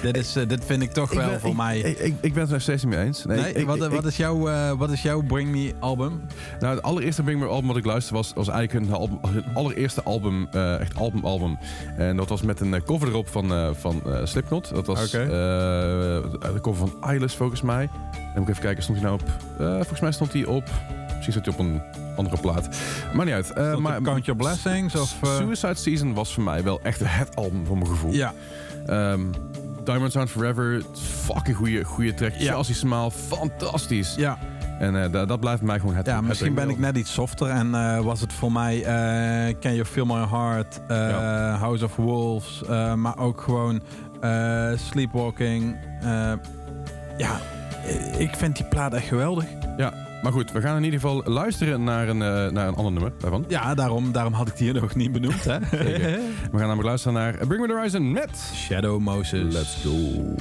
Dit, 0.01 0.17
is, 0.17 0.35
eh, 0.35 0.47
dit 0.47 0.65
vind 0.65 0.81
ik 0.81 0.91
toch 0.91 1.13
wel 1.13 1.29
ben, 1.29 1.39
voor 1.39 1.49
ik, 1.49 1.55
mij... 1.55 1.79
Ik, 1.79 1.99
ik, 1.99 2.15
ik 2.21 2.33
ben 2.33 2.43
het 2.43 2.51
er 2.51 2.61
steeds 2.61 2.83
niet 2.83 2.95
mee 2.95 3.05
eens. 3.05 3.25
Nee, 3.25 3.65
wat, 3.65 3.87
wat, 3.87 4.05
is 4.05 4.17
jouw, 4.17 4.47
eh, 4.49 4.71
wat 4.71 4.91
is 4.91 5.01
jouw 5.01 5.21
Bring 5.21 5.49
Me 5.49 5.73
album? 5.79 6.21
Nou, 6.59 6.75
het 6.75 6.83
allereerste 6.83 7.23
Bring 7.23 7.39
Me 7.39 7.45
album 7.45 7.67
wat 7.67 7.77
ik 7.77 7.85
luisterde 7.85 8.17
was, 8.17 8.33
was 8.35 8.47
eigenlijk 8.47 8.91
album, 8.91 9.19
hun 9.27 9.45
allereerste 9.53 10.03
album, 10.03 10.47
eh, 10.51 10.79
echt 10.79 10.95
album-album. 10.95 11.57
En 11.97 12.17
dat 12.17 12.29
was 12.29 12.41
met 12.41 12.59
een 12.59 12.83
cover 12.83 13.07
erop 13.07 13.27
van, 13.27 13.75
van 13.75 14.01
Slipknot. 14.23 14.69
Dat 14.73 14.87
was 14.87 15.11
de 15.11 16.59
cover 16.61 16.87
van 16.87 17.09
Eyeless 17.09 17.35
volgens 17.35 17.61
mij. 17.61 17.89
Dan 18.11 18.21
moet 18.35 18.43
ik 18.43 18.49
even 18.49 18.61
kijken, 18.61 18.83
stond 18.83 18.97
hij 18.97 19.07
nou 19.07 19.21
op... 19.21 19.29
volgens 19.57 19.99
mij 19.99 20.11
stond 20.11 20.33
hij 20.33 20.45
op... 20.45 20.63
Misschien 21.15 21.41
stond 21.41 21.45
hij 21.45 21.53
op 21.53 21.59
een 21.59 21.81
andere 22.15 22.37
plaat. 22.41 22.69
Maar 23.13 23.25
niet 23.25 23.33
uit. 23.33 23.45
Stond 23.45 23.79
maar, 23.79 24.01
Count 24.01 24.25
Your 24.25 24.41
Blessings? 24.41 24.95
Of? 24.95 25.17
Suicide 25.21 25.75
Season 25.75 26.13
was 26.13 26.33
voor 26.33 26.43
mij 26.43 26.63
wel 26.63 26.79
echt 26.83 26.99
het 27.03 27.35
album 27.35 27.65
voor 27.65 27.77
mijn 27.77 27.89
gevoel. 27.89 28.11
Ja, 28.11 28.33
Ehm, 28.85 29.21
Diamonds 29.83 30.17
Are 30.17 30.27
Forever, 30.27 30.81
fucking 31.25 31.55
goede, 31.57 31.83
goede 31.83 32.13
track. 32.13 32.33
Ja. 32.37 32.53
Chelsea 32.53 32.75
Smile, 32.75 33.11
fantastisch. 33.11 34.15
ja. 34.17 34.37
En 34.79 35.03
eh, 35.03 35.11
da- 35.11 35.25
dat 35.25 35.39
blijft 35.39 35.61
mij 35.61 35.79
gewoon 35.79 35.95
het 35.95 36.05
ja 36.05 36.15
het 36.15 36.27
misschien 36.27 36.53
ben 36.53 36.69
ik 36.69 36.79
net 36.79 36.97
iets 36.97 37.13
softer. 37.13 37.47
En 37.47 37.75
eh, 37.75 37.99
was 37.99 38.21
het 38.21 38.33
voor 38.33 38.51
mij 38.51 38.83
eh, 38.83 39.55
Can 39.59 39.73
You 39.73 39.85
Feel 39.85 40.05
My 40.05 40.25
Heart, 40.29 40.79
eh, 40.87 40.97
Ja. 40.97 41.55
House 41.57 41.85
of 41.85 41.95
Wolves. 41.95 42.63
eh, 42.69 42.93
maar 42.93 43.17
ook 43.17 43.41
gewoon 43.41 43.81
eh, 44.21 44.71
Sleepwalking. 44.75 45.77
eh, 46.01 46.31
ja, 47.17 47.39
ik 48.17 48.35
vind 48.35 48.55
die 48.55 48.65
plaat 48.65 48.93
echt 48.93 49.07
geweldig. 49.07 49.45
Ja, 49.77 49.93
maar 50.21 50.31
goed, 50.31 50.51
we 50.51 50.61
gaan 50.61 50.77
in 50.77 50.83
ieder 50.83 50.99
geval 50.99 51.23
luisteren 51.25 51.83
naar 51.83 52.07
een, 52.07 52.21
eh, 52.21 52.51
naar 52.51 52.67
een 52.67 52.75
ander 52.75 52.91
nummer 52.91 53.11
daarvan. 53.17 53.45
Ja, 53.47 53.75
daarom, 53.75 54.11
daarom 54.11 54.33
had 54.33 54.47
ik 54.47 54.57
die 54.57 54.71
hier 54.71 54.81
nog 54.81 54.95
niet 54.95 55.11
benoemd. 55.11 55.43
Hè? 55.43 55.59
We 55.59 56.57
gaan 56.57 56.59
namelijk 56.59 56.83
luisteren 56.83 57.17
naar 57.17 57.33
Bring 57.47 57.61
Me 57.61 57.67
The 57.67 57.73
Horizon 57.73 58.11
met... 58.11 58.51
Shadow 58.55 58.99
Moses. 58.99 59.53
Let's 59.53 59.83
go. 59.83 60.35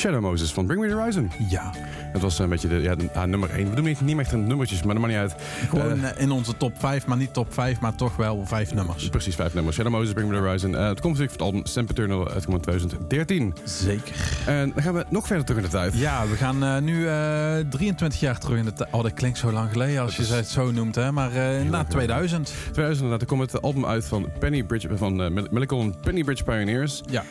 Shadow 0.00 0.20
Moses 0.20 0.50
van 0.52 0.66
Bring 0.66 0.80
Me 0.80 0.88
The 0.88 0.94
Horizon. 0.94 1.30
Ja, 1.50 1.70
Dat 2.12 2.22
was 2.22 2.38
een 2.38 2.48
beetje 2.48 2.68
de, 2.68 2.82
ja, 2.82 2.94
de 2.94 3.08
ah, 3.14 3.24
nummer 3.24 3.50
1. 3.50 3.68
We 3.68 3.74
doen 3.74 3.84
niet, 3.84 4.00
niet 4.00 4.18
echt 4.18 4.32
een 4.32 4.46
nummertjes, 4.46 4.82
maar 4.82 4.94
dat 4.94 5.02
maakt 5.02 5.14
niet 5.14 5.22
uit. 5.22 5.42
gewoon 5.68 5.90
Eh, 6.02 6.10
eh, 6.10 6.20
in 6.20 6.30
onze 6.30 6.56
top 6.56 6.72
5, 6.78 7.06
maar 7.06 7.16
niet 7.16 7.32
top 7.32 7.54
5, 7.54 7.80
maar 7.80 7.94
toch 7.94 8.16
wel 8.16 8.46
vijf 8.46 8.74
nummers. 8.74 9.08
Precies, 9.08 9.34
vijf 9.34 9.54
nummers. 9.54 9.76
Shadow 9.76 9.92
Moses, 9.92 10.12
Bring 10.12 10.28
Me 10.28 10.36
The 10.36 10.42
Horizon. 10.42 10.76
Eh, 10.76 10.88
het 10.88 11.00
komt 11.00 11.18
natuurlijk 11.18 11.40
van 11.40 11.46
het 11.46 11.54
album 11.54 11.66
Sam 11.66 11.86
Eternal 11.90 12.28
uit 12.28 12.62
2013. 12.62 13.54
Zeker. 13.64 14.14
En 14.46 14.72
dan 14.74 14.82
gaan 14.82 14.94
we 14.94 15.04
nog 15.08 15.26
verder 15.26 15.44
terug 15.44 15.62
in 15.62 15.66
de 15.70 15.76
tijd. 15.76 15.98
Ja, 15.98 16.26
we 16.26 16.36
gaan 16.36 16.84
nu 16.84 17.08
eh, 17.08 17.56
23 17.70 18.20
jaar 18.20 18.38
terug 18.38 18.58
in 18.58 18.64
de 18.64 18.72
tijd. 18.72 18.88
Oh, 18.92 19.02
dat 19.02 19.12
klinkt 19.12 19.38
zo 19.38 19.52
lang 19.52 19.70
geleden 19.70 20.02
als 20.02 20.16
je 20.16 20.22
is 20.22 20.30
het 20.30 20.48
zo 20.48 20.70
noemt, 20.70 20.94
hè? 20.94 21.12
Maar 21.12 21.30
na 21.64 21.84
2000. 21.84 22.52
2000, 22.72 23.10
dan 23.10 23.18
komt 23.26 23.52
het 23.52 23.62
album 23.62 23.86
uit 23.86 24.04
van 24.04 24.28
Penny 24.38 24.62
Bridge, 24.62 24.96
van 24.96 25.20
uh, 25.20 25.90
Penny 26.00 26.24
Bridge 26.24 26.44
Pioneers. 26.44 27.02
Ja. 27.10 27.24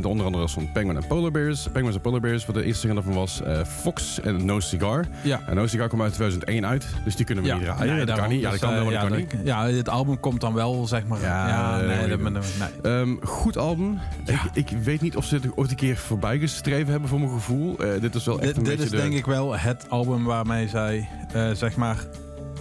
De 0.00 0.08
onder 0.08 0.26
andere 0.26 0.42
was 0.42 0.52
van 0.52 0.72
Penguin 0.72 0.96
en 0.96 1.06
Polar 1.06 1.30
Bears. 1.30 1.68
Penguins 1.72 1.96
en 1.96 2.00
Polar 2.02 2.20
Bears, 2.20 2.46
wat 2.46 2.54
de 2.54 2.64
eerste 2.64 2.80
single 2.80 3.02
daarvan 3.02 3.20
was. 3.20 3.42
Fox 3.80 4.20
en 4.24 4.44
No 4.44 4.60
Cigar. 4.60 5.04
Ja. 5.22 5.40
En 5.46 5.54
No 5.54 5.66
Cigar 5.66 5.88
kwam 5.88 6.02
uit 6.02 6.12
2001 6.12 6.66
uit, 6.66 6.86
dus 7.04 7.16
die 7.16 7.24
kunnen 7.26 7.44
we 7.44 7.52
niet 7.52 7.62
draaien. 7.62 7.96
nee, 7.96 8.04
dat 8.04 8.18
kan 8.18 8.28
niet. 8.28 8.40
Ja, 8.40 8.50
dat 8.50 8.60
Dus, 8.60 8.60
kan 8.60 8.70
wel, 8.70 8.78
eh, 8.78 8.84
maar 8.84 8.94
dat 8.94 9.02
ja, 9.02 9.08
kan 9.08 9.38
niet. 9.38 9.46
Ja, 9.46 9.66
het 9.66 9.88
album 9.88 10.20
komt 10.20 10.40
dan 10.40 10.54
wel, 10.54 10.86
zeg 10.86 11.06
maar. 11.06 11.20
Ja, 11.20 11.48
Ja, 11.48 11.76
nee, 11.80 12.16
nee, 12.16 12.32
dat. 12.32 12.44
Ehm, 12.82 13.14
goed 13.22 13.56
album. 13.56 13.98
Ik, 14.24 14.40
ik 14.52 14.78
weet 14.82 15.00
niet 15.00 15.16
of 15.16 15.24
ze 15.24 15.34
het 15.34 15.56
ooit 15.56 15.70
een 15.70 15.76
keer 15.76 15.96
voorbij 15.96 16.38
gestreven 16.38 16.90
hebben 16.90 17.08
voor 17.08 17.18
mijn 17.18 17.32
gevoel. 17.32 17.78
Eh, 17.78 18.00
dit 18.00 18.14
is 18.14 18.24
wel 18.24 18.40
echt 18.40 18.46
Dit, 18.46 18.56
een 18.56 18.64
dit 18.64 18.80
is 18.80 18.90
de... 18.90 18.96
denk 18.96 19.12
ik 19.12 19.26
wel 19.26 19.58
het 19.58 19.86
album 19.88 20.24
waarmee 20.24 20.68
zij, 20.68 21.08
eh, 21.32 21.50
zeg 21.50 21.76
maar, 21.76 21.96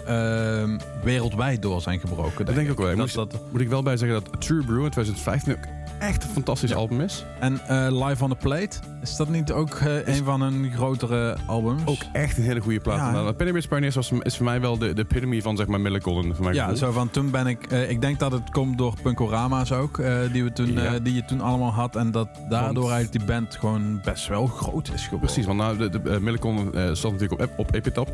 ehm, 0.06 0.78
wereldwijd 1.04 1.62
door 1.62 1.82
zijn 1.82 2.00
gebroken. 2.00 2.46
Dat 2.46 2.56
denk 2.56 2.68
ik 2.68 2.72
ook 2.74 2.80
wel. 2.80 2.92
Ik 2.92 2.98
Dat, 2.98 3.14
dat, 3.14 3.40
Moet 3.52 3.62
ik 3.62 3.70
wel 3.70 3.84
bij 3.84 3.98
zeggen 3.98 4.24
dat 4.24 4.42
True 4.42 4.64
Brew 4.64 4.84
in 4.84 4.90
2015 4.90 5.54
ook 5.54 5.72
echt 6.00 6.24
een 6.24 6.30
fantastisch 6.30 6.70
Ja. 6.70 6.76
album 6.76 7.02
is. 7.02 7.26
en 7.40 7.60
eh, 7.68 8.06
Live 8.08 8.24
on 8.24 8.30
the 8.30 8.36
Plate, 8.36 8.78
is 9.02 9.16
dat 9.16 9.30
niet 9.30 9.52
ook 9.52 9.74
eh, 9.76 10.08
een 10.08 10.24
van 10.24 10.42
hun 10.42 10.72
grotere 10.76 11.38
albums? 11.46 11.82
Ook 11.86 12.02
echt 12.14 12.38
een 12.38 12.44
hele 12.44 12.60
goede 12.60 12.80
plaat. 12.80 12.98
Ja, 12.98 13.12
Nou, 13.12 13.34
Penny 13.34 13.52
Bridge 13.52 13.68
Pioneers 13.70 13.96
was, 13.96 14.12
is 14.22 14.36
voor 14.36 14.46
mij 14.46 14.62
wel 14.62 14.78
de, 14.78 14.94
de 14.94 15.02
epitome 15.02 15.42
van 15.42 15.58
zeg 15.58 15.68
maar. 15.68 15.80
Voor 15.82 16.54
Ja, 16.54 16.62
gevoel. 16.64 16.78
zo 16.78 16.92
van 16.92 17.10
toen 17.10 17.32
ben 17.32 17.48
ik. 17.48 17.66
eh, 17.66 17.90
ik 17.90 18.02
denk 18.02 18.20
dat 18.20 18.32
het 18.32 18.50
komt 18.52 18.78
door 18.78 18.94
Punkorama's 19.04 19.72
ook, 19.72 20.02
die, 20.32 20.44
we 20.44 20.52
toen, 20.54 20.72
Ja. 20.74 21.00
die 21.00 21.14
je 21.14 21.26
toen 21.26 21.42
allemaal 21.42 21.72
had. 21.74 21.96
En 21.96 22.12
dat 22.12 22.28
daardoor 22.50 22.84
Want- 22.84 22.94
eigenlijk 22.94 23.12
die 23.26 23.36
band 23.36 23.56
gewoon 23.56 24.02
best 24.04 24.28
wel 24.28 24.46
groot 24.48 24.88
is 24.94 25.04
geworden. 25.04 25.20
Precies, 25.20 25.46
want 25.46 25.58
nou, 25.58 25.78
de, 25.78 25.90
de, 25.90 26.90
stond 26.96 27.14
natuurlijk 27.20 27.42
op, 27.42 27.60
op. 27.60 27.74
Epitaph. 27.76 28.10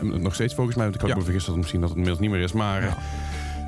En 0.00 0.22
Nog 0.22 0.34
steeds 0.34 0.54
volgens 0.54 0.76
mij, 0.76 0.84
want 0.84 0.96
ik 0.96 1.00
had. 1.00 1.10
Me 1.18 1.24
vergist 1.24 1.46
dat 1.46 1.54
het 1.54 1.62
misschien 1.62 1.80
dat 1.80 1.88
het 1.88 1.98
inmiddels 1.98 2.26
niet 2.26 2.34
meer 2.36 2.44
is. 2.44 2.52
Maar 2.52 2.82
Ja. 2.82 2.88
eh, 2.88 2.94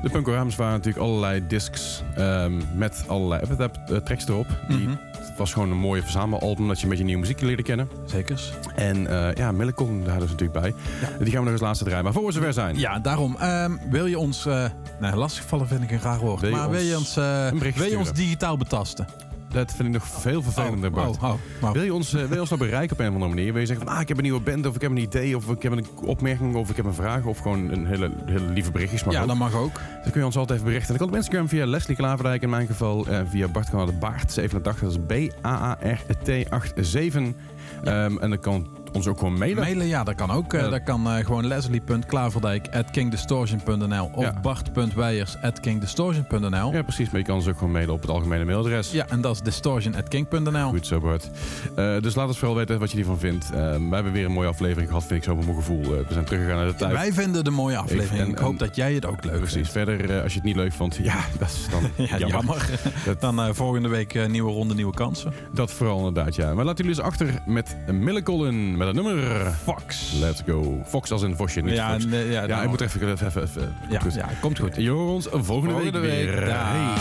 de 0.03 0.09
Punkoramas 0.09 0.55
waren 0.55 0.73
natuurlijk 0.73 1.03
allerlei 1.05 1.47
discs 1.47 2.03
ehm, 2.15 2.53
met 2.75 3.03
allerlei 3.07 3.41
Epitaph 3.41 3.77
eh, 3.89 3.97
tracks 3.97 4.27
erop. 4.27 4.47
Die, 4.67 4.77
Mhm. 4.77 4.95
Het 5.17 5.39
was 5.39 5.53
gewoon 5.53 5.71
een 5.71 5.77
mooie 5.77 6.01
verzamelalbum 6.01 6.67
dat 6.67 6.81
je 6.81 6.87
met 6.87 6.97
je 6.97 7.03
nieuwe 7.03 7.19
muziek 7.21 7.41
leerde 7.41 7.63
kennen. 7.63 7.87
Zekers. 8.05 8.53
En 8.75 9.07
eh 9.07 9.33
ja, 9.35 9.51
Miracle, 9.51 9.85
daar 9.85 10.09
hadden 10.09 10.27
ze 10.29 10.33
natuurlijk 10.33 10.59
bij. 10.61 10.73
Die 11.19 11.31
gaan 11.31 11.37
we 11.39 11.43
nog 11.43 11.51
eens 11.51 11.61
laatste 11.61 11.83
draaien. 11.83 12.03
Maar 12.03 12.13
voor 12.13 12.25
we 12.25 12.31
zover 12.31 12.53
zijn. 12.53 12.77
Ja, 12.79 12.99
daarom. 12.99 13.35
ehm, 13.39 13.71
wil 13.89 14.05
je 14.05 14.19
ons. 14.19 14.45
eh 14.45 14.65
nou, 14.99 15.15
lastigvallen 15.15 15.67
vind 15.67 15.83
ik 15.83 15.91
een 15.91 15.99
raar 16.01 16.19
woord. 16.19 16.41
Wil 16.41 16.51
maar 16.51 16.69
wil 16.69 16.79
je 16.81 16.97
ons 16.97 17.17
eh, 17.17 17.45
een 17.51 17.59
wil 17.59 17.85
je 17.89 17.97
ons 17.97 18.13
digitaal 18.13 18.57
betasten? 18.57 19.07
Dat 19.51 19.71
vind 19.71 19.87
ik 19.87 19.93
nog 19.93 20.07
veel 20.07 20.41
vervelender, 20.41 20.89
oh, 20.89 20.95
Bart. 20.95 21.17
oh, 21.17 21.23
oh, 21.23 21.33
oh. 21.61 21.71
Wil 21.71 21.83
je, 21.83 21.93
ons, 21.93 22.13
eh, 22.13 22.21
wil 22.21 22.33
je 22.33 22.39
ons 22.39 22.49
nou 22.49 22.61
bereiken 22.61 22.91
op 22.95 22.99
een 23.01 23.07
of 23.07 23.13
andere 23.13 23.33
manier? 23.33 23.51
Wil 23.51 23.61
je 23.61 23.67
zeggen 23.67 23.85
van, 23.85 23.95
ah, 23.95 24.01
ik 24.01 24.07
heb 24.07 24.17
een 24.17 24.23
nieuwe 24.23 24.39
band, 24.41 24.65
of 24.65 24.75
ik 24.75 24.81
heb 24.81 24.91
een 24.91 24.97
idee, 24.97 25.35
of 25.37 25.49
ik 25.49 25.61
heb 25.63 25.71
een 25.71 25.85
opmerking, 26.05 26.55
of 26.55 26.69
ik 26.69 26.75
heb 26.75 26.85
een 26.85 26.93
vraag, 26.93 27.23
of 27.25 27.37
gewoon 27.37 27.69
een 27.71 27.85
hele, 27.85 28.11
hele 28.25 28.45
lieve 28.45 28.71
berichtjes. 28.71 29.03
Maar 29.03 29.13
ja, 29.13 29.21
ook. 29.21 29.27
dat 29.27 29.37
mag 29.37 29.55
ook. 29.55 29.79
Dan 30.03 30.11
kun 30.11 30.19
je 30.19 30.25
ons 30.25 30.37
altijd 30.37 30.59
even 30.59 30.71
berichten. 30.71 30.93
En 30.93 30.99
dat 30.99 31.07
kan 31.07 31.17
op 31.17 31.23
Instagram 31.23 31.49
via 31.49 31.65
Leslie 31.65 31.95
Klaverdijk 31.97 32.41
in 32.41 32.49
mijn 32.49 32.67
geval. 32.67 33.05
eh, 33.07 33.19
via 33.29 33.47
Bart 33.47 33.69
kan 33.69 33.85
de 33.85 33.91
Baart 33.93 34.31
87. 34.31 34.79
Dat 34.81 34.91
is 34.91 35.29
B-A-A-R-T-87. 35.41 37.35
Ehm, 37.83 38.17
en 38.17 38.29
dan 38.29 38.39
kan 38.39 38.67
ons 38.93 39.07
ook 39.07 39.17
gewoon 39.17 39.37
mailen. 39.37 39.63
Mailen, 39.63 39.87
ja, 39.87 40.03
dat 40.03 40.15
kan 40.15 40.31
ook. 40.31 40.53
Eh, 40.53 40.61
Ja. 40.61 40.69
Dat 40.69 40.83
kan 40.83 41.07
eh, 41.07 41.25
gewoon 41.25 41.47
leslie.klaverdijk.kingdistortion.nl 41.47 44.09
of 44.13 44.23
Ja. 44.23 44.33
bart.weijers.kingdistortion.nl. 44.41 46.73
Ja, 46.73 46.81
precies. 46.81 47.09
Maar 47.09 47.19
je 47.19 47.25
kan 47.25 47.35
ons 47.35 47.47
ook 47.47 47.57
gewoon 47.57 47.71
mailen 47.73 47.93
op 47.93 48.01
het 48.01 48.09
algemene 48.09 48.45
mailadres. 48.45 48.91
Ja, 48.91 49.05
en 49.09 49.21
dat 49.21 49.35
is 49.35 49.41
distortion.king.nl. 49.41 50.69
Goed 50.69 50.87
zo, 50.87 50.99
Bart. 50.99 51.29
Eh, 51.75 51.99
dus 52.01 52.15
laat 52.15 52.27
ons 52.27 52.37
vooral 52.37 52.57
weten 52.57 52.79
wat 52.79 52.89
je 52.91 52.95
hiervan 52.97 53.19
vindt. 53.19 53.49
Ehm, 53.51 53.59
wij 53.59 53.79
hebben 53.93 54.11
weer 54.11 54.25
een 54.25 54.31
mooie 54.31 54.47
aflevering 54.47 54.87
gehad, 54.87 55.03
vind 55.05 55.19
ik 55.19 55.23
zo 55.23 55.31
op 55.31 55.43
mijn 55.43 55.55
gevoel. 55.55 55.81
We 55.81 56.05
zijn 56.09 56.25
teruggegaan 56.25 56.57
naar 56.57 56.67
de 56.67 56.75
tijd. 56.75 56.91
Wij 56.91 57.13
vinden 57.13 57.47
een 57.47 57.53
mooie 57.53 57.77
aflevering. 57.77 58.23
en- 58.25 58.29
Ik, 58.31 58.37
hoop 58.37 58.59
dat 58.59 58.75
jij 58.75 58.93
het 58.93 59.05
ook 59.05 59.23
leuk 59.23 59.35
Precies. 59.37 59.53
vindt. 59.53 59.69
Verder, 59.71 60.09
eh, 60.09 60.21
als 60.23 60.31
je 60.31 60.37
het 60.37 60.47
niet 60.47 60.55
leuk 60.55 60.73
vond, 60.73 60.95
ja, 60.95 61.19
dat 61.39 61.47
is 61.49 61.65
dan 61.71 61.81
Ja, 62.07 62.17
jammer. 62.17 62.29
jammer. 62.29 62.69
Dat- 63.05 63.21
Dan 63.21 63.55
volgende 63.55 63.87
week 63.89 64.27
nieuwe 64.27 64.51
ronde, 64.51 64.73
nieuwe 64.73 64.93
kansen. 64.93 65.33
Dat 65.53 65.71
vooral 65.71 65.97
inderdaad, 65.97 66.35
ja. 66.35 66.53
Maar 66.53 66.65
laten 66.65 66.85
jullie 66.85 66.99
eens 66.99 67.07
achter 67.09 67.41
met 67.45 67.75
Millecolin 67.91 68.77
met 68.85 68.95
het 68.95 69.05
nummer 69.05 69.51
Fox. 69.63 70.11
Let's 70.19 70.41
Go. 70.45 70.81
Fox 70.87 71.11
als 71.11 71.21
in 71.21 71.35
Vosje, 71.35 71.61
niet 71.61 71.73
Ja, 71.73 71.91
Fox. 71.91 72.05
nee, 72.05 72.25
ja, 72.31 72.41
Ja, 72.41 72.47
nou, 72.47 72.63
ik 72.63 72.69
moet 72.69 72.81
even... 72.81 73.01
even, 73.11 73.27
even, 73.27 73.41
even 73.43 73.75
ja, 73.89 73.99
goed. 73.99 74.13
ja, 74.13 74.29
komt 74.41 74.59
goed. 74.59 74.89
Ons 74.89 75.27
volgende, 75.31 75.73
Volgende 75.73 75.99
week, 75.99 76.25
week. 76.29 76.29
weer. 76.39 76.53
Hey. 76.53 76.93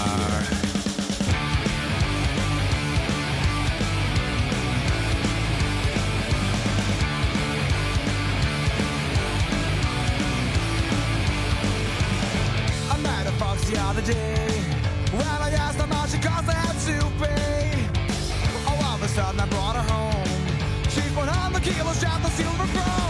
I 12.92 12.96
met 13.02 13.26
a 13.26 13.32
fox 13.32 13.62
the 13.70 13.78
other 13.80 14.02
day. 14.02 14.48
When 15.12 15.26
I 15.26 15.50
asked 15.54 15.78
how 15.80 15.86
much 15.86 16.14
it 16.14 16.22
cost, 16.22 16.48
I 16.48 16.52
had 16.52 16.76
to 16.88 17.06
pay. 17.18 17.72
Oh, 18.66 18.86
all 18.86 18.94
of 18.94 19.02
a 19.02 19.08
sudden 19.08 19.40
I 19.40 19.46
brought 19.46 19.48
her 19.48 19.48
home. 19.48 19.48
She's 19.48 19.59
He 21.70 21.78
almost 21.78 22.00
dropped 22.00 22.24
the 22.24 22.30
silver. 22.30 23.09